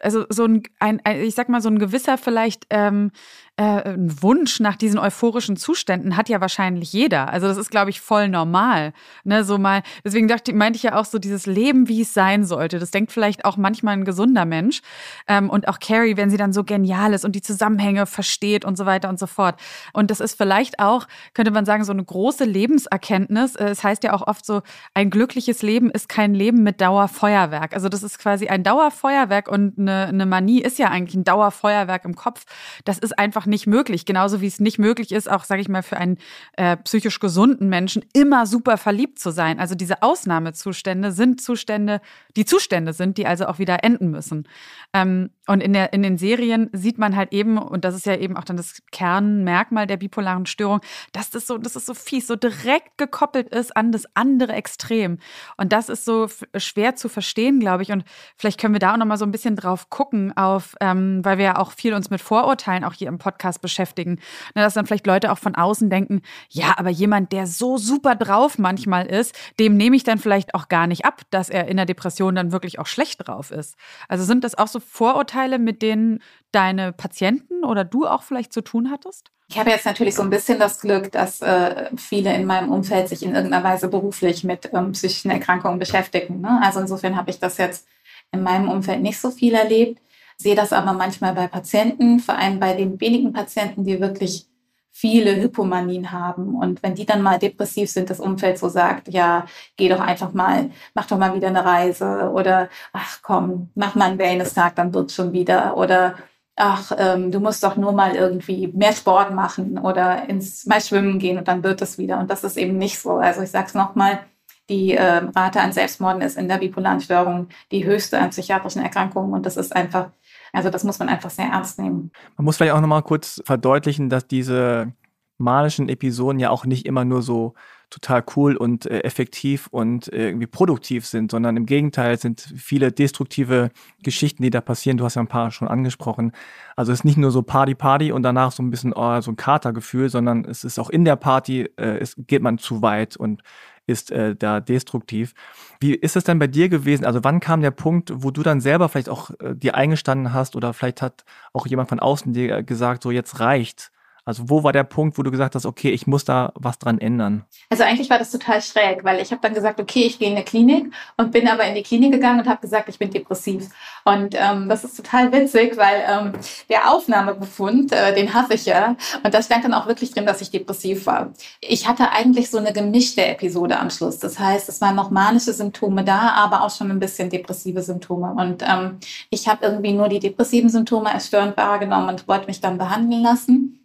also 0.00 0.26
so 0.28 0.44
ein, 0.44 0.62
ein, 0.80 1.00
ich 1.22 1.34
sag 1.36 1.48
mal, 1.48 1.60
so 1.60 1.68
ein 1.68 1.78
gewisser 1.78 2.18
vielleicht 2.18 2.66
ähm, 2.70 3.12
äh, 3.53 3.53
ein 3.56 4.20
Wunsch 4.20 4.58
nach 4.58 4.74
diesen 4.74 4.98
euphorischen 4.98 5.56
Zuständen 5.56 6.16
hat 6.16 6.28
ja 6.28 6.40
wahrscheinlich 6.40 6.92
jeder. 6.92 7.32
Also 7.32 7.46
das 7.46 7.56
ist, 7.56 7.70
glaube 7.70 7.90
ich, 7.90 8.00
voll 8.00 8.28
normal. 8.28 8.92
Ne, 9.22 9.44
so 9.44 9.58
mal, 9.58 9.82
deswegen 10.04 10.26
dachte, 10.26 10.52
meinte 10.52 10.76
ich 10.76 10.82
ja 10.82 10.98
auch 10.98 11.04
so 11.04 11.20
dieses 11.20 11.46
Leben, 11.46 11.88
wie 11.88 12.02
es 12.02 12.12
sein 12.12 12.44
sollte. 12.44 12.80
Das 12.80 12.90
denkt 12.90 13.12
vielleicht 13.12 13.44
auch 13.44 13.56
manchmal 13.56 13.94
ein 13.94 14.04
gesunder 14.04 14.44
Mensch. 14.44 14.80
Ähm, 15.28 15.50
und 15.50 15.68
auch 15.68 15.78
Carrie, 15.78 16.16
wenn 16.16 16.30
sie 16.30 16.36
dann 16.36 16.52
so 16.52 16.64
genial 16.64 17.12
ist 17.14 17.24
und 17.24 17.36
die 17.36 17.42
Zusammenhänge 17.42 18.06
versteht 18.06 18.64
und 18.64 18.76
so 18.76 18.86
weiter 18.86 19.08
und 19.08 19.20
so 19.20 19.28
fort. 19.28 19.60
Und 19.92 20.10
das 20.10 20.18
ist 20.18 20.36
vielleicht 20.36 20.80
auch, 20.80 21.06
könnte 21.32 21.52
man 21.52 21.64
sagen, 21.64 21.84
so 21.84 21.92
eine 21.92 22.04
große 22.04 22.44
Lebenserkenntnis. 22.44 23.54
Äh, 23.54 23.66
es 23.66 23.84
heißt 23.84 24.02
ja 24.02 24.14
auch 24.14 24.26
oft 24.26 24.44
so, 24.44 24.62
ein 24.94 25.10
glückliches 25.10 25.62
Leben 25.62 25.92
ist 25.92 26.08
kein 26.08 26.34
Leben 26.34 26.64
mit 26.64 26.80
Dauerfeuerwerk. 26.80 27.72
Also 27.72 27.88
das 27.88 28.02
ist 28.02 28.18
quasi 28.18 28.48
ein 28.48 28.64
Dauerfeuerwerk 28.64 29.48
und 29.48 29.78
eine, 29.78 30.06
eine 30.06 30.26
Manie 30.26 30.60
ist 30.60 30.78
ja 30.78 30.88
eigentlich 30.88 31.14
ein 31.14 31.24
Dauerfeuerwerk 31.24 32.04
im 32.04 32.16
Kopf. 32.16 32.44
Das 32.84 32.98
ist 32.98 33.16
einfach 33.16 33.43
einfach 33.44 33.46
nicht 33.46 33.66
möglich. 33.66 34.04
Genauso 34.04 34.40
wie 34.40 34.46
es 34.46 34.60
nicht 34.60 34.78
möglich 34.78 35.12
ist, 35.12 35.30
auch, 35.30 35.44
sage 35.44 35.60
ich 35.60 35.68
mal, 35.68 35.82
für 35.82 35.96
einen 35.96 36.18
äh, 36.56 36.76
psychisch 36.78 37.20
gesunden 37.20 37.68
Menschen 37.68 38.04
immer 38.12 38.46
super 38.46 38.76
verliebt 38.76 39.18
zu 39.18 39.30
sein. 39.30 39.58
Also 39.60 39.74
diese 39.74 40.02
Ausnahmezustände 40.02 41.12
sind 41.12 41.40
Zustände, 41.40 42.00
die 42.36 42.44
Zustände 42.44 42.92
sind, 42.92 43.18
die 43.18 43.26
also 43.26 43.46
auch 43.46 43.58
wieder 43.58 43.84
enden 43.84 44.10
müssen. 44.10 44.48
Ähm, 44.92 45.30
und 45.46 45.62
in, 45.62 45.72
der, 45.72 45.92
in 45.92 46.02
den 46.02 46.16
Serien 46.16 46.70
sieht 46.72 46.98
man 46.98 47.16
halt 47.16 47.32
eben, 47.32 47.58
und 47.58 47.84
das 47.84 47.94
ist 47.94 48.06
ja 48.06 48.16
eben 48.16 48.36
auch 48.36 48.44
dann 48.44 48.56
das 48.56 48.82
Kernmerkmal 48.92 49.86
der 49.86 49.98
bipolaren 49.98 50.46
Störung, 50.46 50.80
dass 51.12 51.30
das 51.30 51.46
so, 51.46 51.58
das 51.58 51.74
so 51.74 51.94
fies, 51.94 52.26
so 52.26 52.36
direkt 52.36 52.96
gekoppelt 52.96 53.48
ist 53.48 53.76
an 53.76 53.92
das 53.92 54.04
andere 54.14 54.52
Extrem. 54.52 55.18
Und 55.56 55.72
das 55.72 55.88
ist 55.88 56.04
so 56.04 56.28
schwer 56.56 56.96
zu 56.96 57.08
verstehen, 57.08 57.60
glaube 57.60 57.82
ich. 57.82 57.92
Und 57.92 58.04
vielleicht 58.36 58.58
können 58.58 58.74
wir 58.74 58.78
da 58.78 58.94
auch 58.94 58.96
nochmal 58.96 59.18
so 59.18 59.26
ein 59.26 59.32
bisschen 59.32 59.56
drauf 59.56 59.90
gucken, 59.90 60.34
auf, 60.36 60.74
ähm, 60.80 61.24
weil 61.24 61.38
wir 61.38 61.44
ja 61.44 61.58
auch 61.58 61.72
viel 61.72 61.92
uns 61.92 62.10
mit 62.10 62.20
Vorurteilen 62.20 62.84
auch 62.84 62.94
hier 62.94 63.08
im 63.08 63.18
Podcast 63.18 63.60
beschäftigen. 63.60 64.20
Ne, 64.54 64.62
dass 64.62 64.74
dann 64.74 64.86
vielleicht 64.86 65.06
Leute 65.06 65.30
auch 65.30 65.38
von 65.38 65.54
außen 65.54 65.90
denken, 65.90 66.22
ja, 66.48 66.74
aber 66.76 66.90
jemand, 66.90 67.32
der 67.32 67.46
so 67.46 67.76
super 67.76 68.16
drauf 68.16 68.58
manchmal 68.58 69.06
ist, 69.06 69.34
dem 69.58 69.76
nehme 69.76 69.96
ich 69.96 70.04
dann 70.04 70.18
vielleicht 70.18 70.54
auch 70.54 70.68
gar 70.68 70.86
nicht 70.86 71.04
ab, 71.04 71.20
dass 71.30 71.50
er 71.50 71.68
in 71.68 71.76
der 71.76 71.86
Depression 71.86 72.34
dann 72.34 72.52
wirklich 72.52 72.78
auch 72.78 72.86
schlecht 72.86 73.26
drauf 73.26 73.50
ist. 73.50 73.76
Also 74.08 74.24
sind 74.24 74.44
das 74.44 74.56
auch 74.56 74.68
so 74.68 74.80
Vorurteile, 74.80 75.33
mit 75.58 75.82
denen 75.82 76.20
deine 76.52 76.92
Patienten 76.92 77.64
oder 77.64 77.84
du 77.84 78.06
auch 78.06 78.22
vielleicht 78.22 78.52
zu 78.52 78.62
tun 78.62 78.90
hattest? 78.90 79.30
Ich 79.48 79.58
habe 79.58 79.70
jetzt 79.70 79.84
natürlich 79.84 80.14
so 80.14 80.22
ein 80.22 80.30
bisschen 80.30 80.58
das 80.58 80.80
Glück, 80.80 81.12
dass 81.12 81.42
äh, 81.42 81.90
viele 81.96 82.34
in 82.34 82.46
meinem 82.46 82.72
Umfeld 82.72 83.08
sich 83.08 83.22
in 83.22 83.34
irgendeiner 83.34 83.62
Weise 83.62 83.88
beruflich 83.88 84.42
mit 84.42 84.70
ähm, 84.72 84.92
psychischen 84.92 85.30
Erkrankungen 85.30 85.78
beschäftigen. 85.78 86.40
Ne? 86.40 86.60
Also 86.62 86.80
insofern 86.80 87.16
habe 87.16 87.30
ich 87.30 87.38
das 87.38 87.58
jetzt 87.58 87.86
in 88.32 88.42
meinem 88.42 88.68
Umfeld 88.68 89.02
nicht 89.02 89.20
so 89.20 89.30
viel 89.30 89.54
erlebt, 89.54 90.00
sehe 90.38 90.54
das 90.54 90.72
aber 90.72 90.92
manchmal 90.92 91.34
bei 91.34 91.46
Patienten, 91.46 92.20
vor 92.20 92.36
allem 92.36 92.58
bei 92.58 92.74
den 92.74 93.00
wenigen 93.00 93.32
Patienten, 93.32 93.84
die 93.84 94.00
wirklich 94.00 94.46
viele 94.96 95.34
Hypomanien 95.36 96.12
haben. 96.12 96.54
Und 96.54 96.82
wenn 96.84 96.94
die 96.94 97.04
dann 97.04 97.20
mal 97.20 97.38
depressiv 97.40 97.90
sind, 97.90 98.10
das 98.10 98.20
Umfeld 98.20 98.58
so 98.58 98.68
sagt, 98.68 99.08
ja, 99.08 99.44
geh 99.76 99.88
doch 99.88 99.98
einfach 99.98 100.32
mal, 100.32 100.70
mach 100.94 101.06
doch 101.06 101.18
mal 101.18 101.34
wieder 101.34 101.48
eine 101.48 101.64
Reise 101.64 102.30
oder 102.32 102.68
ach 102.92 103.18
komm, 103.20 103.70
mach 103.74 103.96
mal 103.96 104.10
einen 104.10 104.18
Wellness-Tag, 104.20 104.76
dann 104.76 104.94
wird's 104.94 105.14
schon 105.14 105.32
wieder 105.32 105.76
oder 105.76 106.14
ach, 106.54 106.92
ähm, 106.96 107.32
du 107.32 107.40
musst 107.40 107.64
doch 107.64 107.76
nur 107.76 107.92
mal 107.92 108.14
irgendwie 108.14 108.68
mehr 108.68 108.92
Sport 108.92 109.34
machen 109.34 109.78
oder 109.78 110.28
ins 110.28 110.64
mal 110.66 110.80
schwimmen 110.80 111.18
gehen 111.18 111.38
und 111.38 111.48
dann 111.48 111.64
wird 111.64 111.82
es 111.82 111.98
wieder. 111.98 112.20
Und 112.20 112.30
das 112.30 112.44
ist 112.44 112.56
eben 112.56 112.78
nicht 112.78 113.00
so. 113.00 113.16
Also 113.16 113.42
ich 113.42 113.50
sag's 113.50 113.74
nochmal, 113.74 114.20
die 114.68 114.94
äh, 114.94 115.22
Rate 115.34 115.60
an 115.60 115.72
Selbstmorden 115.72 116.22
ist 116.22 116.38
in 116.38 116.48
der 116.48 116.58
bipolaren 116.58 117.00
Störung 117.00 117.48
die 117.72 117.84
höchste 117.84 118.20
an 118.20 118.30
psychiatrischen 118.30 118.82
Erkrankungen 118.82 119.34
und 119.34 119.44
das 119.44 119.56
ist 119.56 119.74
einfach 119.74 120.10
also 120.54 120.70
das 120.70 120.84
muss 120.84 120.98
man 120.98 121.08
einfach 121.08 121.30
sehr 121.30 121.46
ernst 121.46 121.78
nehmen. 121.78 122.10
Man 122.36 122.44
muss 122.44 122.56
vielleicht 122.56 122.72
auch 122.72 122.80
nochmal 122.80 123.02
kurz 123.02 123.42
verdeutlichen, 123.44 124.08
dass 124.08 124.26
diese 124.26 124.92
manischen 125.36 125.88
Episoden 125.88 126.38
ja 126.38 126.50
auch 126.50 126.64
nicht 126.64 126.86
immer 126.86 127.04
nur 127.04 127.22
so 127.22 127.54
total 127.90 128.24
cool 128.34 128.56
und 128.56 128.86
äh, 128.86 129.00
effektiv 129.00 129.68
und 129.70 130.12
äh, 130.12 130.28
irgendwie 130.28 130.46
produktiv 130.46 131.06
sind, 131.06 131.30
sondern 131.30 131.56
im 131.56 131.66
Gegenteil 131.66 132.18
sind 132.18 132.40
viele 132.56 132.90
destruktive 132.92 133.70
Geschichten, 134.02 134.42
die 134.42 134.50
da 134.50 134.60
passieren. 134.60 134.96
Du 134.96 135.04
hast 135.04 135.14
ja 135.14 135.22
ein 135.22 135.28
paar 135.28 135.50
schon 135.50 135.68
angesprochen. 135.68 136.32
Also 136.76 136.92
es 136.92 137.00
ist 137.00 137.04
nicht 137.04 137.18
nur 137.18 137.30
so 137.30 137.42
Party 137.42 137.74
Party 137.74 138.10
und 138.10 138.22
danach 138.22 138.52
so 138.52 138.62
ein 138.62 138.70
bisschen 138.70 138.92
oh, 138.94 139.20
so 139.20 139.30
ein 139.30 139.36
Katergefühl, 139.36 140.08
sondern 140.08 140.44
es 140.44 140.64
ist 140.64 140.78
auch 140.78 140.90
in 140.90 141.04
der 141.04 141.16
Party, 141.16 141.68
äh, 141.76 141.98
es 141.98 142.14
geht 142.16 142.42
man 142.42 142.58
zu 142.58 142.82
weit 142.82 143.16
und 143.16 143.42
ist 143.86 144.10
äh, 144.10 144.34
da 144.34 144.60
destruktiv. 144.60 145.34
Wie 145.80 145.94
ist 145.94 146.16
es 146.16 146.24
denn 146.24 146.38
bei 146.38 146.46
dir 146.46 146.68
gewesen? 146.68 147.04
Also 147.04 147.22
wann 147.22 147.40
kam 147.40 147.60
der 147.60 147.70
Punkt, 147.70 148.10
wo 148.14 148.30
du 148.30 148.42
dann 148.42 148.60
selber 148.60 148.88
vielleicht 148.88 149.08
auch 149.08 149.30
äh, 149.40 149.54
dir 149.54 149.74
eingestanden 149.74 150.32
hast 150.32 150.56
oder 150.56 150.72
vielleicht 150.72 151.02
hat 151.02 151.24
auch 151.52 151.66
jemand 151.66 151.88
von 151.88 152.00
außen 152.00 152.32
dir 152.32 152.62
gesagt, 152.62 153.02
so 153.02 153.10
jetzt 153.10 153.40
reicht 153.40 153.90
also 154.24 154.48
wo 154.48 154.62
war 154.62 154.72
der 154.72 154.84
Punkt, 154.84 155.18
wo 155.18 155.22
du 155.22 155.30
gesagt 155.30 155.54
hast, 155.54 155.66
okay, 155.66 155.90
ich 155.90 156.06
muss 156.06 156.24
da 156.24 156.52
was 156.54 156.78
dran 156.78 156.98
ändern? 156.98 157.44
Also 157.68 157.84
eigentlich 157.84 158.08
war 158.08 158.18
das 158.18 158.30
total 158.30 158.62
schräg, 158.62 159.04
weil 159.04 159.20
ich 159.20 159.30
habe 159.30 159.42
dann 159.42 159.52
gesagt, 159.52 159.78
okay, 159.80 160.04
ich 160.04 160.18
gehe 160.18 160.28
in 160.28 160.36
eine 160.36 160.44
Klinik 160.44 160.92
und 161.18 161.30
bin 161.30 161.46
aber 161.46 161.64
in 161.64 161.74
die 161.74 161.82
Klinik 161.82 162.12
gegangen 162.12 162.40
und 162.40 162.48
habe 162.48 162.60
gesagt, 162.60 162.88
ich 162.88 162.98
bin 162.98 163.10
depressiv. 163.10 163.68
Und 164.04 164.34
ähm, 164.34 164.68
das 164.68 164.84
ist 164.84 164.96
total 164.96 165.30
witzig, 165.32 165.76
weil 165.76 166.02
ähm, 166.08 166.32
der 166.70 166.90
Aufnahmebefund, 166.90 167.92
äh, 167.92 168.14
den 168.14 168.32
hasse 168.32 168.54
ich 168.54 168.64
ja, 168.64 168.96
und 169.22 169.34
da 169.34 169.42
stand 169.42 169.64
dann 169.64 169.74
auch 169.74 169.86
wirklich 169.86 170.12
drin, 170.12 170.26
dass 170.26 170.40
ich 170.40 170.50
depressiv 170.50 171.06
war. 171.06 171.32
Ich 171.60 171.86
hatte 171.86 172.10
eigentlich 172.10 172.50
so 172.50 172.58
eine 172.58 172.72
gemischte 172.72 173.24
Episode 173.26 173.78
am 173.78 173.90
Schluss. 173.90 174.18
Das 174.18 174.38
heißt, 174.38 174.68
es 174.70 174.80
waren 174.80 174.96
noch 174.96 175.10
manische 175.10 175.52
Symptome 175.52 176.02
da, 176.02 176.30
aber 176.30 176.62
auch 176.62 176.74
schon 176.74 176.90
ein 176.90 176.98
bisschen 176.98 177.28
depressive 177.28 177.82
Symptome. 177.82 178.32
Und 178.32 178.62
ähm, 178.62 178.98
ich 179.28 179.48
habe 179.48 179.66
irgendwie 179.66 179.92
nur 179.92 180.08
die 180.08 180.20
depressiven 180.20 180.70
Symptome 180.70 181.10
erstörend 181.12 181.56
wahrgenommen 181.56 182.08
und 182.08 182.26
wollte 182.26 182.46
mich 182.46 182.60
dann 182.60 182.78
behandeln 182.78 183.22
lassen. 183.22 183.83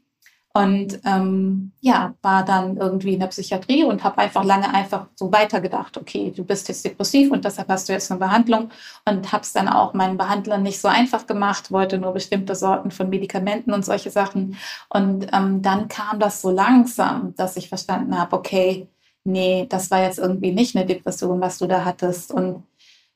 Und 0.54 1.00
ähm, 1.06 1.72
ja, 1.80 2.16
war 2.24 2.44
dann 2.44 2.76
irgendwie 2.78 3.14
in 3.14 3.20
der 3.20 3.28
Psychiatrie 3.28 3.84
und 3.84 4.04
habe 4.04 4.18
einfach 4.18 4.44
lange 4.44 4.74
einfach 4.74 5.06
so 5.16 5.32
weitergedacht, 5.32 5.96
okay, 5.96 6.34
du 6.36 6.44
bist 6.44 6.68
jetzt 6.70 6.84
depressiv 6.84 7.32
und 7.32 7.46
deshalb 7.46 7.70
hast 7.70 7.88
du 7.88 7.94
jetzt 7.94 8.10
eine 8.10 8.20
Behandlung 8.20 8.72
und 9.08 9.32
habe 9.32 9.44
es 9.44 9.54
dann 9.54 9.68
auch 9.68 9.94
meinen 9.94 10.18
Behandlern 10.18 10.64
nicht 10.64 10.82
so 10.82 10.88
einfach 10.88 11.28
gemacht, 11.28 11.72
wollte 11.72 12.00
nur 12.00 12.14
bestimmte 12.14 12.56
Sorten 12.56 12.90
von 12.90 13.10
Medikamenten 13.10 13.74
und 13.74 13.86
solche 13.86 14.10
Sachen. 14.10 14.58
Und 14.90 15.28
ähm, 15.34 15.62
dann 15.62 15.88
kam 15.88 16.20
das 16.20 16.42
so 16.42 16.50
langsam, 16.50 17.36
dass 17.36 17.56
ich 17.56 17.70
verstanden 17.70 18.18
habe, 18.20 18.36
okay, 18.36 18.88
nee, 19.24 19.68
das 19.70 19.92
war 19.92 20.02
jetzt 20.02 20.20
irgendwie 20.20 20.52
nicht 20.52 20.76
eine 20.76 20.86
Depression, 20.86 21.40
was 21.42 21.60
du 21.60 21.68
da 21.68 21.86
hattest. 21.86 22.32
Und 22.32 22.64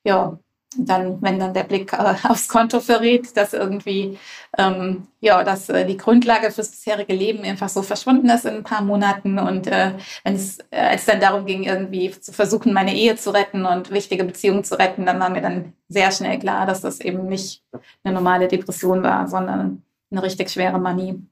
ja, 0.04 0.38
dann, 0.78 1.20
wenn 1.22 1.38
dann 1.38 1.54
der 1.54 1.64
Blick 1.64 1.92
äh, 1.92 2.14
aufs 2.28 2.48
Konto 2.48 2.80
verrät, 2.80 3.36
dass 3.36 3.52
irgendwie 3.52 4.18
ähm, 4.58 5.06
ja, 5.20 5.42
dass 5.42 5.68
äh, 5.68 5.86
die 5.86 5.96
Grundlage 5.96 6.50
fürs 6.50 6.70
bisherige 6.70 7.14
Leben 7.14 7.44
einfach 7.44 7.68
so 7.68 7.82
verschwunden 7.82 8.28
ist 8.28 8.44
in 8.44 8.56
ein 8.56 8.62
paar 8.62 8.82
Monaten 8.82 9.38
und 9.38 9.66
äh, 9.66 9.94
wenn 10.22 10.34
es 10.34 10.58
äh, 10.70 10.78
als 10.78 11.06
dann 11.06 11.20
darum 11.20 11.46
ging, 11.46 11.64
irgendwie 11.64 12.10
zu 12.10 12.32
versuchen, 12.32 12.72
meine 12.72 12.94
Ehe 12.94 13.16
zu 13.16 13.30
retten 13.30 13.64
und 13.64 13.90
wichtige 13.90 14.24
Beziehungen 14.24 14.64
zu 14.64 14.78
retten, 14.78 15.06
dann 15.06 15.20
war 15.20 15.30
mir 15.30 15.42
dann 15.42 15.72
sehr 15.88 16.10
schnell 16.12 16.38
klar, 16.38 16.66
dass 16.66 16.80
das 16.80 17.00
eben 17.00 17.26
nicht 17.26 17.62
eine 18.02 18.14
normale 18.14 18.48
Depression 18.48 19.02
war, 19.02 19.28
sondern 19.28 19.82
eine 20.10 20.22
richtig 20.22 20.50
schwere 20.50 20.78
Manie. 20.78 21.22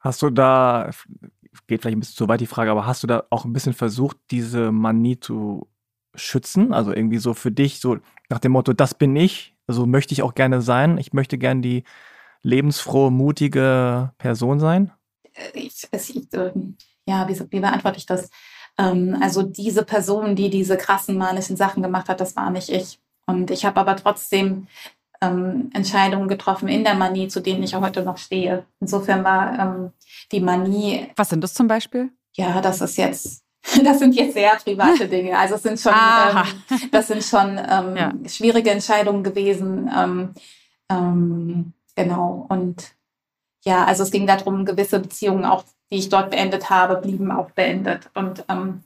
Hast 0.00 0.22
du 0.22 0.30
da, 0.30 0.90
geht 1.66 1.82
vielleicht 1.82 1.96
ein 1.96 2.00
bisschen 2.00 2.16
zu 2.16 2.28
weit 2.28 2.40
die 2.40 2.46
Frage, 2.46 2.70
aber 2.70 2.86
hast 2.86 3.02
du 3.02 3.06
da 3.06 3.24
auch 3.30 3.44
ein 3.44 3.52
bisschen 3.52 3.72
versucht, 3.72 4.16
diese 4.30 4.72
Manie 4.72 5.18
zu 5.18 5.68
schützen? 6.16 6.72
Also 6.72 6.92
irgendwie 6.92 7.18
so 7.18 7.34
für 7.34 7.50
dich, 7.50 7.80
so 7.80 7.98
nach 8.28 8.38
dem 8.38 8.52
Motto, 8.52 8.72
das 8.72 8.94
bin 8.94 9.14
ich, 9.16 9.54
so 9.66 9.86
möchte 9.86 10.12
ich 10.12 10.22
auch 10.22 10.34
gerne 10.34 10.62
sein. 10.62 10.98
Ich 10.98 11.12
möchte 11.12 11.38
gerne 11.38 11.60
die 11.60 11.84
lebensfrohe, 12.46 13.10
mutige 13.10 14.12
Person 14.18 14.60
sein? 14.60 14.92
Äh, 15.34 15.58
ich, 15.58 15.88
ich, 15.92 16.32
ähm, 16.32 16.76
ja, 17.06 17.28
wie, 17.28 17.38
wie, 17.50 17.60
beantworte 17.60 17.98
ich 17.98 18.06
das? 18.06 18.30
Ähm, 18.78 19.18
also 19.20 19.42
diese 19.42 19.84
Person, 19.84 20.36
die 20.36 20.48
diese 20.48 20.76
krassen 20.76 21.18
manischen 21.18 21.56
Sachen 21.56 21.82
gemacht 21.82 22.08
hat, 22.08 22.20
das 22.20 22.36
war 22.36 22.50
nicht 22.50 22.70
ich. 22.70 23.00
Und 23.26 23.50
ich 23.50 23.64
habe 23.64 23.80
aber 23.80 23.96
trotzdem 23.96 24.68
ähm, 25.20 25.70
Entscheidungen 25.74 26.28
getroffen 26.28 26.68
in 26.68 26.84
der 26.84 26.94
Manie, 26.94 27.28
zu 27.28 27.40
denen 27.40 27.62
ich 27.62 27.74
auch 27.74 27.82
heute 27.82 28.02
noch 28.02 28.18
stehe. 28.18 28.64
Insofern 28.80 29.24
war 29.24 29.58
ähm, 29.58 29.92
die 30.30 30.40
Manie. 30.40 31.08
Was 31.16 31.30
sind 31.30 31.42
das 31.42 31.54
zum 31.54 31.66
Beispiel? 31.66 32.10
Ja, 32.34 32.60
das 32.60 32.80
ist 32.80 32.96
jetzt 32.96 33.45
Das 33.84 33.98
sind 33.98 34.14
jetzt 34.14 34.34
sehr 34.34 34.56
private 34.56 35.08
Dinge. 35.08 35.38
Also 35.38 35.56
es 35.56 35.62
sind 35.62 35.78
schon, 35.78 35.92
ähm, 35.92 36.88
das 36.90 37.08
sind 37.08 37.22
schon 37.22 37.58
ähm, 37.58 37.96
ja. 37.96 38.12
schwierige 38.28 38.70
Entscheidungen 38.70 39.22
gewesen. 39.22 39.90
Ähm, 39.94 40.34
ähm, 40.90 41.72
genau. 41.94 42.46
Und 42.48 42.94
ja, 43.64 43.84
also 43.84 44.02
es 44.02 44.10
ging 44.10 44.26
darum, 44.26 44.64
gewisse 44.64 45.00
Beziehungen 45.00 45.44
auch, 45.44 45.64
die 45.90 45.98
ich 45.98 46.08
dort 46.08 46.30
beendet 46.30 46.70
habe, 46.70 46.96
blieben 46.96 47.30
auch 47.30 47.50
beendet. 47.50 48.10
Und 48.14 48.44
ähm, 48.48 48.82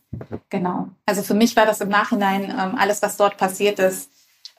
genau. 0.49 0.89
Also 1.07 1.23
für 1.23 1.35
mich 1.35 1.57
war 1.57 1.67
das 1.67 1.81
im 1.81 1.89
Nachhinein 1.89 2.45
ähm, 2.45 2.77
alles, 2.79 3.03
was 3.03 3.17
dort 3.17 3.37
passiert 3.37 3.79
ist, 3.79 4.11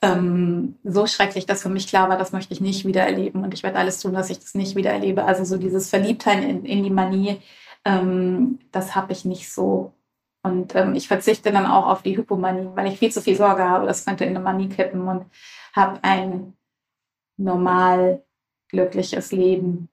so 0.04 1.06
schrecklich, 1.06 1.46
dass 1.46 1.62
für 1.62 1.70
mich 1.70 1.88
klar 1.88 2.10
war, 2.10 2.18
das 2.18 2.32
möchte 2.32 2.56
ich 2.56 2.60
nicht 2.60 2.86
wieder 2.86 3.04
erleben. 3.04 3.44
Und 3.44 3.54
ich 3.54 3.62
werde 3.62 3.78
alles 3.78 4.00
tun, 4.00 4.16
dass 4.16 4.32
ich 4.32 4.40
das 4.40 4.56
nicht 4.56 4.76
wieder 4.76 4.90
erlebe. 4.90 5.26
Also 5.26 5.44
so 5.44 5.58
dieses 5.58 5.92
Verliebtheit 5.92 6.44
in, 6.44 6.66
in 6.66 6.82
die 6.82 6.90
Manie, 6.90 7.40
das 7.84 8.96
habe 8.96 9.14
ich 9.14 9.26
nicht 9.26 9.54
so 9.54 9.94
und 10.44 10.76
ähm, 10.76 10.96
ich 10.96 11.08
verzichte 11.08 11.52
dann 11.52 11.66
auch 11.66 11.88
auf 11.88 12.02
die 12.02 12.18
Hypomanie, 12.18 12.70
weil 12.76 12.88
ich 12.88 13.00
viel 13.00 13.12
zu 13.12 13.22
viel 13.22 13.36
Sorge 13.36 13.64
habe, 13.64 13.86
das 13.86 14.06
könnte 14.06 14.26
in 14.26 14.32
eine 14.32 14.40
Manie 14.40 14.70
kippen 14.70 15.08
und 15.08 15.26
habe 15.74 16.00
ein 16.04 16.54
normal 17.38 18.24
glückliches 18.70 19.32
Leben. 19.32 19.90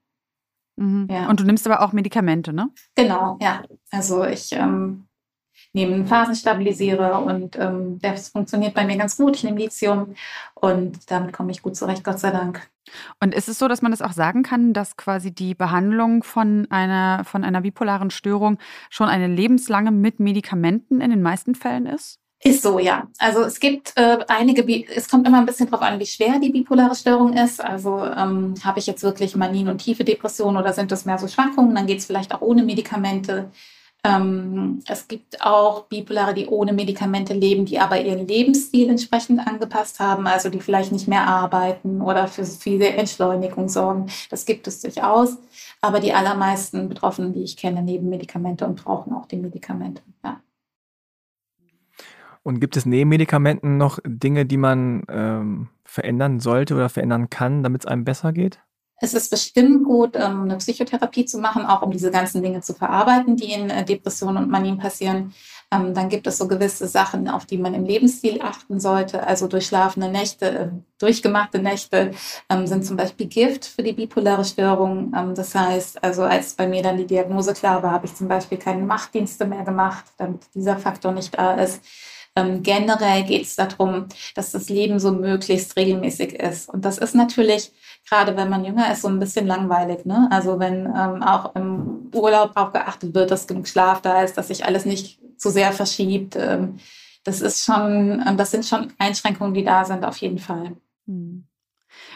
Mhm. 0.76 1.08
Ja. 1.10 1.28
Und 1.28 1.40
du 1.40 1.44
nimmst 1.44 1.66
aber 1.66 1.82
auch 1.82 1.92
Medikamente, 1.92 2.52
ne? 2.52 2.70
Genau, 2.94 3.38
ja. 3.40 3.62
Also 3.90 4.24
ich 4.24 4.52
ähm, 4.52 5.07
nehme 5.72 5.94
einen 5.94 6.06
Phasenstabilisierer 6.06 7.22
und 7.22 7.56
ähm, 7.56 7.98
das 8.00 8.30
funktioniert 8.30 8.74
bei 8.74 8.84
mir 8.84 8.96
ganz 8.96 9.16
gut. 9.16 9.36
Ich 9.36 9.44
nehme 9.44 9.58
Lithium 9.58 10.14
und 10.54 11.10
damit 11.10 11.32
komme 11.32 11.50
ich 11.50 11.62
gut 11.62 11.76
zurecht, 11.76 12.04
Gott 12.04 12.18
sei 12.18 12.30
Dank. 12.30 12.68
Und 13.20 13.34
ist 13.34 13.48
es 13.48 13.58
so, 13.58 13.68
dass 13.68 13.82
man 13.82 13.90
das 13.90 14.02
auch 14.02 14.12
sagen 14.12 14.42
kann, 14.42 14.72
dass 14.72 14.96
quasi 14.96 15.30
die 15.30 15.54
Behandlung 15.54 16.22
von 16.22 16.66
einer, 16.70 17.24
von 17.24 17.44
einer 17.44 17.60
bipolaren 17.60 18.10
Störung 18.10 18.58
schon 18.88 19.08
eine 19.08 19.26
lebenslange 19.26 19.90
mit 19.90 20.20
Medikamenten 20.20 21.00
in 21.00 21.10
den 21.10 21.22
meisten 21.22 21.54
Fällen 21.54 21.86
ist? 21.86 22.18
Ist 22.40 22.62
so, 22.62 22.78
ja. 22.78 23.08
Also 23.18 23.42
es 23.42 23.58
gibt 23.58 23.94
äh, 23.96 24.18
einige, 24.28 24.64
es 24.94 25.08
kommt 25.08 25.26
immer 25.26 25.38
ein 25.38 25.46
bisschen 25.46 25.68
drauf 25.68 25.82
an, 25.82 25.98
wie 25.98 26.06
schwer 26.06 26.38
die 26.38 26.50
bipolare 26.50 26.94
Störung 26.94 27.32
ist. 27.32 27.62
Also 27.62 28.04
ähm, 28.04 28.54
habe 28.62 28.78
ich 28.78 28.86
jetzt 28.86 29.02
wirklich 29.02 29.34
Manien 29.34 29.68
und 29.68 29.78
tiefe 29.78 30.04
Depressionen 30.04 30.56
oder 30.56 30.72
sind 30.72 30.92
das 30.92 31.04
mehr 31.04 31.18
so 31.18 31.26
Schwankungen? 31.26 31.74
Dann 31.74 31.86
geht 31.86 31.98
es 31.98 32.06
vielleicht 32.06 32.32
auch 32.32 32.40
ohne 32.40 32.62
Medikamente. 32.62 33.50
Ähm, 34.08 34.80
es 34.86 35.08
gibt 35.08 35.42
auch 35.44 35.84
Bipolare, 35.84 36.34
die 36.34 36.46
ohne 36.46 36.72
Medikamente 36.72 37.34
leben, 37.34 37.64
die 37.64 37.78
aber 37.78 38.00
ihren 38.00 38.26
Lebensstil 38.26 38.88
entsprechend 38.88 39.46
angepasst 39.46 40.00
haben, 40.00 40.26
also 40.26 40.48
die 40.48 40.60
vielleicht 40.60 40.92
nicht 40.92 41.08
mehr 41.08 41.26
arbeiten 41.26 42.00
oder 42.00 42.28
für 42.28 42.44
viele 42.44 42.88
Entschleunigung 42.88 43.68
sorgen. 43.68 44.06
Das 44.30 44.46
gibt 44.46 44.66
es 44.66 44.80
durchaus. 44.80 45.36
Aber 45.80 46.00
die 46.00 46.12
allermeisten 46.12 46.88
Betroffenen, 46.88 47.32
die 47.32 47.42
ich 47.42 47.56
kenne, 47.56 47.82
nehmen 47.82 48.08
Medikamente 48.08 48.66
und 48.66 48.82
brauchen 48.82 49.12
auch 49.12 49.26
die 49.26 49.36
Medikamente. 49.36 50.02
Ja. 50.24 50.40
Und 52.42 52.60
gibt 52.60 52.76
es 52.76 52.86
neben 52.86 53.10
Medikamenten 53.10 53.76
noch 53.76 53.98
Dinge, 54.04 54.46
die 54.46 54.56
man 54.56 55.02
ähm, 55.08 55.68
verändern 55.84 56.40
sollte 56.40 56.74
oder 56.74 56.88
verändern 56.88 57.30
kann, 57.30 57.62
damit 57.62 57.82
es 57.82 57.86
einem 57.86 58.04
besser 58.04 58.32
geht? 58.32 58.60
Es 59.00 59.14
ist 59.14 59.30
bestimmt 59.30 59.84
gut, 59.84 60.16
ähm, 60.16 60.42
eine 60.42 60.56
Psychotherapie 60.56 61.24
zu 61.24 61.38
machen, 61.38 61.64
auch 61.64 61.82
um 61.82 61.92
diese 61.92 62.10
ganzen 62.10 62.42
Dinge 62.42 62.60
zu 62.62 62.74
verarbeiten, 62.74 63.36
die 63.36 63.52
in 63.52 63.70
äh, 63.70 63.84
Depressionen 63.84 64.44
und 64.44 64.50
Manien 64.50 64.78
passieren. 64.78 65.32
Ähm, 65.70 65.94
dann 65.94 66.08
gibt 66.08 66.26
es 66.26 66.38
so 66.38 66.48
gewisse 66.48 66.88
Sachen, 66.88 67.28
auf 67.28 67.46
die 67.46 67.58
man 67.58 67.74
im 67.74 67.84
Lebensstil 67.84 68.40
achten 68.42 68.80
sollte. 68.80 69.24
Also 69.24 69.46
durchschlafene 69.46 70.10
Nächte, 70.10 70.46
äh, 70.46 70.68
durchgemachte 70.98 71.60
Nächte 71.60 72.10
ähm, 72.48 72.66
sind 72.66 72.84
zum 72.84 72.96
Beispiel 72.96 73.26
Gift 73.26 73.66
für 73.66 73.82
die 73.82 73.92
bipolare 73.92 74.44
Störung. 74.44 75.12
Das 75.34 75.54
heißt, 75.54 76.02
also 76.02 76.22
als 76.22 76.54
bei 76.54 76.66
mir 76.66 76.82
dann 76.82 76.96
die 76.96 77.06
Diagnose 77.06 77.52
klar 77.52 77.82
war, 77.82 77.92
habe 77.92 78.06
ich 78.06 78.14
zum 78.14 78.26
Beispiel 78.26 78.58
keine 78.58 78.82
Machtdienste 78.82 79.44
mehr 79.44 79.62
gemacht, 79.62 80.04
damit 80.16 80.42
dieser 80.54 80.76
Faktor 80.76 81.12
nicht 81.12 81.36
da 81.38 81.54
ist. 81.54 81.80
Generell 82.62 83.24
geht 83.24 83.42
es 83.42 83.56
darum, 83.56 84.06
dass 84.34 84.52
das 84.52 84.68
Leben 84.68 84.98
so 84.98 85.12
möglichst 85.12 85.76
regelmäßig 85.76 86.34
ist. 86.34 86.68
Und 86.68 86.84
das 86.84 86.98
ist 86.98 87.14
natürlich 87.14 87.72
gerade 88.08 88.36
wenn 88.36 88.48
man 88.48 88.64
jünger 88.64 88.90
ist, 88.92 89.02
so 89.02 89.08
ein 89.08 89.18
bisschen 89.18 89.46
langweilig. 89.46 90.04
Ne? 90.04 90.28
Also 90.30 90.58
wenn 90.58 90.86
ähm, 90.86 91.22
auch 91.22 91.54
im 91.54 92.10
Urlaub 92.14 92.52
auch 92.54 92.72
geachtet 92.72 93.14
wird, 93.14 93.30
dass 93.30 93.46
genug 93.46 93.68
Schlaf 93.68 94.00
da 94.02 94.22
ist, 94.22 94.36
dass 94.38 94.48
sich 94.48 94.64
alles 94.64 94.84
nicht 94.84 95.20
zu 95.36 95.50
sehr 95.50 95.72
verschiebt. 95.72 96.36
Ähm, 96.36 96.78
das 97.24 97.40
ist 97.40 97.64
schon, 97.64 98.22
ähm, 98.26 98.36
das 98.36 98.50
sind 98.50 98.64
schon 98.64 98.92
Einschränkungen, 98.98 99.54
die 99.54 99.64
da 99.64 99.84
sind, 99.84 100.04
auf 100.04 100.16
jeden 100.18 100.38
Fall. 100.38 100.76
Hm. 101.06 101.47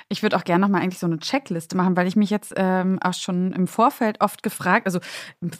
Ich 0.08 0.22
würde 0.22 0.36
auch 0.36 0.44
gerne 0.44 0.62
nochmal 0.62 0.82
eigentlich 0.82 0.98
so 0.98 1.06
eine 1.06 1.18
Checkliste 1.18 1.76
machen, 1.76 1.96
weil 1.96 2.06
ich 2.06 2.16
mich 2.16 2.30
jetzt 2.30 2.52
ähm, 2.56 2.98
auch 3.02 3.14
schon 3.14 3.52
im 3.52 3.66
Vorfeld 3.66 4.20
oft 4.20 4.42
gefragt, 4.42 4.86
also 4.86 5.00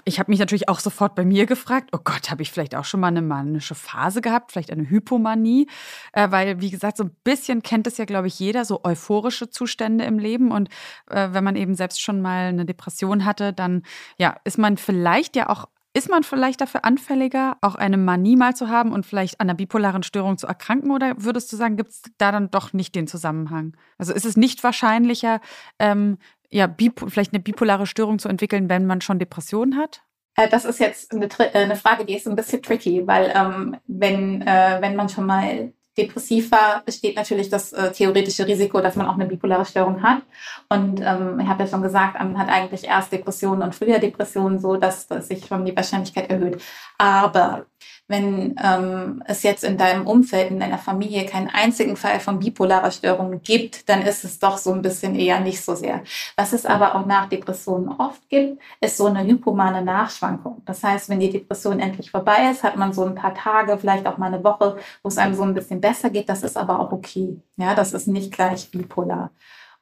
ich 0.04 0.18
habe 0.18 0.30
mich 0.30 0.40
natürlich 0.40 0.68
auch 0.68 0.80
sofort 0.80 1.14
bei 1.14 1.24
mir 1.24 1.46
gefragt, 1.46 1.90
oh 1.92 2.00
Gott, 2.02 2.30
habe 2.30 2.42
ich 2.42 2.50
vielleicht 2.50 2.74
auch 2.74 2.84
schon 2.84 3.00
mal 3.00 3.08
eine 3.08 3.22
manische 3.22 3.74
Phase 3.74 4.20
gehabt, 4.20 4.52
vielleicht 4.52 4.70
eine 4.70 4.88
Hypomanie, 4.88 5.68
äh, 6.12 6.30
weil 6.30 6.60
wie 6.60 6.70
gesagt, 6.70 6.96
so 6.96 7.04
ein 7.04 7.16
bisschen 7.24 7.62
kennt 7.62 7.86
es 7.86 7.98
ja, 7.98 8.04
glaube 8.04 8.26
ich, 8.26 8.38
jeder, 8.38 8.64
so 8.64 8.80
euphorische 8.84 9.50
Zustände 9.50 10.04
im 10.04 10.18
Leben. 10.18 10.50
Und 10.50 10.68
äh, 11.10 11.28
wenn 11.32 11.44
man 11.44 11.56
eben 11.56 11.74
selbst 11.74 12.00
schon 12.00 12.20
mal 12.20 12.48
eine 12.48 12.64
Depression 12.64 13.24
hatte, 13.24 13.52
dann 13.52 13.82
ja, 14.18 14.36
ist 14.44 14.58
man 14.58 14.76
vielleicht 14.76 15.36
ja 15.36 15.48
auch 15.48 15.66
Ist 15.94 16.08
man 16.08 16.22
vielleicht 16.22 16.62
dafür 16.62 16.86
anfälliger, 16.86 17.58
auch 17.60 17.74
eine 17.74 17.98
Manie 17.98 18.36
mal 18.36 18.56
zu 18.56 18.68
haben 18.68 18.92
und 18.92 19.04
vielleicht 19.04 19.40
an 19.40 19.48
einer 19.48 19.56
bipolaren 19.56 20.02
Störung 20.02 20.38
zu 20.38 20.46
erkranken? 20.46 20.90
Oder 20.90 21.14
würdest 21.18 21.52
du 21.52 21.56
sagen, 21.56 21.76
gibt 21.76 21.90
es 21.90 22.02
da 22.16 22.32
dann 22.32 22.50
doch 22.50 22.72
nicht 22.72 22.94
den 22.94 23.06
Zusammenhang? 23.06 23.76
Also 23.98 24.14
ist 24.14 24.24
es 24.24 24.38
nicht 24.38 24.64
wahrscheinlicher, 24.64 25.40
ähm, 25.78 26.18
ja, 26.50 26.74
vielleicht 27.06 27.34
eine 27.34 27.42
bipolare 27.42 27.86
Störung 27.86 28.18
zu 28.18 28.28
entwickeln, 28.28 28.70
wenn 28.70 28.86
man 28.86 29.02
schon 29.02 29.18
Depressionen 29.18 29.76
hat? 29.76 30.02
Äh, 30.36 30.48
das 30.48 30.64
ist 30.64 30.80
jetzt 30.80 31.12
eine, 31.12 31.26
äh, 31.26 31.50
eine, 31.52 31.76
Frage, 31.76 32.06
die 32.06 32.16
ist 32.16 32.26
ein 32.26 32.36
bisschen 32.36 32.62
tricky, 32.62 33.06
weil 33.06 33.30
ähm, 33.34 33.76
wenn, 33.86 34.40
äh, 34.42 34.78
wenn 34.80 34.96
man 34.96 35.10
schon 35.10 35.26
mal 35.26 35.72
depressiv 35.96 36.50
war, 36.50 36.82
besteht 36.84 37.16
natürlich 37.16 37.50
das 37.50 37.72
äh, 37.72 37.92
theoretische 37.92 38.46
Risiko, 38.46 38.80
dass 38.80 38.96
man 38.96 39.06
auch 39.06 39.14
eine 39.14 39.26
bipolare 39.26 39.64
Störung 39.64 40.02
hat. 40.02 40.22
Und 40.68 41.00
ähm, 41.00 41.38
ich 41.40 41.46
habe 41.46 41.64
ja 41.64 41.68
schon 41.68 41.82
gesagt, 41.82 42.14
man 42.18 42.38
hat 42.38 42.48
eigentlich 42.48 42.84
erst 42.84 43.12
Depressionen 43.12 43.62
und 43.62 43.74
früher 43.74 43.98
Depressionen 43.98 44.58
so, 44.58 44.76
dass, 44.76 45.06
dass 45.06 45.28
sich 45.28 45.46
schon 45.46 45.64
die 45.64 45.76
Wahrscheinlichkeit 45.76 46.30
erhöht. 46.30 46.62
Aber 46.98 47.66
wenn 48.08 48.56
ähm, 48.62 49.22
es 49.26 49.42
jetzt 49.42 49.64
in 49.64 49.78
deinem 49.78 50.06
Umfeld, 50.06 50.50
in 50.50 50.60
deiner 50.60 50.78
Familie 50.78 51.24
keinen 51.24 51.48
einzigen 51.48 51.96
Fall 51.96 52.20
von 52.20 52.38
bipolarer 52.38 52.90
Störung 52.90 53.40
gibt, 53.42 53.88
dann 53.88 54.02
ist 54.02 54.24
es 54.24 54.38
doch 54.38 54.58
so 54.58 54.72
ein 54.72 54.82
bisschen 54.82 55.14
eher 55.14 55.40
nicht 55.40 55.64
so 55.64 55.74
sehr. 55.74 56.02
Was 56.36 56.52
es 56.52 56.66
aber 56.66 56.94
auch 56.94 57.06
nach 57.06 57.28
Depressionen 57.28 57.88
oft 57.88 58.28
gibt, 58.28 58.60
ist 58.80 58.96
so 58.96 59.06
eine 59.06 59.24
hypomane 59.24 59.82
Nachschwankung. 59.82 60.62
Das 60.66 60.82
heißt, 60.82 61.08
wenn 61.08 61.20
die 61.20 61.30
Depression 61.30 61.80
endlich 61.80 62.10
vorbei 62.10 62.50
ist, 62.50 62.62
hat 62.62 62.76
man 62.76 62.92
so 62.92 63.04
ein 63.04 63.14
paar 63.14 63.34
Tage, 63.34 63.78
vielleicht 63.78 64.06
auch 64.06 64.18
mal 64.18 64.26
eine 64.26 64.44
Woche, 64.44 64.76
wo 65.02 65.08
es 65.08 65.18
einem 65.18 65.34
so 65.34 65.42
ein 65.42 65.54
bisschen 65.54 65.80
besser 65.80 66.10
geht. 66.10 66.28
Das 66.28 66.42
ist 66.42 66.56
aber 66.56 66.80
auch 66.80 66.92
okay. 66.92 67.40
Ja, 67.56 67.74
das 67.74 67.92
ist 67.92 68.08
nicht 68.08 68.32
gleich 68.32 68.70
bipolar. 68.70 69.30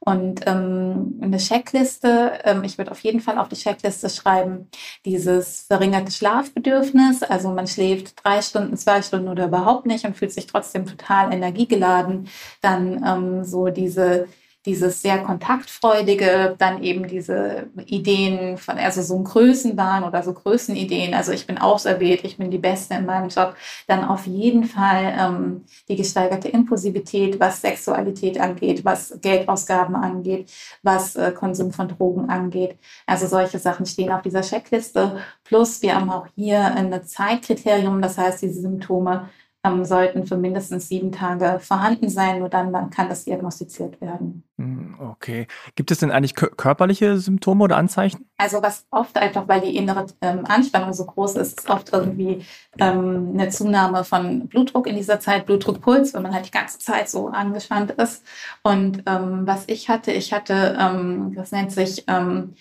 Und 0.02 0.46
ähm, 0.46 1.20
eine 1.20 1.36
Checkliste, 1.36 2.40
ähm, 2.44 2.64
ich 2.64 2.78
würde 2.78 2.90
auf 2.90 3.00
jeden 3.00 3.20
Fall 3.20 3.36
auf 3.38 3.48
die 3.48 3.56
Checkliste 3.56 4.08
schreiben, 4.08 4.68
dieses 5.04 5.66
verringerte 5.66 6.10
Schlafbedürfnis, 6.10 7.22
also 7.22 7.50
man 7.50 7.66
schläft 7.66 8.24
drei 8.24 8.40
Stunden, 8.40 8.78
zwei 8.78 9.02
Stunden 9.02 9.28
oder 9.28 9.46
überhaupt 9.46 9.84
nicht 9.84 10.06
und 10.06 10.16
fühlt 10.16 10.32
sich 10.32 10.46
trotzdem 10.46 10.86
total 10.86 11.34
energiegeladen. 11.34 12.28
Dann 12.62 13.04
ähm, 13.06 13.44
so 13.44 13.68
diese 13.68 14.26
dieses 14.66 15.00
sehr 15.00 15.22
kontaktfreudige, 15.22 16.54
dann 16.58 16.82
eben 16.82 17.08
diese 17.08 17.68
Ideen 17.86 18.58
von, 18.58 18.76
also 18.76 19.00
so 19.00 19.16
ein 19.16 19.24
Größenwahn 19.24 20.04
oder 20.04 20.22
so 20.22 20.34
Größenideen. 20.34 21.14
Also 21.14 21.32
ich 21.32 21.46
bin 21.46 21.56
auserwählt, 21.56 22.24
ich 22.24 22.36
bin 22.36 22.50
die 22.50 22.58
Beste 22.58 22.94
in 22.94 23.06
meinem 23.06 23.30
Job. 23.30 23.56
Dann 23.86 24.04
auf 24.04 24.26
jeden 24.26 24.64
Fall 24.64 25.14
ähm, 25.18 25.64
die 25.88 25.96
gesteigerte 25.96 26.48
Impulsivität, 26.48 27.40
was 27.40 27.62
Sexualität 27.62 28.38
angeht, 28.38 28.84
was 28.84 29.18
Geldausgaben 29.22 29.96
angeht, 29.96 30.52
was 30.82 31.16
äh, 31.16 31.32
Konsum 31.32 31.72
von 31.72 31.88
Drogen 31.88 32.28
angeht. 32.28 32.76
Also 33.06 33.26
solche 33.26 33.58
Sachen 33.58 33.86
stehen 33.86 34.12
auf 34.12 34.22
dieser 34.22 34.42
Checkliste. 34.42 35.20
Plus 35.44 35.80
wir 35.80 35.94
haben 35.94 36.10
auch 36.10 36.26
hier 36.34 36.62
ein 36.62 37.02
Zeitkriterium, 37.04 38.02
das 38.02 38.18
heißt, 38.18 38.42
diese 38.42 38.60
Symptome 38.60 39.30
ähm, 39.62 39.84
sollten 39.84 40.26
für 40.26 40.36
mindestens 40.36 40.88
sieben 40.88 41.12
Tage 41.12 41.60
vorhanden 41.60 42.08
sein. 42.08 42.38
Nur 42.38 42.48
dann, 42.48 42.72
dann 42.72 42.90
kann 42.90 43.08
das 43.08 43.24
diagnostiziert 43.24 44.00
werden. 44.00 44.44
Hm, 44.56 44.96
okay. 44.98 45.46
Gibt 45.74 45.90
es 45.90 45.98
denn 45.98 46.10
eigentlich 46.10 46.34
körperliche 46.34 47.18
Symptome 47.18 47.64
oder 47.64 47.76
Anzeichen? 47.76 48.26
Also 48.38 48.62
was 48.62 48.86
oft 48.90 49.18
einfach, 49.18 49.48
weil 49.48 49.60
die 49.60 49.76
innere 49.76 50.06
ähm, 50.22 50.44
Anspannung 50.46 50.92
so 50.92 51.04
groß 51.04 51.36
ist, 51.36 51.60
ist 51.60 51.70
oft 51.70 51.92
irgendwie 51.92 52.44
ähm, 52.78 53.32
eine 53.34 53.50
Zunahme 53.50 54.04
von 54.04 54.48
Blutdruck 54.48 54.86
in 54.86 54.96
dieser 54.96 55.20
Zeit, 55.20 55.46
Blutdruckpuls, 55.46 56.14
wenn 56.14 56.22
man 56.22 56.34
halt 56.34 56.46
die 56.46 56.50
ganze 56.50 56.78
Zeit 56.78 57.10
so 57.10 57.28
angespannt 57.28 57.90
ist. 57.92 58.24
Und 58.62 59.02
ähm, 59.06 59.46
was 59.46 59.64
ich 59.66 59.90
hatte, 59.90 60.12
ich 60.12 60.32
hatte, 60.32 60.78
ähm, 60.80 61.34
das 61.34 61.52
nennt 61.52 61.72
sich 61.72 62.04
ähm, 62.06 62.54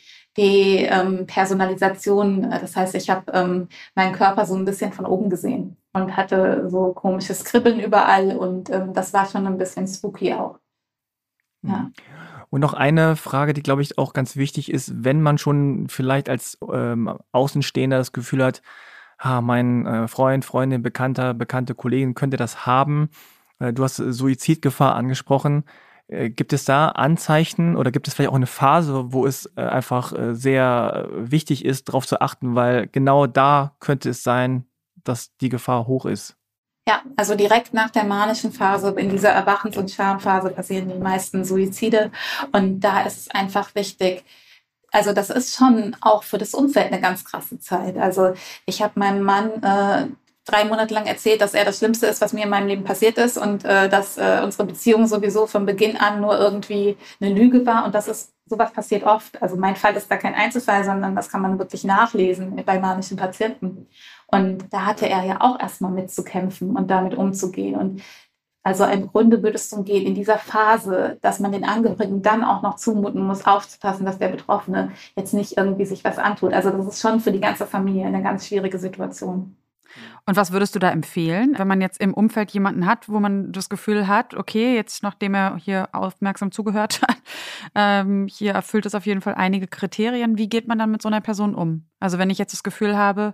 Personalisation. 1.26 2.50
Das 2.50 2.76
heißt, 2.76 2.96
ich 2.96 3.10
habe 3.10 3.32
ähm, 3.34 3.68
meinen 3.96 4.14
Körper 4.14 4.46
so 4.46 4.56
ein 4.56 4.66
bisschen 4.66 4.94
von 4.94 5.06
oben 5.06 5.30
gesehen 5.30 5.78
und 5.94 6.16
hatte 6.16 6.70
so 6.70 6.94
komisches 6.94 7.44
Kribbeln 7.44 7.80
überall 7.80 8.38
und 8.38 8.70
ähm, 8.70 8.94
das 8.94 9.14
war 9.14 9.26
schon 9.26 9.48
ein 9.48 9.58
bisschen 9.58 9.88
spooky 9.88 10.34
auch. 10.34 10.60
Ja. 11.64 11.78
Mhm. 11.78 11.94
Und 12.52 12.62
noch 12.62 12.74
eine 12.74 13.16
Frage, 13.16 13.54
die 13.54 13.62
glaube 13.62 13.84
ich 13.84 13.98
auch 14.00 14.14
ganz 14.14 14.36
wichtig 14.36 14.72
ist, 14.72 15.04
wenn 15.04 15.22
man 15.22 15.38
schon 15.38 15.88
vielleicht 15.88 16.30
als 16.30 16.58
ähm, 16.72 17.16
Außenstehender 17.32 17.98
das 17.98 18.12
Gefühl 18.12 18.44
hat, 18.44 18.64
ah, 19.20 19.42
mein 19.42 19.86
äh, 19.86 20.08
Freund, 20.08 20.46
Freundin, 20.46 20.82
Bekannter, 20.82 21.36
bekannte 21.36 21.76
Kollegin 21.76 22.16
könnte 22.16 22.38
das 22.38 22.66
haben. 22.66 23.10
Äh, 23.60 23.74
du 23.74 23.84
hast 23.84 23.98
Suizidgefahr 23.98 24.96
angesprochen. 24.96 25.64
Äh, 26.10 26.30
gibt 26.30 26.54
es 26.54 26.66
da 26.66 26.90
Anzeichen 26.90 27.76
oder 27.76 27.92
gibt 27.92 28.08
es 28.08 28.14
vielleicht 28.14 28.32
auch 28.32 28.36
eine 28.36 28.48
Phase, 28.48 29.14
wo 29.14 29.26
es 29.26 29.46
äh, 29.56 29.62
einfach 29.62 30.12
äh, 30.12 30.34
sehr 30.34 31.08
wichtig 31.12 31.64
ist, 31.64 31.88
darauf 31.88 32.08
zu 32.08 32.20
achten, 32.20 32.56
weil 32.56 32.88
genau 32.88 33.28
da 33.28 33.76
könnte 33.80 34.10
es 34.10 34.24
sein, 34.24 34.66
dass 35.04 35.36
die 35.38 35.50
Gefahr 35.50 35.88
hoch 35.88 36.06
ist? 36.06 36.36
Ja, 36.88 37.04
also 37.16 37.36
direkt 37.36 37.76
nach 37.76 37.92
der 37.92 38.04
manischen 38.04 38.52
Phase, 38.52 38.90
in 38.98 39.10
dieser 39.10 39.30
Erwachens- 39.30 39.78
und 39.78 39.92
Schamphase 39.92 40.50
passieren 40.50 40.90
die 40.90 40.98
meisten 40.98 41.46
Suizide. 41.46 42.12
Und 42.52 42.80
da 42.80 43.02
ist 43.02 43.18
es 43.18 43.30
einfach 43.30 43.76
wichtig, 43.76 44.24
also 44.92 45.14
das 45.14 45.30
ist 45.30 45.56
schon 45.56 45.96
auch 46.02 46.24
für 46.24 46.40
das 46.40 46.56
Umfeld 46.56 46.88
eine 46.92 47.00
ganz 47.00 47.24
krasse 47.24 47.60
Zeit. 47.60 47.96
Also 47.98 48.34
ich 48.66 48.82
habe 48.82 49.00
meinem 49.00 49.22
Mann 49.22 49.62
äh, 49.62 50.08
drei 50.50 50.66
Monate 50.66 50.94
lang 50.94 51.06
erzählt, 51.06 51.42
dass 51.42 51.54
er 51.54 51.66
das 51.66 51.78
Schlimmste 51.78 52.08
ist, 52.08 52.22
was 52.22 52.34
mir 52.34 52.44
in 52.44 52.50
meinem 52.50 52.68
Leben 52.68 52.84
passiert 52.84 53.18
ist 53.18 53.38
und 53.38 53.66
äh, 53.66 53.90
dass 53.90 54.18
äh, 54.18 54.42
unsere 54.44 54.66
Beziehung 54.66 55.08
sowieso 55.08 55.48
von 55.48 55.66
Beginn 55.66 55.98
an 55.98 56.22
nur 56.22 56.38
irgendwie 56.38 56.98
eine 57.22 57.34
Lüge 57.34 57.66
war 57.66 57.86
und 57.86 57.96
das 57.96 58.08
ist 58.08 58.34
sowas 58.50 58.74
passiert 58.74 59.04
oft. 59.04 59.42
Also 59.42 59.56
mein 59.56 59.76
Fall 59.76 59.96
ist 59.96 60.10
da 60.10 60.18
kein 60.18 60.34
Einzelfall, 60.34 60.84
sondern 60.84 61.16
das 61.16 61.30
kann 61.30 61.42
man 61.42 61.60
wirklich 61.60 61.84
nachlesen 61.84 62.56
bei 62.66 62.80
manischen 62.80 63.18
Patienten. 63.18 63.88
Und 64.28 64.66
da 64.72 64.86
hatte 64.86 65.08
er 65.08 65.24
ja 65.24 65.42
auch 65.42 65.60
erstmal 65.60 65.92
mitzukämpfen 65.92 66.76
und 66.76 66.90
damit 66.90 67.16
umzugehen. 67.16 67.76
Und 67.76 68.02
also 68.64 68.84
im 68.86 69.08
Grunde 69.08 69.42
würde 69.42 69.56
es 69.56 69.70
darum 69.70 69.86
gehen, 69.86 70.06
in 70.06 70.16
dieser 70.16 70.38
Phase, 70.38 71.18
dass 71.22 71.40
man 71.40 71.52
den 71.52 71.64
Angehörigen 71.64 72.22
dann 72.22 72.44
auch 72.44 72.62
noch 72.62 72.76
zumuten 72.76 73.26
muss, 73.26 73.46
aufzupassen, 73.46 74.06
dass 74.06 74.20
der 74.20 74.28
Betroffene 74.30 74.92
jetzt 75.16 75.34
nicht 75.34 75.58
irgendwie 75.58 75.86
sich 75.86 76.04
was 76.04 76.18
antut. 76.18 76.54
Also 76.54 76.70
das 76.70 76.88
ist 76.88 77.02
schon 77.02 77.20
für 77.20 77.32
die 77.32 77.40
ganze 77.40 77.66
Familie 77.66 78.06
eine 78.06 78.22
ganz 78.22 78.48
schwierige 78.48 78.78
Situation. 78.78 79.56
Und 80.30 80.36
was 80.36 80.52
würdest 80.52 80.76
du 80.76 80.80
da 80.80 80.92
empfehlen, 80.92 81.58
wenn 81.58 81.68
man 81.68 81.82
jetzt 81.82 82.00
im 82.00 82.14
Umfeld 82.14 82.52
jemanden 82.52 82.86
hat, 82.86 83.10
wo 83.10 83.20
man 83.20 83.52
das 83.52 83.68
Gefühl 83.68 84.08
hat, 84.08 84.36
okay, 84.36 84.76
jetzt 84.76 85.02
nachdem 85.02 85.34
er 85.34 85.58
hier 85.58 85.90
aufmerksam 85.92 86.52
zugehört 86.52 87.02
hat, 87.08 87.18
ähm, 87.74 88.28
hier 88.28 88.52
erfüllt 88.52 88.86
es 88.86 88.94
auf 88.94 89.08
jeden 89.08 89.22
Fall 89.22 89.34
einige 89.34 89.66
Kriterien. 89.66 90.38
Wie 90.38 90.48
geht 90.48 90.68
man 90.68 90.78
dann 90.78 90.92
mit 90.92 91.02
so 91.02 91.08
einer 91.10 91.20
Person 91.20 91.56
um? 91.56 91.88
Also 92.00 92.20
wenn 92.20 92.30
ich 92.30 92.38
jetzt 92.38 92.54
das 92.54 92.62
Gefühl 92.62 92.96
habe, 92.96 93.34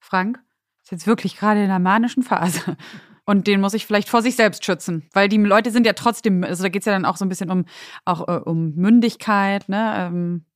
Frank 0.00 0.42
ist 0.82 0.90
jetzt 0.90 1.06
wirklich 1.06 1.36
gerade 1.36 1.60
in 1.60 1.66
einer 1.66 1.78
manischen 1.78 2.22
Phase. 2.22 2.78
Und 3.26 3.46
den 3.46 3.60
muss 3.60 3.74
ich 3.74 3.84
vielleicht 3.84 4.08
vor 4.08 4.22
sich 4.22 4.34
selbst 4.34 4.64
schützen. 4.64 5.10
Weil 5.12 5.28
die 5.28 5.36
Leute 5.36 5.70
sind 5.70 5.84
ja 5.84 5.92
trotzdem, 5.92 6.44
also 6.44 6.62
da 6.62 6.70
geht 6.70 6.80
es 6.80 6.86
ja 6.86 6.92
dann 6.92 7.04
auch 7.04 7.18
so 7.18 7.26
ein 7.26 7.28
bisschen 7.28 7.50
um, 7.50 7.66
auch, 8.06 8.26
äh, 8.26 8.40
um 8.40 8.74
Mündigkeit, 8.74 9.68
ne? 9.68 9.94
Ähm, 9.98 10.46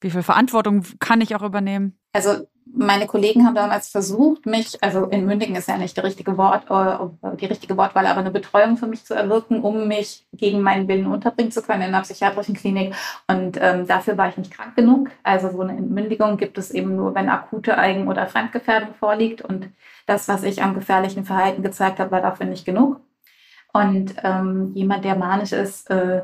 wie 0.00 0.10
viel 0.10 0.22
Verantwortung 0.22 0.84
kann 1.00 1.20
ich 1.20 1.36
auch 1.36 1.42
übernehmen? 1.42 1.98
Also 2.14 2.46
meine 2.74 3.06
Kollegen 3.06 3.44
haben 3.44 3.54
damals 3.54 3.88
versucht, 3.88 4.46
mich, 4.46 4.82
also 4.82 5.06
in 5.06 5.26
Mündigen 5.26 5.54
ist 5.56 5.68
ja 5.68 5.76
nicht 5.76 5.96
der 5.96 6.04
richtige 6.04 6.36
Wort, 6.36 6.64
äh, 6.70 7.36
die 7.36 7.46
richtige 7.46 7.76
Wortwahl, 7.76 8.06
aber 8.06 8.20
eine 8.20 8.30
Betreuung 8.30 8.76
für 8.76 8.86
mich 8.86 9.04
zu 9.04 9.14
erwirken, 9.14 9.62
um 9.62 9.88
mich 9.88 10.26
gegen 10.32 10.62
meinen 10.62 10.88
Willen 10.88 11.06
unterbringen 11.06 11.52
zu 11.52 11.62
können 11.62 11.82
in 11.82 11.88
einer 11.88 12.02
psychiatrischen 12.02 12.54
Klinik. 12.54 12.94
Und 13.28 13.58
ähm, 13.60 13.86
dafür 13.86 14.16
war 14.16 14.28
ich 14.28 14.36
nicht 14.36 14.52
krank 14.52 14.74
genug. 14.74 15.10
Also 15.22 15.50
so 15.50 15.60
eine 15.60 15.72
Entmündigung 15.76 16.36
gibt 16.36 16.58
es 16.58 16.70
eben 16.70 16.96
nur, 16.96 17.14
wenn 17.14 17.28
akute 17.28 17.76
Eigen- 17.76 18.08
oder 18.08 18.26
Fremdgefährdung 18.26 18.94
vorliegt. 18.94 19.42
Und 19.42 19.68
das, 20.06 20.28
was 20.28 20.42
ich 20.42 20.62
am 20.62 20.74
gefährlichen 20.74 21.24
Verhalten 21.24 21.62
gezeigt 21.62 21.98
habe, 21.98 22.10
war 22.10 22.22
dafür 22.22 22.46
nicht 22.46 22.64
genug. 22.64 23.00
Und 23.72 24.14
ähm, 24.22 24.72
jemand, 24.74 25.04
der 25.04 25.16
manisch 25.16 25.52
ist, 25.52 25.88
äh, 25.90 26.22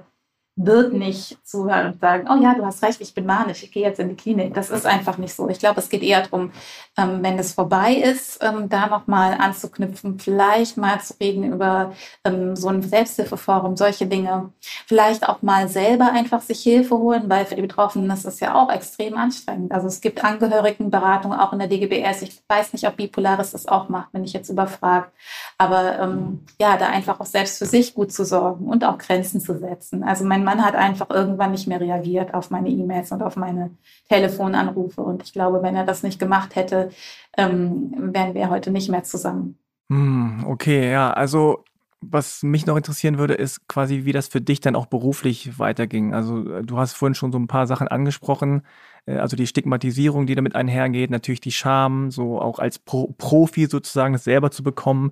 wird 0.58 0.92
nicht 0.92 1.38
zuhören 1.46 1.92
und 1.92 2.00
sagen, 2.00 2.28
oh 2.28 2.42
ja, 2.42 2.54
du 2.54 2.66
hast 2.66 2.82
recht, 2.82 3.00
ich 3.00 3.14
bin 3.14 3.26
manisch, 3.26 3.62
ich 3.62 3.70
gehe 3.70 3.84
jetzt 3.84 4.00
in 4.00 4.08
die 4.08 4.16
Klinik. 4.16 4.54
Das 4.54 4.70
ist 4.70 4.86
einfach 4.86 5.16
nicht 5.16 5.32
so. 5.32 5.48
Ich 5.48 5.60
glaube, 5.60 5.78
es 5.78 5.88
geht 5.88 6.02
eher 6.02 6.22
darum, 6.22 6.50
ähm, 6.96 7.20
wenn 7.22 7.38
es 7.38 7.52
vorbei 7.52 7.94
ist, 7.94 8.42
ähm, 8.42 8.68
da 8.68 8.88
nochmal 8.88 9.34
anzuknüpfen, 9.34 10.18
vielleicht 10.18 10.76
mal 10.76 11.00
zu 11.00 11.14
reden 11.20 11.44
über 11.52 11.92
ähm, 12.24 12.56
so 12.56 12.68
ein 12.68 12.82
Selbsthilfeforum, 12.82 13.76
solche 13.76 14.06
Dinge. 14.06 14.52
Vielleicht 14.86 15.28
auch 15.28 15.42
mal 15.42 15.68
selber 15.68 16.10
einfach 16.10 16.42
sich 16.42 16.60
Hilfe 16.60 16.98
holen, 16.98 17.30
weil 17.30 17.46
für 17.46 17.54
die 17.54 17.62
Betroffenen 17.62 18.10
ist 18.10 18.24
das 18.24 18.40
ja 18.40 18.56
auch 18.56 18.70
extrem 18.72 19.16
anstrengend. 19.16 19.70
Also 19.70 19.86
es 19.86 20.00
gibt 20.00 20.24
Angehörigenberatung 20.24 21.32
auch 21.32 21.52
in 21.52 21.60
der 21.60 21.68
DGBS. 21.68 22.22
Ich 22.22 22.42
weiß 22.48 22.72
nicht, 22.72 22.86
ob 22.88 22.96
Bipolaris 22.96 23.52
das 23.52 23.68
auch 23.68 23.88
macht, 23.88 24.08
wenn 24.12 24.24
ich 24.24 24.32
jetzt 24.32 24.50
überfragt. 24.50 25.12
Aber 25.56 26.00
ähm, 26.00 26.44
ja, 26.60 26.76
da 26.76 26.88
einfach 26.88 27.20
auch 27.20 27.26
selbst 27.26 27.58
für 27.58 27.66
sich 27.66 27.94
gut 27.94 28.12
zu 28.12 28.24
sorgen 28.24 28.66
und 28.66 28.82
auch 28.84 28.98
Grenzen 28.98 29.40
zu 29.40 29.56
setzen. 29.56 30.02
Also 30.02 30.24
mein 30.24 30.47
Mann 30.48 30.64
hat 30.64 30.74
einfach 30.74 31.10
irgendwann 31.10 31.50
nicht 31.50 31.68
mehr 31.68 31.78
reagiert 31.78 32.32
auf 32.32 32.50
meine 32.50 32.70
E-Mails 32.70 33.12
und 33.12 33.22
auf 33.22 33.36
meine 33.36 33.70
Telefonanrufe. 34.08 35.02
Und 35.02 35.22
ich 35.22 35.34
glaube, 35.34 35.62
wenn 35.62 35.76
er 35.76 35.84
das 35.84 36.02
nicht 36.02 36.18
gemacht 36.18 36.56
hätte, 36.56 36.88
ähm, 37.36 37.92
wären 38.14 38.32
wir 38.32 38.48
heute 38.48 38.70
nicht 38.70 38.88
mehr 38.88 39.04
zusammen. 39.04 39.58
Hm, 39.90 40.44
okay, 40.46 40.90
ja, 40.90 41.10
also 41.10 41.64
was 42.00 42.42
mich 42.42 42.64
noch 42.64 42.76
interessieren 42.76 43.18
würde, 43.18 43.34
ist 43.34 43.68
quasi, 43.68 44.04
wie 44.04 44.12
das 44.12 44.28
für 44.28 44.40
dich 44.40 44.60
dann 44.60 44.76
auch 44.76 44.86
beruflich 44.86 45.58
weiterging. 45.58 46.14
Also 46.14 46.48
äh, 46.50 46.62
du 46.62 46.78
hast 46.78 46.94
vorhin 46.94 47.14
schon 47.14 47.32
so 47.32 47.38
ein 47.38 47.48
paar 47.48 47.66
Sachen 47.66 47.88
angesprochen, 47.88 48.62
äh, 49.04 49.16
also 49.16 49.36
die 49.36 49.46
Stigmatisierung, 49.46 50.26
die 50.26 50.34
damit 50.34 50.54
einhergeht, 50.54 51.10
natürlich 51.10 51.42
die 51.42 51.52
Scham, 51.52 52.10
so 52.10 52.40
auch 52.40 52.58
als 52.58 52.78
Pro 52.78 53.14
Profi 53.18 53.66
sozusagen 53.66 54.14
das 54.14 54.24
selber 54.24 54.50
zu 54.50 54.62
bekommen. 54.62 55.10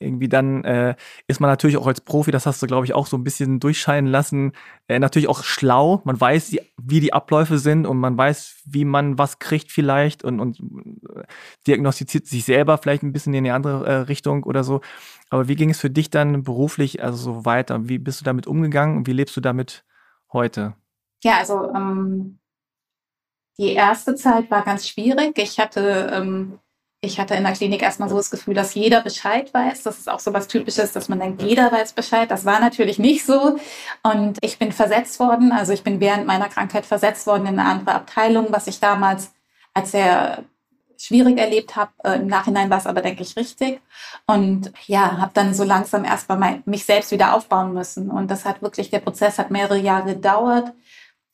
Irgendwie 0.00 0.28
dann 0.28 0.64
äh, 0.64 0.96
ist 1.28 1.40
man 1.40 1.50
natürlich 1.50 1.76
auch 1.76 1.86
als 1.86 2.00
Profi, 2.00 2.30
das 2.30 2.46
hast 2.46 2.62
du, 2.62 2.66
glaube 2.66 2.86
ich, 2.86 2.94
auch 2.94 3.06
so 3.06 3.18
ein 3.18 3.24
bisschen 3.24 3.60
durchscheinen 3.60 4.10
lassen, 4.10 4.52
äh, 4.88 4.98
natürlich 4.98 5.28
auch 5.28 5.44
schlau. 5.44 6.00
Man 6.04 6.18
weiß, 6.18 6.48
die, 6.48 6.60
wie 6.82 7.00
die 7.00 7.12
Abläufe 7.12 7.58
sind 7.58 7.86
und 7.86 7.98
man 7.98 8.16
weiß, 8.16 8.62
wie 8.64 8.86
man 8.86 9.18
was 9.18 9.38
kriegt 9.38 9.70
vielleicht 9.70 10.24
und, 10.24 10.40
und 10.40 10.58
äh, 11.14 11.24
diagnostiziert 11.66 12.26
sich 12.26 12.44
selber 12.44 12.78
vielleicht 12.78 13.02
ein 13.02 13.12
bisschen 13.12 13.34
in 13.34 13.44
eine 13.44 13.54
andere 13.54 13.86
äh, 13.86 13.94
Richtung 14.02 14.44
oder 14.44 14.64
so. 14.64 14.80
Aber 15.28 15.48
wie 15.48 15.56
ging 15.56 15.70
es 15.70 15.80
für 15.80 15.90
dich 15.90 16.08
dann 16.08 16.42
beruflich 16.42 17.02
also 17.02 17.16
so 17.16 17.44
weiter? 17.44 17.88
Wie 17.88 17.98
bist 17.98 18.20
du 18.20 18.24
damit 18.24 18.46
umgegangen 18.46 18.96
und 18.96 19.06
wie 19.06 19.12
lebst 19.12 19.36
du 19.36 19.40
damit 19.40 19.84
heute? 20.32 20.74
Ja, 21.22 21.38
also 21.38 21.70
ähm, 21.74 22.40
die 23.58 23.74
erste 23.74 24.14
Zeit 24.14 24.50
war 24.50 24.64
ganz 24.64 24.88
schwierig. 24.88 25.36
Ich 25.38 25.60
hatte, 25.60 26.10
ähm, 26.12 26.58
ich 27.02 27.18
hatte 27.18 27.34
in 27.34 27.44
der 27.44 27.54
Klinik 27.54 27.82
erstmal 27.82 28.10
so 28.10 28.16
das 28.16 28.30
Gefühl, 28.30 28.52
dass 28.54 28.74
jeder 28.74 29.00
Bescheid 29.00 29.52
weiß. 29.54 29.84
Das 29.84 29.98
ist 29.98 30.08
auch 30.08 30.20
so 30.20 30.34
was 30.34 30.48
Typisches, 30.48 30.92
dass 30.92 31.08
man 31.08 31.18
denkt, 31.18 31.42
jeder 31.42 31.72
weiß 31.72 31.94
Bescheid. 31.94 32.30
Das 32.30 32.44
war 32.44 32.60
natürlich 32.60 32.98
nicht 32.98 33.24
so. 33.24 33.58
Und 34.02 34.38
ich 34.42 34.58
bin 34.58 34.70
versetzt 34.70 35.18
worden. 35.18 35.50
Also 35.50 35.72
ich 35.72 35.82
bin 35.82 36.00
während 36.00 36.26
meiner 36.26 36.50
Krankheit 36.50 36.84
versetzt 36.84 37.26
worden 37.26 37.46
in 37.46 37.58
eine 37.58 37.68
andere 37.68 37.94
Abteilung, 37.94 38.48
was 38.50 38.66
ich 38.66 38.80
damals 38.80 39.32
als 39.72 39.92
sehr 39.92 40.44
schwierig 40.98 41.38
erlebt 41.38 41.74
habe. 41.74 41.90
Äh, 42.04 42.16
Im 42.16 42.26
Nachhinein 42.26 42.68
war 42.68 42.76
es 42.76 42.86
aber, 42.86 43.00
denke 43.00 43.22
ich, 43.22 43.34
richtig. 43.34 43.80
Und 44.26 44.70
ja, 44.86 45.16
habe 45.16 45.30
dann 45.32 45.54
so 45.54 45.64
langsam 45.64 46.04
erstmal 46.04 46.36
mein, 46.38 46.62
mich 46.66 46.84
selbst 46.84 47.12
wieder 47.12 47.34
aufbauen 47.34 47.72
müssen. 47.72 48.10
Und 48.10 48.30
das 48.30 48.44
hat 48.44 48.60
wirklich, 48.60 48.90
der 48.90 49.00
Prozess 49.00 49.38
hat 49.38 49.50
mehrere 49.50 49.78
Jahre 49.78 50.14
gedauert, 50.14 50.74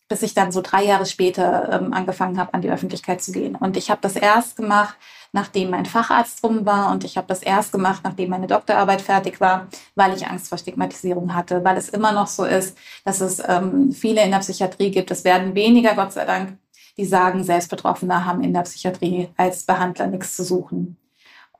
bis 0.08 0.22
ich 0.22 0.34
dann 0.34 0.52
so 0.52 0.60
drei 0.60 0.84
Jahre 0.84 1.06
später 1.06 1.72
ähm, 1.72 1.92
angefangen 1.92 2.38
habe, 2.38 2.54
an 2.54 2.62
die 2.62 2.70
Öffentlichkeit 2.70 3.20
zu 3.20 3.32
gehen. 3.32 3.56
Und 3.56 3.76
ich 3.76 3.90
habe 3.90 4.00
das 4.00 4.14
erst 4.14 4.56
gemacht, 4.56 4.96
nachdem 5.36 5.68
mein 5.68 5.84
Facharzt 5.84 6.42
rum 6.42 6.64
war. 6.64 6.90
Und 6.90 7.04
ich 7.04 7.18
habe 7.18 7.26
das 7.28 7.42
erst 7.42 7.70
gemacht, 7.70 8.00
nachdem 8.04 8.30
meine 8.30 8.46
Doktorarbeit 8.46 9.02
fertig 9.02 9.38
war, 9.38 9.68
weil 9.94 10.16
ich 10.16 10.26
Angst 10.26 10.48
vor 10.48 10.56
Stigmatisierung 10.56 11.34
hatte, 11.34 11.62
weil 11.62 11.76
es 11.76 11.90
immer 11.90 12.10
noch 12.10 12.26
so 12.26 12.44
ist, 12.44 12.76
dass 13.04 13.20
es 13.20 13.42
ähm, 13.46 13.92
viele 13.92 14.24
in 14.24 14.30
der 14.30 14.38
Psychiatrie 14.38 14.90
gibt. 14.90 15.10
Es 15.10 15.24
werden 15.24 15.54
weniger, 15.54 15.94
Gott 15.94 16.12
sei 16.12 16.24
Dank, 16.24 16.58
die 16.96 17.04
sagen, 17.04 17.44
Selbstbetroffene 17.44 18.24
haben 18.24 18.42
in 18.42 18.54
der 18.54 18.62
Psychiatrie 18.62 19.28
als 19.36 19.64
Behandler 19.64 20.06
nichts 20.06 20.36
zu 20.36 20.42
suchen. 20.42 20.96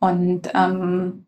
Und 0.01 0.51
ähm, 0.55 1.27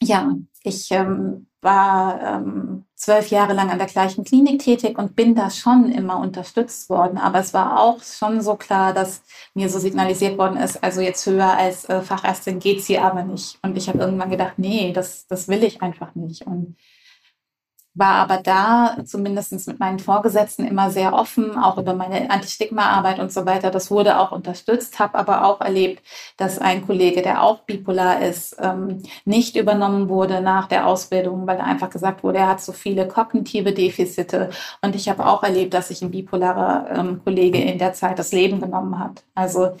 ja, 0.00 0.32
ich 0.62 0.92
ähm, 0.92 1.48
war 1.64 2.20
ähm, 2.22 2.84
zwölf 2.94 3.28
Jahre 3.28 3.54
lang 3.54 3.70
an 3.70 3.78
der 3.78 3.86
gleichen 3.86 4.24
Klinik 4.24 4.60
tätig 4.60 4.98
und 4.98 5.16
bin 5.16 5.34
da 5.34 5.50
schon 5.50 5.90
immer 5.90 6.18
unterstützt 6.18 6.88
worden. 6.88 7.18
Aber 7.18 7.40
es 7.40 7.52
war 7.52 7.80
auch 7.80 8.02
schon 8.02 8.40
so 8.40 8.54
klar, 8.54 8.94
dass 8.94 9.22
mir 9.54 9.68
so 9.68 9.78
signalisiert 9.78 10.38
worden 10.38 10.56
ist, 10.56 10.82
also 10.82 11.00
jetzt 11.00 11.26
höher 11.26 11.56
als 11.56 11.88
äh, 11.88 12.00
Fachärztin 12.02 12.60
geht's 12.60 12.86
hier 12.86 13.02
aber 13.02 13.24
nicht. 13.24 13.58
Und 13.62 13.76
ich 13.76 13.88
habe 13.88 13.98
irgendwann 13.98 14.30
gedacht, 14.30 14.54
nee, 14.58 14.92
das, 14.92 15.26
das 15.26 15.48
will 15.48 15.64
ich 15.64 15.82
einfach 15.82 16.14
nicht. 16.14 16.46
Und 16.46 16.76
war 17.94 18.14
aber 18.14 18.38
da 18.38 18.96
zumindest 19.04 19.52
mit 19.68 19.78
meinen 19.78 20.00
Vorgesetzten 20.00 20.66
immer 20.66 20.90
sehr 20.90 21.12
offen, 21.12 21.56
auch 21.56 21.78
über 21.78 21.94
meine 21.94 22.28
Anti-Stigma-Arbeit 22.28 23.20
und 23.20 23.32
so 23.32 23.46
weiter. 23.46 23.70
Das 23.70 23.90
wurde 23.90 24.18
auch 24.18 24.32
unterstützt, 24.32 24.98
habe 24.98 25.16
aber 25.16 25.44
auch 25.44 25.60
erlebt, 25.60 26.02
dass 26.36 26.58
ein 26.58 26.84
Kollege, 26.84 27.22
der 27.22 27.42
auch 27.42 27.60
bipolar 27.60 28.20
ist, 28.20 28.56
ähm, 28.60 29.02
nicht 29.24 29.56
übernommen 29.56 30.08
wurde 30.08 30.40
nach 30.40 30.66
der 30.66 30.88
Ausbildung, 30.88 31.46
weil 31.46 31.60
einfach 31.60 31.90
gesagt 31.90 32.24
wurde, 32.24 32.38
er 32.38 32.48
hat 32.48 32.60
so 32.60 32.72
viele 32.72 33.06
kognitive 33.06 33.72
Defizite. 33.72 34.50
Und 34.82 34.96
ich 34.96 35.08
habe 35.08 35.24
auch 35.26 35.44
erlebt, 35.44 35.72
dass 35.72 35.88
sich 35.88 36.02
ein 36.02 36.10
bipolarer 36.10 36.98
ähm, 36.98 37.22
Kollege 37.22 37.58
in 37.62 37.78
der 37.78 37.92
Zeit 37.92 38.18
das 38.18 38.32
Leben 38.32 38.60
genommen 38.60 38.98
hat. 38.98 39.22
Also 39.34 39.76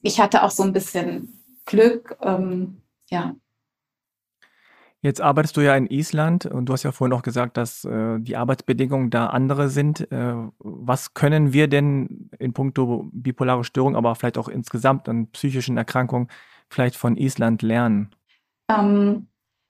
ich 0.00 0.20
hatte 0.20 0.42
auch 0.44 0.50
so 0.50 0.62
ein 0.62 0.72
bisschen 0.72 1.42
Glück, 1.66 2.16
ähm, 2.22 2.80
ja, 3.10 3.34
Jetzt 5.00 5.20
arbeitest 5.20 5.56
du 5.56 5.60
ja 5.60 5.76
in 5.76 5.86
Island 5.86 6.46
und 6.46 6.66
du 6.66 6.72
hast 6.72 6.82
ja 6.82 6.90
vorhin 6.90 7.16
auch 7.16 7.22
gesagt, 7.22 7.56
dass 7.56 7.84
äh, 7.84 8.18
die 8.18 8.36
Arbeitsbedingungen 8.36 9.10
da 9.10 9.26
andere 9.26 9.68
sind. 9.68 10.10
Äh, 10.10 10.34
was 10.58 11.14
können 11.14 11.52
wir 11.52 11.68
denn 11.68 12.30
in 12.40 12.52
puncto 12.52 13.08
bipolare 13.12 13.62
Störung, 13.62 13.94
aber 13.94 14.16
vielleicht 14.16 14.38
auch 14.38 14.48
insgesamt 14.48 15.08
an 15.08 15.28
psychischen 15.28 15.76
Erkrankungen 15.76 16.26
vielleicht 16.68 16.96
von 16.96 17.16
Island 17.16 17.62
lernen? 17.62 18.10
Ähm, 18.68 19.27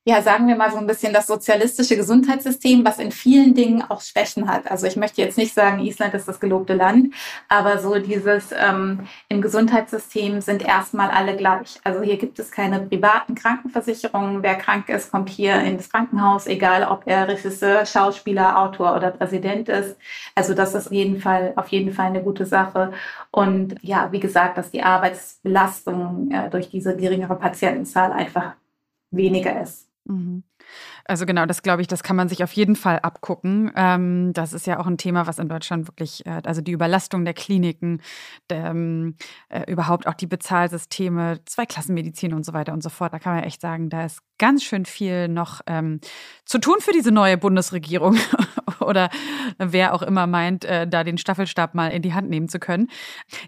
ja, 0.08 0.22
sagen 0.22 0.48
wir 0.48 0.56
mal 0.56 0.70
so 0.70 0.78
ein 0.78 0.86
bisschen 0.86 1.12
das 1.12 1.26
sozialistische 1.26 1.94
Gesundheitssystem, 1.94 2.82
was 2.82 2.98
in 2.98 3.12
vielen 3.12 3.52
Dingen 3.52 3.82
auch 3.90 4.00
Schwächen 4.00 4.48
hat. 4.50 4.70
Also 4.70 4.86
ich 4.86 4.96
möchte 4.96 5.20
jetzt 5.20 5.36
nicht 5.36 5.52
sagen, 5.52 5.80
Island 5.80 6.14
ist 6.14 6.26
das 6.26 6.40
gelobte 6.40 6.72
Land, 6.72 7.12
aber 7.50 7.78
so 7.78 7.98
dieses 7.98 8.46
ähm, 8.58 9.06
im 9.28 9.42
Gesundheitssystem 9.42 10.40
sind 10.40 10.66
erstmal 10.66 11.10
alle 11.10 11.36
gleich. 11.36 11.78
Also 11.84 12.00
hier 12.00 12.16
gibt 12.16 12.38
es 12.38 12.50
keine 12.50 12.80
privaten 12.80 13.34
Krankenversicherungen. 13.34 14.42
Wer 14.42 14.54
krank 14.54 14.88
ist, 14.88 15.10
kommt 15.10 15.28
hier 15.28 15.60
ins 15.60 15.90
Krankenhaus, 15.90 16.46
egal 16.46 16.84
ob 16.84 17.02
er 17.04 17.28
Regisseur, 17.28 17.84
Schauspieler, 17.84 18.58
Autor 18.58 18.96
oder 18.96 19.10
Präsident 19.10 19.68
ist. 19.68 19.94
Also 20.34 20.54
das 20.54 20.74
ist 20.74 20.86
auf 20.86 20.92
jeden 20.92 21.20
Fall, 21.20 21.52
auf 21.56 21.68
jeden 21.68 21.92
Fall 21.92 22.06
eine 22.06 22.22
gute 22.22 22.46
Sache. 22.46 22.94
Und 23.30 23.74
ja, 23.82 24.10
wie 24.10 24.20
gesagt, 24.20 24.56
dass 24.56 24.70
die 24.70 24.82
Arbeitsbelastung 24.82 26.30
äh, 26.30 26.48
durch 26.48 26.70
diese 26.70 26.96
geringere 26.96 27.36
Patientenzahl 27.36 28.10
einfach 28.12 28.54
weniger 29.10 29.60
ist. 29.60 29.87
Mhm. 30.08 30.42
Also 31.04 31.26
genau, 31.26 31.46
das 31.46 31.62
glaube 31.62 31.82
ich, 31.82 31.88
das 31.88 32.02
kann 32.02 32.16
man 32.16 32.28
sich 32.28 32.42
auf 32.42 32.52
jeden 32.52 32.76
Fall 32.76 32.98
abgucken. 33.00 33.70
Ähm, 33.76 34.32
das 34.32 34.52
ist 34.52 34.66
ja 34.66 34.80
auch 34.80 34.86
ein 34.86 34.98
Thema, 34.98 35.26
was 35.26 35.38
in 35.38 35.48
Deutschland 35.48 35.86
wirklich, 35.86 36.26
äh, 36.26 36.40
also 36.44 36.60
die 36.62 36.72
Überlastung 36.72 37.24
der 37.24 37.34
Kliniken, 37.34 38.00
der, 38.50 38.66
ähm, 38.70 39.16
äh, 39.50 39.70
überhaupt 39.70 40.06
auch 40.06 40.14
die 40.14 40.26
Bezahlsysteme, 40.26 41.40
Zweiklassenmedizin 41.44 42.32
und 42.34 42.44
so 42.44 42.54
weiter 42.54 42.72
und 42.72 42.82
so 42.82 42.88
fort. 42.88 43.12
Da 43.12 43.18
kann 43.18 43.34
man 43.36 43.44
echt 43.44 43.60
sagen, 43.60 43.90
da 43.90 44.06
ist 44.06 44.20
ganz 44.38 44.64
schön 44.64 44.86
viel 44.86 45.28
noch 45.28 45.60
ähm, 45.66 46.00
zu 46.44 46.58
tun 46.58 46.76
für 46.80 46.92
diese 46.92 47.12
neue 47.12 47.36
Bundesregierung 47.36 48.16
oder 48.88 49.10
wer 49.58 49.94
auch 49.94 50.02
immer 50.02 50.26
meint, 50.26 50.64
äh, 50.64 50.86
da 50.86 51.04
den 51.04 51.18
Staffelstab 51.18 51.74
mal 51.74 51.88
in 51.88 52.02
die 52.02 52.14
Hand 52.14 52.28
nehmen 52.30 52.48
zu 52.48 52.58
können. 52.58 52.88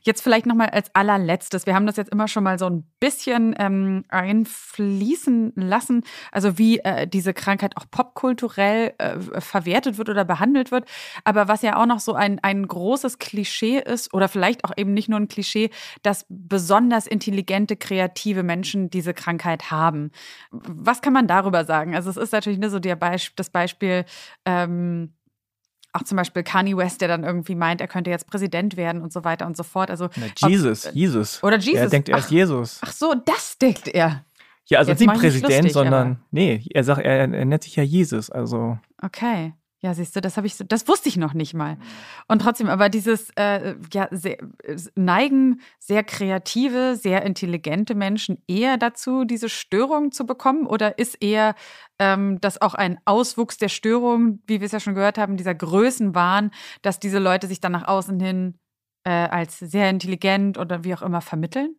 Jetzt 0.03 0.22
vielleicht 0.22 0.47
noch 0.47 0.55
mal 0.55 0.68
als 0.68 0.95
allerletztes. 0.95 1.66
Wir 1.66 1.74
haben 1.74 1.86
das 1.86 1.97
jetzt 1.97 2.12
immer 2.12 2.28
schon 2.28 2.45
mal 2.45 2.59
so 2.59 2.66
ein 2.66 2.84
bisschen 3.01 3.55
ähm, 3.59 4.05
einfließen 4.09 5.53
lassen, 5.57 6.05
also 6.30 6.59
wie 6.59 6.78
äh, 6.80 7.07
diese 7.07 7.34
Krankheit 7.34 7.76
auch 7.76 7.86
popkulturell 7.91 8.95
äh, 8.99 9.18
verwertet 9.41 9.99
wird 9.99 10.09
oder 10.09 10.24
behandelt 10.24 10.70
wird. 10.70 10.84
Aber 11.24 11.49
was 11.49 11.62
ja 11.62 11.76
auch 11.76 11.86
noch 11.86 12.01
so 12.01 12.14
ein, 12.14 12.38
ein 12.43 12.66
großes 12.66 13.18
Klischee 13.18 13.78
ist 13.78 14.14
oder 14.14 14.28
vielleicht 14.28 14.64
auch 14.64 14.72
eben 14.76 14.95
nicht 14.95 15.09
nur 15.09 15.18
ein 15.18 15.28
Klischee, 15.28 15.70
dass 16.03 16.26
besonders 16.28 17.07
intelligente, 17.07 17.76
kreative 17.76 18.43
Menschen 18.43 18.91
diese 18.91 19.14
Krankheit 19.14 19.70
haben 19.70 20.11
was 20.51 21.03
kann 21.03 21.12
man 21.12 21.26
darüber 21.26 21.64
sagen? 21.64 21.95
Also 21.95 22.11
es 22.11 22.16
ist 22.16 22.32
natürlich 22.32 22.59
nur 22.59 22.70
so 22.70 22.80
Beisp 22.80 23.36
das 23.36 23.51
Beispiel, 23.51 24.05
ähm, 24.45 25.14
auch 25.93 26.03
zum 26.05 26.16
Beispiel 26.16 26.43
Kanye 26.43 26.76
West, 26.76 27.01
der 27.01 27.09
dann 27.09 27.24
irgendwie 27.24 27.55
meint, 27.55 27.80
er 27.80 27.88
könnte 27.88 28.11
jetzt 28.11 28.26
Präsident 28.26 28.76
werden 28.76 29.03
und 29.03 29.12
so 29.12 29.24
weiter 29.24 29.47
und 29.47 29.57
so 29.57 29.62
fort. 29.62 29.91
Also 29.91 30.09
Na, 30.16 30.49
Jesus, 30.49 30.86
ob, 30.86 30.95
Jesus. 30.95 31.43
Oder 31.43 31.59
Jesus. 31.59 31.80
Er 31.80 31.88
denkt, 31.88 32.09
er 32.09 32.18
ist 32.18 32.30
Jesus. 32.30 32.78
Ach 32.82 32.93
so, 32.93 33.14
das 33.24 33.59
denkt 33.59 33.88
er. 33.88 34.24
Ja, 34.66 34.78
also 34.78 34.93
jetzt 34.93 35.01
nicht 35.01 35.12
Präsident, 35.14 35.53
lustig, 35.53 35.72
sondern 35.72 36.09
aber. 36.12 36.20
nee, 36.30 36.64
er 36.72 36.84
sagt, 36.84 37.03
er, 37.03 37.32
er 37.32 37.45
nennt 37.45 37.62
sich 37.64 37.74
ja 37.74 37.82
Jesus. 37.82 38.30
Also. 38.30 38.78
Okay. 39.03 39.53
Ja, 39.83 39.95
siehst 39.95 40.14
du, 40.14 40.20
das 40.20 40.37
habe 40.37 40.47
ich 40.47 40.57
so, 40.57 40.64
das 40.64 40.87
wusste 40.89 41.09
ich 41.09 41.16
noch 41.16 41.33
nicht 41.33 41.55
mal. 41.55 41.78
Und 42.28 42.43
trotzdem, 42.43 42.68
aber 42.68 42.91
dieses 42.91 43.31
äh, 43.37 43.76
ja, 43.95 44.09
sehr, 44.11 44.37
neigen 44.95 45.62
sehr 45.78 46.05
kreative, 46.05 46.97
sehr 46.97 47.22
intelligente 47.22 47.95
Menschen 47.95 48.43
eher 48.47 48.76
dazu, 48.76 49.24
diese 49.24 49.49
Störung 49.49 50.12
zu 50.12 50.26
bekommen? 50.26 50.66
Oder 50.66 50.99
ist 50.99 51.22
eher 51.22 51.55
ähm, 51.99 52.39
das 52.43 52.61
auch 52.61 52.74
ein 52.74 52.99
Auswuchs 53.07 53.57
der 53.57 53.70
Störung, 53.70 54.41
wie 54.47 54.61
wir 54.61 54.66
es 54.66 54.72
ja 54.72 54.81
schon 54.81 54.95
gehört 54.95 55.16
haben, 55.16 55.39
dieser 55.39 55.55
Größenwahn, 55.55 56.51
dass 56.83 57.01
diese 57.01 57.18
Leute 57.18 57.47
sich 57.47 57.61
dann 57.61 57.72
nach 57.72 57.89
außen 57.89 58.20
hin 58.20 58.59
äh, 59.05 59.11
als 59.11 59.61
sehr 59.61 59.89
intelligent 59.89 60.59
oder 60.59 60.85
wie 60.85 60.95
auch 60.95 61.03
immer 61.03 61.22
vermitteln? 61.22 61.76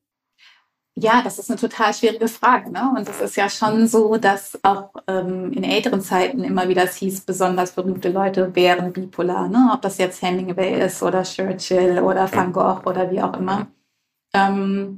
Ja, 0.95 1.21
das 1.21 1.39
ist 1.39 1.49
eine 1.49 1.59
total 1.59 1.93
schwierige 1.93 2.27
Frage. 2.27 2.69
Ne? 2.69 2.93
Und 2.97 3.07
es 3.07 3.21
ist 3.21 3.37
ja 3.37 3.49
schon 3.49 3.87
so, 3.87 4.17
dass 4.17 4.59
auch 4.63 4.91
ähm, 5.07 5.51
in 5.53 5.63
älteren 5.63 6.01
Zeiten 6.01 6.43
immer 6.43 6.67
wieder 6.67 6.83
es 6.83 6.97
hieß, 6.97 7.21
besonders 7.21 7.71
berühmte 7.71 8.09
Leute 8.09 8.53
wären 8.55 8.91
bipolar. 8.91 9.47
Ne? 9.47 9.71
Ob 9.73 9.81
das 9.81 9.97
jetzt 9.97 10.21
Hemingway 10.21 10.85
ist 10.85 11.01
oder 11.01 11.23
Churchill 11.23 11.99
oder 11.99 12.31
Van 12.31 12.51
Gogh 12.51 12.81
oder 12.85 13.09
wie 13.09 13.21
auch 13.21 13.37
immer. 13.37 13.67
Ähm, 14.33 14.97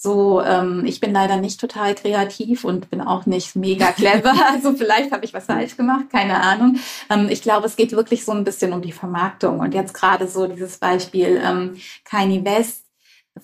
so, 0.00 0.40
ähm, 0.42 0.84
ich 0.86 1.00
bin 1.00 1.12
leider 1.12 1.38
nicht 1.38 1.58
total 1.58 1.96
kreativ 1.96 2.64
und 2.64 2.88
bin 2.88 3.00
auch 3.00 3.26
nicht 3.26 3.56
mega 3.56 3.86
clever. 3.92 4.32
Also 4.48 4.72
vielleicht 4.74 5.10
habe 5.10 5.24
ich 5.24 5.34
was 5.34 5.46
falsch 5.46 5.76
gemacht, 5.76 6.10
keine 6.12 6.40
Ahnung. 6.40 6.78
Ähm, 7.10 7.28
ich 7.28 7.42
glaube, 7.42 7.66
es 7.66 7.74
geht 7.74 7.90
wirklich 7.90 8.24
so 8.24 8.30
ein 8.30 8.44
bisschen 8.44 8.72
um 8.72 8.82
die 8.82 8.92
Vermarktung. 8.92 9.58
Und 9.58 9.74
jetzt 9.74 9.94
gerade 9.94 10.28
so 10.28 10.46
dieses 10.46 10.78
Beispiel 10.78 11.40
ähm, 11.44 11.76
Kanye 12.04 12.44
West 12.44 12.84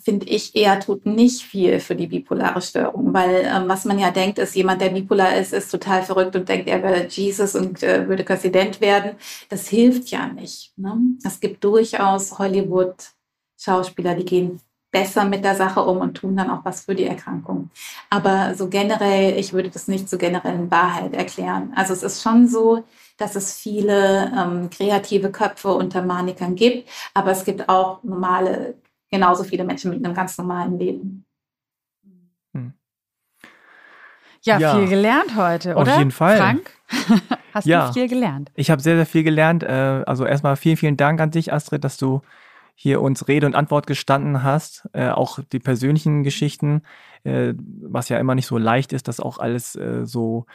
finde 0.02 0.26
ich, 0.26 0.54
eher 0.54 0.80
tut 0.80 1.06
nicht 1.06 1.42
viel 1.42 1.80
für 1.80 1.94
die 1.94 2.06
bipolare 2.06 2.60
Störung, 2.62 3.12
weil 3.12 3.44
ähm, 3.44 3.68
was 3.68 3.84
man 3.84 3.98
ja 3.98 4.10
denkt, 4.10 4.38
ist, 4.38 4.54
jemand, 4.56 4.80
der 4.80 4.90
bipolar 4.90 5.36
ist, 5.36 5.52
ist 5.52 5.70
total 5.70 6.02
verrückt 6.02 6.36
und 6.36 6.48
denkt, 6.48 6.68
er 6.68 6.82
wäre 6.82 7.06
Jesus 7.06 7.54
und 7.54 7.82
äh, 7.82 8.08
würde 8.08 8.24
Präsident 8.24 8.80
werden. 8.80 9.12
Das 9.48 9.68
hilft 9.68 10.08
ja 10.10 10.26
nicht. 10.26 10.72
Ne? 10.76 10.96
Es 11.24 11.40
gibt 11.40 11.62
durchaus 11.64 12.38
Hollywood-Schauspieler, 12.38 14.14
die 14.14 14.24
gehen 14.24 14.60
besser 14.94 15.24
mit 15.24 15.44
der 15.44 15.56
Sache 15.56 15.80
um 15.80 15.98
und 15.98 16.14
tun 16.14 16.36
dann 16.36 16.50
auch 16.50 16.64
was 16.64 16.82
für 16.82 16.94
die 16.94 17.06
Erkrankung. 17.06 17.70
Aber 18.10 18.54
so 18.54 18.68
generell, 18.68 19.36
ich 19.36 19.52
würde 19.52 19.68
das 19.68 19.88
nicht 19.88 20.08
zur 20.08 20.20
generellen 20.20 20.70
Wahrheit 20.70 21.14
erklären. 21.14 21.72
Also 21.74 21.92
es 21.92 22.04
ist 22.04 22.22
schon 22.22 22.46
so, 22.46 22.84
dass 23.16 23.34
es 23.34 23.54
viele 23.54 24.32
ähm, 24.36 24.70
kreative 24.70 25.32
Köpfe 25.32 25.74
unter 25.74 26.02
Manikern 26.02 26.54
gibt, 26.54 26.88
aber 27.12 27.32
es 27.32 27.44
gibt 27.44 27.68
auch 27.68 28.04
normale 28.04 28.76
genauso 29.14 29.44
viele 29.44 29.64
Menschen 29.64 29.92
mit 29.92 30.04
einem 30.04 30.14
ganz 30.14 30.36
normalen 30.36 30.76
Leben. 30.78 31.24
Hm. 32.52 32.72
Ja, 34.42 34.58
ja, 34.58 34.74
viel 34.76 34.88
gelernt 34.88 35.36
heute, 35.36 35.76
oder? 35.76 35.92
Auf 35.92 35.98
jeden 35.98 36.10
Fall. 36.10 36.36
Frank, 36.36 36.70
hast 37.54 37.66
ja. 37.66 37.86
du 37.86 37.92
viel 37.92 38.08
gelernt? 38.08 38.50
Ich 38.54 38.70
habe 38.70 38.82
sehr, 38.82 38.96
sehr 38.96 39.06
viel 39.06 39.22
gelernt. 39.22 39.62
Äh, 39.62 40.02
also 40.04 40.26
erstmal 40.26 40.56
vielen, 40.56 40.76
vielen 40.76 40.96
Dank 40.96 41.20
an 41.20 41.30
dich, 41.30 41.52
Astrid, 41.52 41.84
dass 41.84 41.96
du 41.96 42.22
hier 42.74 43.00
uns 43.00 43.28
Rede 43.28 43.46
und 43.46 43.54
Antwort 43.54 43.86
gestanden 43.86 44.42
hast. 44.42 44.88
Äh, 44.92 45.10
auch 45.10 45.38
die 45.52 45.60
persönlichen 45.60 46.24
Geschichten, 46.24 46.82
äh, 47.22 47.54
was 47.56 48.08
ja 48.08 48.18
immer 48.18 48.34
nicht 48.34 48.46
so 48.46 48.58
leicht 48.58 48.92
ist, 48.92 49.06
das 49.06 49.20
auch 49.20 49.38
alles 49.38 49.78
so 50.02 50.46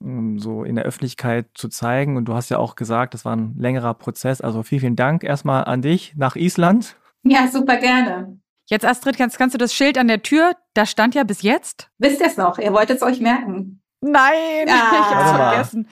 mm, 0.00 0.38
so 0.38 0.64
in 0.64 0.76
der 0.76 0.84
Öffentlichkeit 0.84 1.46
zu 1.52 1.68
zeigen. 1.68 2.16
Und 2.16 2.24
du 2.24 2.32
hast 2.32 2.48
ja 2.48 2.56
auch 2.56 2.74
gesagt, 2.74 3.12
das 3.12 3.26
war 3.26 3.36
ein 3.36 3.54
längerer 3.58 3.92
Prozess. 3.92 4.40
Also 4.40 4.62
vielen, 4.62 4.80
vielen 4.80 4.96
Dank 4.96 5.24
erstmal 5.24 5.64
an 5.64 5.82
dich 5.82 6.14
nach 6.16 6.36
Island. 6.36 6.96
Ja, 7.24 7.48
super 7.48 7.76
gerne. 7.76 8.38
Jetzt, 8.66 8.84
Astrid, 8.84 9.16
kannst, 9.16 9.38
kannst 9.38 9.54
du 9.54 9.58
das 9.58 9.72
Schild 9.72 9.96
an 9.96 10.08
der 10.08 10.22
Tür, 10.22 10.52
da 10.74 10.84
stand 10.84 11.14
ja 11.14 11.24
bis 11.24 11.42
jetzt? 11.42 11.88
Wisst 11.98 12.20
ihr 12.20 12.26
es 12.26 12.36
noch? 12.36 12.58
Ihr 12.58 12.72
wolltet 12.72 12.98
es 12.98 13.02
euch 13.02 13.20
merken. 13.20 13.80
Nein, 14.00 14.66
ah. 14.68 14.72
ich 14.92 15.14
hab's 15.14 15.30
vergessen. 15.30 15.88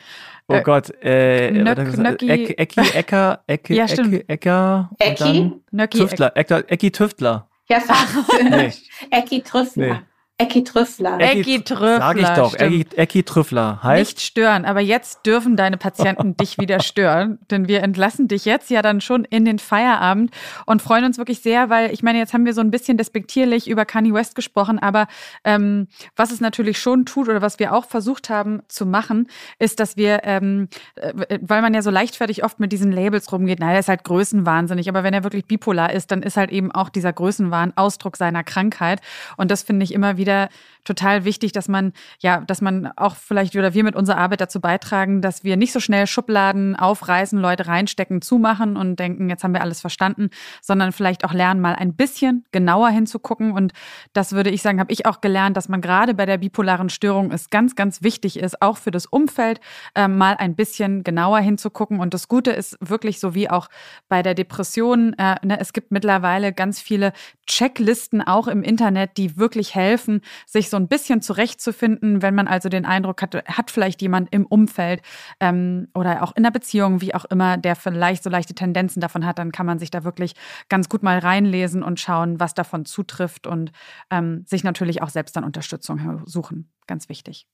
Oh 0.49 0.55
äh, 0.55 0.63
Gott, 0.63 0.93
äh, 1.03 1.51
Nöck, 1.51 1.97
Nöcki. 1.97 2.31
Ecki, 2.31 2.53
Ecki, 2.53 2.81
Ecker, 2.81 3.43
Ecki, 3.47 3.75
ja, 3.75 3.85
Ecki, 3.87 4.25
Ecker. 4.29 4.91
Ecki? 4.99 5.53
Nöcki, 5.73 5.99
Tüftler, 5.99 6.37
Ecki 6.37 6.93
Tüftler. 6.93 7.49
Ja, 7.69 7.81
fast. 7.81 8.15
nee. 8.43 8.73
Ecki 9.11 9.43
Trüffler. 9.43 9.95
Nee. 9.95 10.01
Ecki 10.39 10.65
Trüffler. 10.65 11.19
Ecki 11.19 11.65
Trüffler. 11.65 11.97
Sag 11.97 12.19
ich 12.19 12.29
doch, 12.29 12.55
Ecki, 12.55 13.23
Trüffler. 13.23 13.83
Heißt? 13.83 14.17
Nicht 14.17 14.21
stören, 14.21 14.67
aber 14.67 14.81
jetzt 14.81 15.25
dürfen 15.25 15.57
deine 15.57 15.79
Patienten 15.79 16.37
dich 16.37 16.59
wieder 16.59 16.81
stören, 16.81 17.39
denn 17.51 17.69
wir 17.69 17.83
entlassen 17.83 18.29
dich 18.29 18.45
jetzt 18.45 18.69
ja 18.69 18.83
dann 18.83 19.01
schon 19.01 19.25
in 19.25 19.47
den 19.47 19.59
Feierabend 19.59 20.31
und 20.67 20.83
freuen 20.83 21.07
uns 21.07 21.17
wirklich 21.17 21.41
sehr, 21.41 21.71
weil 21.71 21.91
ich 21.91 22.03
meine, 22.03 22.19
jetzt 22.19 22.35
haben 22.35 22.45
wir 22.45 22.53
so 22.53 22.61
ein 22.61 22.71
bisschen 22.71 22.99
despektierlich 22.99 23.67
über 23.67 23.87
Kanye 23.87 24.13
West 24.13 24.35
gesprochen, 24.35 24.79
aber 24.79 25.07
ähm, 25.43 25.89
was 26.17 26.31
es 26.31 26.43
natürlich 26.43 26.79
schon 26.79 27.07
tut 27.07 27.31
oder 27.31 27.41
was 27.41 27.59
wir 27.59 27.73
auch 27.73 27.87
versucht 27.87 28.29
haben 28.29 28.61
zu 28.69 28.85
machen, 28.85 29.29
ist, 29.59 29.81
dass 29.81 29.97
wir, 29.97 30.21
ähm, 30.25 30.69
äh, 30.97 31.39
weil 31.41 31.63
man 31.63 31.73
ja 31.73 31.81
so 31.81 31.91
leichtfertig 31.91 32.45
oft 32.45 32.61
mit 32.61 32.73
diesen 32.73 32.93
Labels 32.93 33.33
rumgeht, 33.33 33.59
naja, 33.59 33.73
er 33.73 33.79
ist 33.79 33.89
halt 33.89 34.05
größenwahnsinnig, 34.05 34.87
aber 34.91 35.03
wenn 35.03 35.15
er 35.15 35.25
wirklich 35.25 35.47
bipolar 35.47 35.95
ist, 35.95 36.11
dann 36.11 36.23
ist 36.23 36.37
halt 36.37 36.51
eben 36.51 36.73
auch 36.73 36.91
dieser 36.91 37.15
Größenwahn 37.15 37.73
Ausdruck 37.75 38.19
seiner 38.19 38.45
Krankheit 38.45 39.01
und 39.39 39.51
das 39.51 39.63
finde 39.63 39.83
ich 39.85 39.95
immer 39.95 40.19
wieder 40.19 40.26
wieder 40.27 40.49
total 40.87 41.25
wichtig, 41.25 41.53
dass 41.53 41.69
man, 41.69 41.93
ja, 42.21 42.41
dass 42.41 42.63
man 42.63 42.91
auch 42.97 43.17
vielleicht 43.17 43.55
oder 43.57 43.75
wir 43.75 43.85
mit 43.85 43.97
unserer 43.97 44.19
Arbeit 44.19 44.41
dazu 44.41 44.61
beitragen, 44.61 45.21
dass 45.21 45.45
wir 45.45 45.57
nicht 45.57 45.73
so 45.73 45.81
schnell 45.81 46.07
Schubladen 46.07 46.77
aufreißen, 46.77 47.39
Leute 47.39 47.67
reinstecken, 47.67 48.23
zumachen 48.23 48.77
und 48.77 48.97
denken, 48.99 49.29
jetzt 49.29 49.45
haben 49.45 49.53
wir 49.53 49.61
alles 49.61 49.81
verstanden, 49.81 50.31
sondern 50.63 50.93
vielleicht 50.93 51.25
auch 51.25 51.33
lernen, 51.33 51.61
mal 51.61 51.75
ein 51.75 51.95
bisschen 51.95 52.45
genauer 52.53 52.89
hinzugucken. 52.89 53.53
Und 53.53 53.73
das 54.13 54.33
würde 54.33 54.51
ich 54.51 54.63
sagen, 54.63 54.81
habe 54.81 54.93
ich 54.93 55.05
auch 55.05 55.21
gelernt, 55.21 55.57
dass 55.57 55.69
man 55.69 55.81
gerade 55.81 56.15
bei 56.15 56.25
der 56.25 56.39
bipolaren 56.39 56.89
Störung 56.89 57.33
es 57.33 57.51
ganz, 57.51 57.75
ganz 57.75 58.03
wichtig 58.03 58.39
ist, 58.39 58.63
auch 58.63 58.79
für 58.79 58.91
das 58.91 59.07
Umfeld 59.07 59.61
äh, 59.95 60.09
mal 60.09 60.37
ein 60.39 60.55
bisschen 60.55 61.03
genauer 61.03 61.41
hinzugucken. 61.41 61.99
Und 61.99 62.15
das 62.15 62.29
Gute 62.29 62.53
ist 62.53 62.79
wirklich 62.81 63.19
so 63.21 63.35
wie 63.35 63.51
auch 63.51 63.69
bei 64.09 64.23
der 64.23 64.35
Depression, 64.35 65.15
äh, 65.19 65.35
ne, 65.45 65.59
es 65.59 65.73
gibt 65.73 65.91
mittlerweile 65.91 66.53
ganz 66.53 66.81
viele 66.81 67.13
Checklisten 67.47 68.23
auch 68.23 68.47
im 68.47 68.63
Internet, 68.63 69.17
die 69.17 69.37
wirklich 69.37 69.75
helfen, 69.75 70.21
sich 70.47 70.71
so 70.71 70.76
so 70.77 70.79
ein 70.79 70.89
bisschen 70.89 71.23
zurechtzufinden, 71.23 72.21
wenn 72.21 72.35
man 72.35 72.49
also 72.49 72.69
den 72.69 72.85
Eindruck 72.85 73.23
hat, 73.23 73.35
hat 73.35 73.71
vielleicht 73.71 74.03
jemand 74.03 74.29
im 74.31 74.45
Umfeld 74.45 75.01
ähm, 75.41 75.89
oder 75.95 76.23
auch 76.23 76.37
in 76.37 76.43
der 76.43 76.51
Beziehung, 76.51 77.01
wie 77.01 77.15
auch 77.15 77.25
immer, 77.25 77.57
der 77.57 77.77
vielleicht 77.77 78.23
so 78.23 78.29
leichte 78.29 78.55
Tendenzen 78.55 79.01
davon 79.01 79.25
hat, 79.25 79.39
dann 79.39 79.53
kann 79.53 79.65
man 79.65 79.79
sich 79.79 79.91
da 79.91 80.05
wirklich 80.05 80.35
ganz 80.69 80.91
gut 80.91 81.03
mal 81.03 81.19
reinlesen 81.19 81.83
und 81.83 81.99
schauen, 81.99 82.41
was 82.41 82.53
davon 82.53 82.85
zutrifft 82.85 83.47
und 83.47 83.73
ähm, 84.11 84.45
sich 84.47 84.65
natürlich 84.65 85.01
auch 85.01 85.09
selbst 85.09 85.35
dann 85.35 85.45
Unterstützung 85.45 86.23
suchen. 86.27 86.71
Ganz 86.87 87.09
wichtig. 87.09 87.47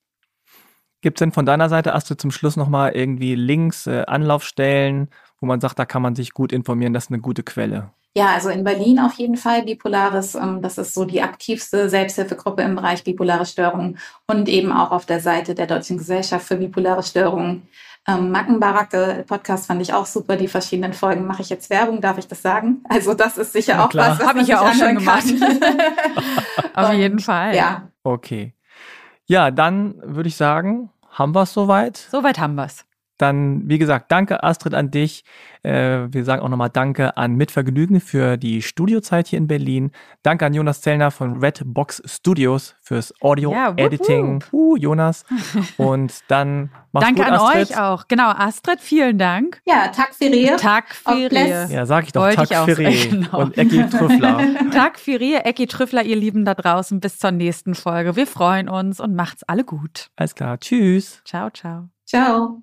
Gibt 1.00 1.18
es 1.18 1.20
denn 1.20 1.30
von 1.30 1.46
deiner 1.46 1.68
Seite, 1.68 1.94
Astrid, 1.94 2.20
zum 2.20 2.32
Schluss 2.32 2.56
nochmal 2.56 2.90
irgendwie 2.90 3.36
Links, 3.36 3.86
äh, 3.86 4.02
Anlaufstellen, 4.08 5.10
wo 5.38 5.46
man 5.46 5.60
sagt, 5.60 5.78
da 5.78 5.84
kann 5.84 6.02
man 6.02 6.16
sich 6.16 6.32
gut 6.32 6.52
informieren, 6.52 6.92
das 6.92 7.04
ist 7.04 7.10
eine 7.12 7.20
gute 7.20 7.44
Quelle? 7.44 7.92
Ja, 8.14 8.26
also 8.34 8.50
in 8.50 8.62
Berlin 8.62 8.98
auf 8.98 9.14
jeden 9.14 9.36
Fall 9.36 9.62
Bipolaris. 9.62 10.34
Ähm, 10.34 10.60
das 10.60 10.76
ist 10.76 10.92
so 10.92 11.04
die 11.04 11.22
aktivste 11.22 11.88
Selbsthilfegruppe 11.88 12.62
im 12.62 12.76
Bereich 12.76 13.04
bipolare 13.04 13.46
Störungen 13.46 13.98
und 14.26 14.48
eben 14.48 14.70
auch 14.70 14.90
auf 14.90 15.06
der 15.06 15.20
Seite 15.20 15.54
der 15.54 15.66
Deutschen 15.66 15.96
Gesellschaft 15.96 16.46
für 16.46 16.56
bipolare 16.56 17.02
Störungen. 17.02 17.68
Ähm, 18.06 18.30
Mackenbaracke 18.30 19.24
Podcast 19.26 19.66
fand 19.66 19.80
ich 19.80 19.94
auch 19.94 20.06
super. 20.06 20.36
Die 20.36 20.48
verschiedenen 20.48 20.92
Folgen 20.92 21.26
mache 21.26 21.40
ich 21.40 21.48
jetzt 21.48 21.70
Werbung, 21.70 22.00
darf 22.00 22.18
ich 22.18 22.26
das 22.26 22.42
sagen? 22.42 22.82
Also 22.88 23.14
das 23.14 23.38
ist 23.38 23.52
sicher 23.52 23.74
ja, 23.74 23.84
auch 23.84 23.90
klar. 23.90 24.10
was, 24.10 24.18
was 24.18 24.26
habe 24.26 24.40
ich 24.40 24.48
ja 24.48 24.60
auch 24.60 24.74
schon 24.74 24.96
gemacht. 24.96 25.24
auf 26.74 26.92
jeden 26.92 27.20
Fall. 27.20 27.54
Ja. 27.54 27.88
Okay. 28.02 28.52
Ja, 29.26 29.50
dann 29.50 29.94
würde 30.04 30.28
ich 30.28 30.36
sagen, 30.36 30.90
haben 31.10 31.34
wir 31.34 31.42
es 31.42 31.52
soweit? 31.54 31.96
Soweit 31.96 32.38
haben 32.38 32.56
wir 32.56 32.66
es. 32.66 32.84
Dann, 33.22 33.68
wie 33.68 33.78
gesagt, 33.78 34.10
danke 34.10 34.42
Astrid 34.42 34.74
an 34.74 34.90
dich. 34.90 35.22
Äh, 35.62 36.12
wir 36.12 36.24
sagen 36.24 36.42
auch 36.42 36.48
nochmal 36.48 36.70
Danke 36.70 37.16
an 37.16 37.36
Mitvergnügen 37.36 38.00
für 38.00 38.36
die 38.36 38.62
Studiozeit 38.62 39.28
hier 39.28 39.38
in 39.38 39.46
Berlin. 39.46 39.92
Danke 40.24 40.44
an 40.44 40.54
Jonas 40.54 40.80
Zellner 40.80 41.12
von 41.12 41.38
Red 41.38 41.62
Box 41.64 42.02
Studios 42.04 42.74
fürs 42.80 43.14
Audio-Editing. 43.20 44.42
Uh, 44.50 44.76
Jonas. 44.76 45.24
Und 45.76 46.12
dann 46.26 46.70
mach's 46.90 47.06
Danke 47.06 47.22
gut, 47.22 47.30
an 47.30 47.38
Astrid. 47.38 47.70
euch 47.70 47.78
auch. 47.78 48.08
Genau, 48.08 48.30
Astrid, 48.30 48.80
vielen 48.80 49.18
Dank. 49.18 49.62
Ja, 49.66 49.86
Tag 49.86 50.16
Ferie. 50.16 50.56
Tag 50.56 50.92
Ferie. 50.92 51.68
Ja, 51.70 51.86
sag 51.86 52.06
ich 52.06 52.12
doch, 52.12 52.22
Wollte 52.22 52.44
Tag 52.44 52.64
Ferie. 52.64 53.08
Genau. 53.08 53.42
Und 53.42 53.56
Ecki 53.56 53.88
Trüffler. 53.88 54.40
Tag 54.72 54.98
Ferie, 54.98 55.44
Ecki 55.44 55.68
Trüffler, 55.68 56.02
ihr 56.02 56.16
Lieben 56.16 56.44
da 56.44 56.54
draußen. 56.54 56.98
Bis 56.98 57.20
zur 57.20 57.30
nächsten 57.30 57.76
Folge. 57.76 58.16
Wir 58.16 58.26
freuen 58.26 58.68
uns 58.68 58.98
und 58.98 59.14
macht's 59.14 59.44
alle 59.44 59.62
gut. 59.62 60.10
Alles 60.16 60.34
klar. 60.34 60.58
Tschüss. 60.58 61.22
Ciao, 61.24 61.50
ciao. 61.50 61.88
Ciao. 62.04 62.62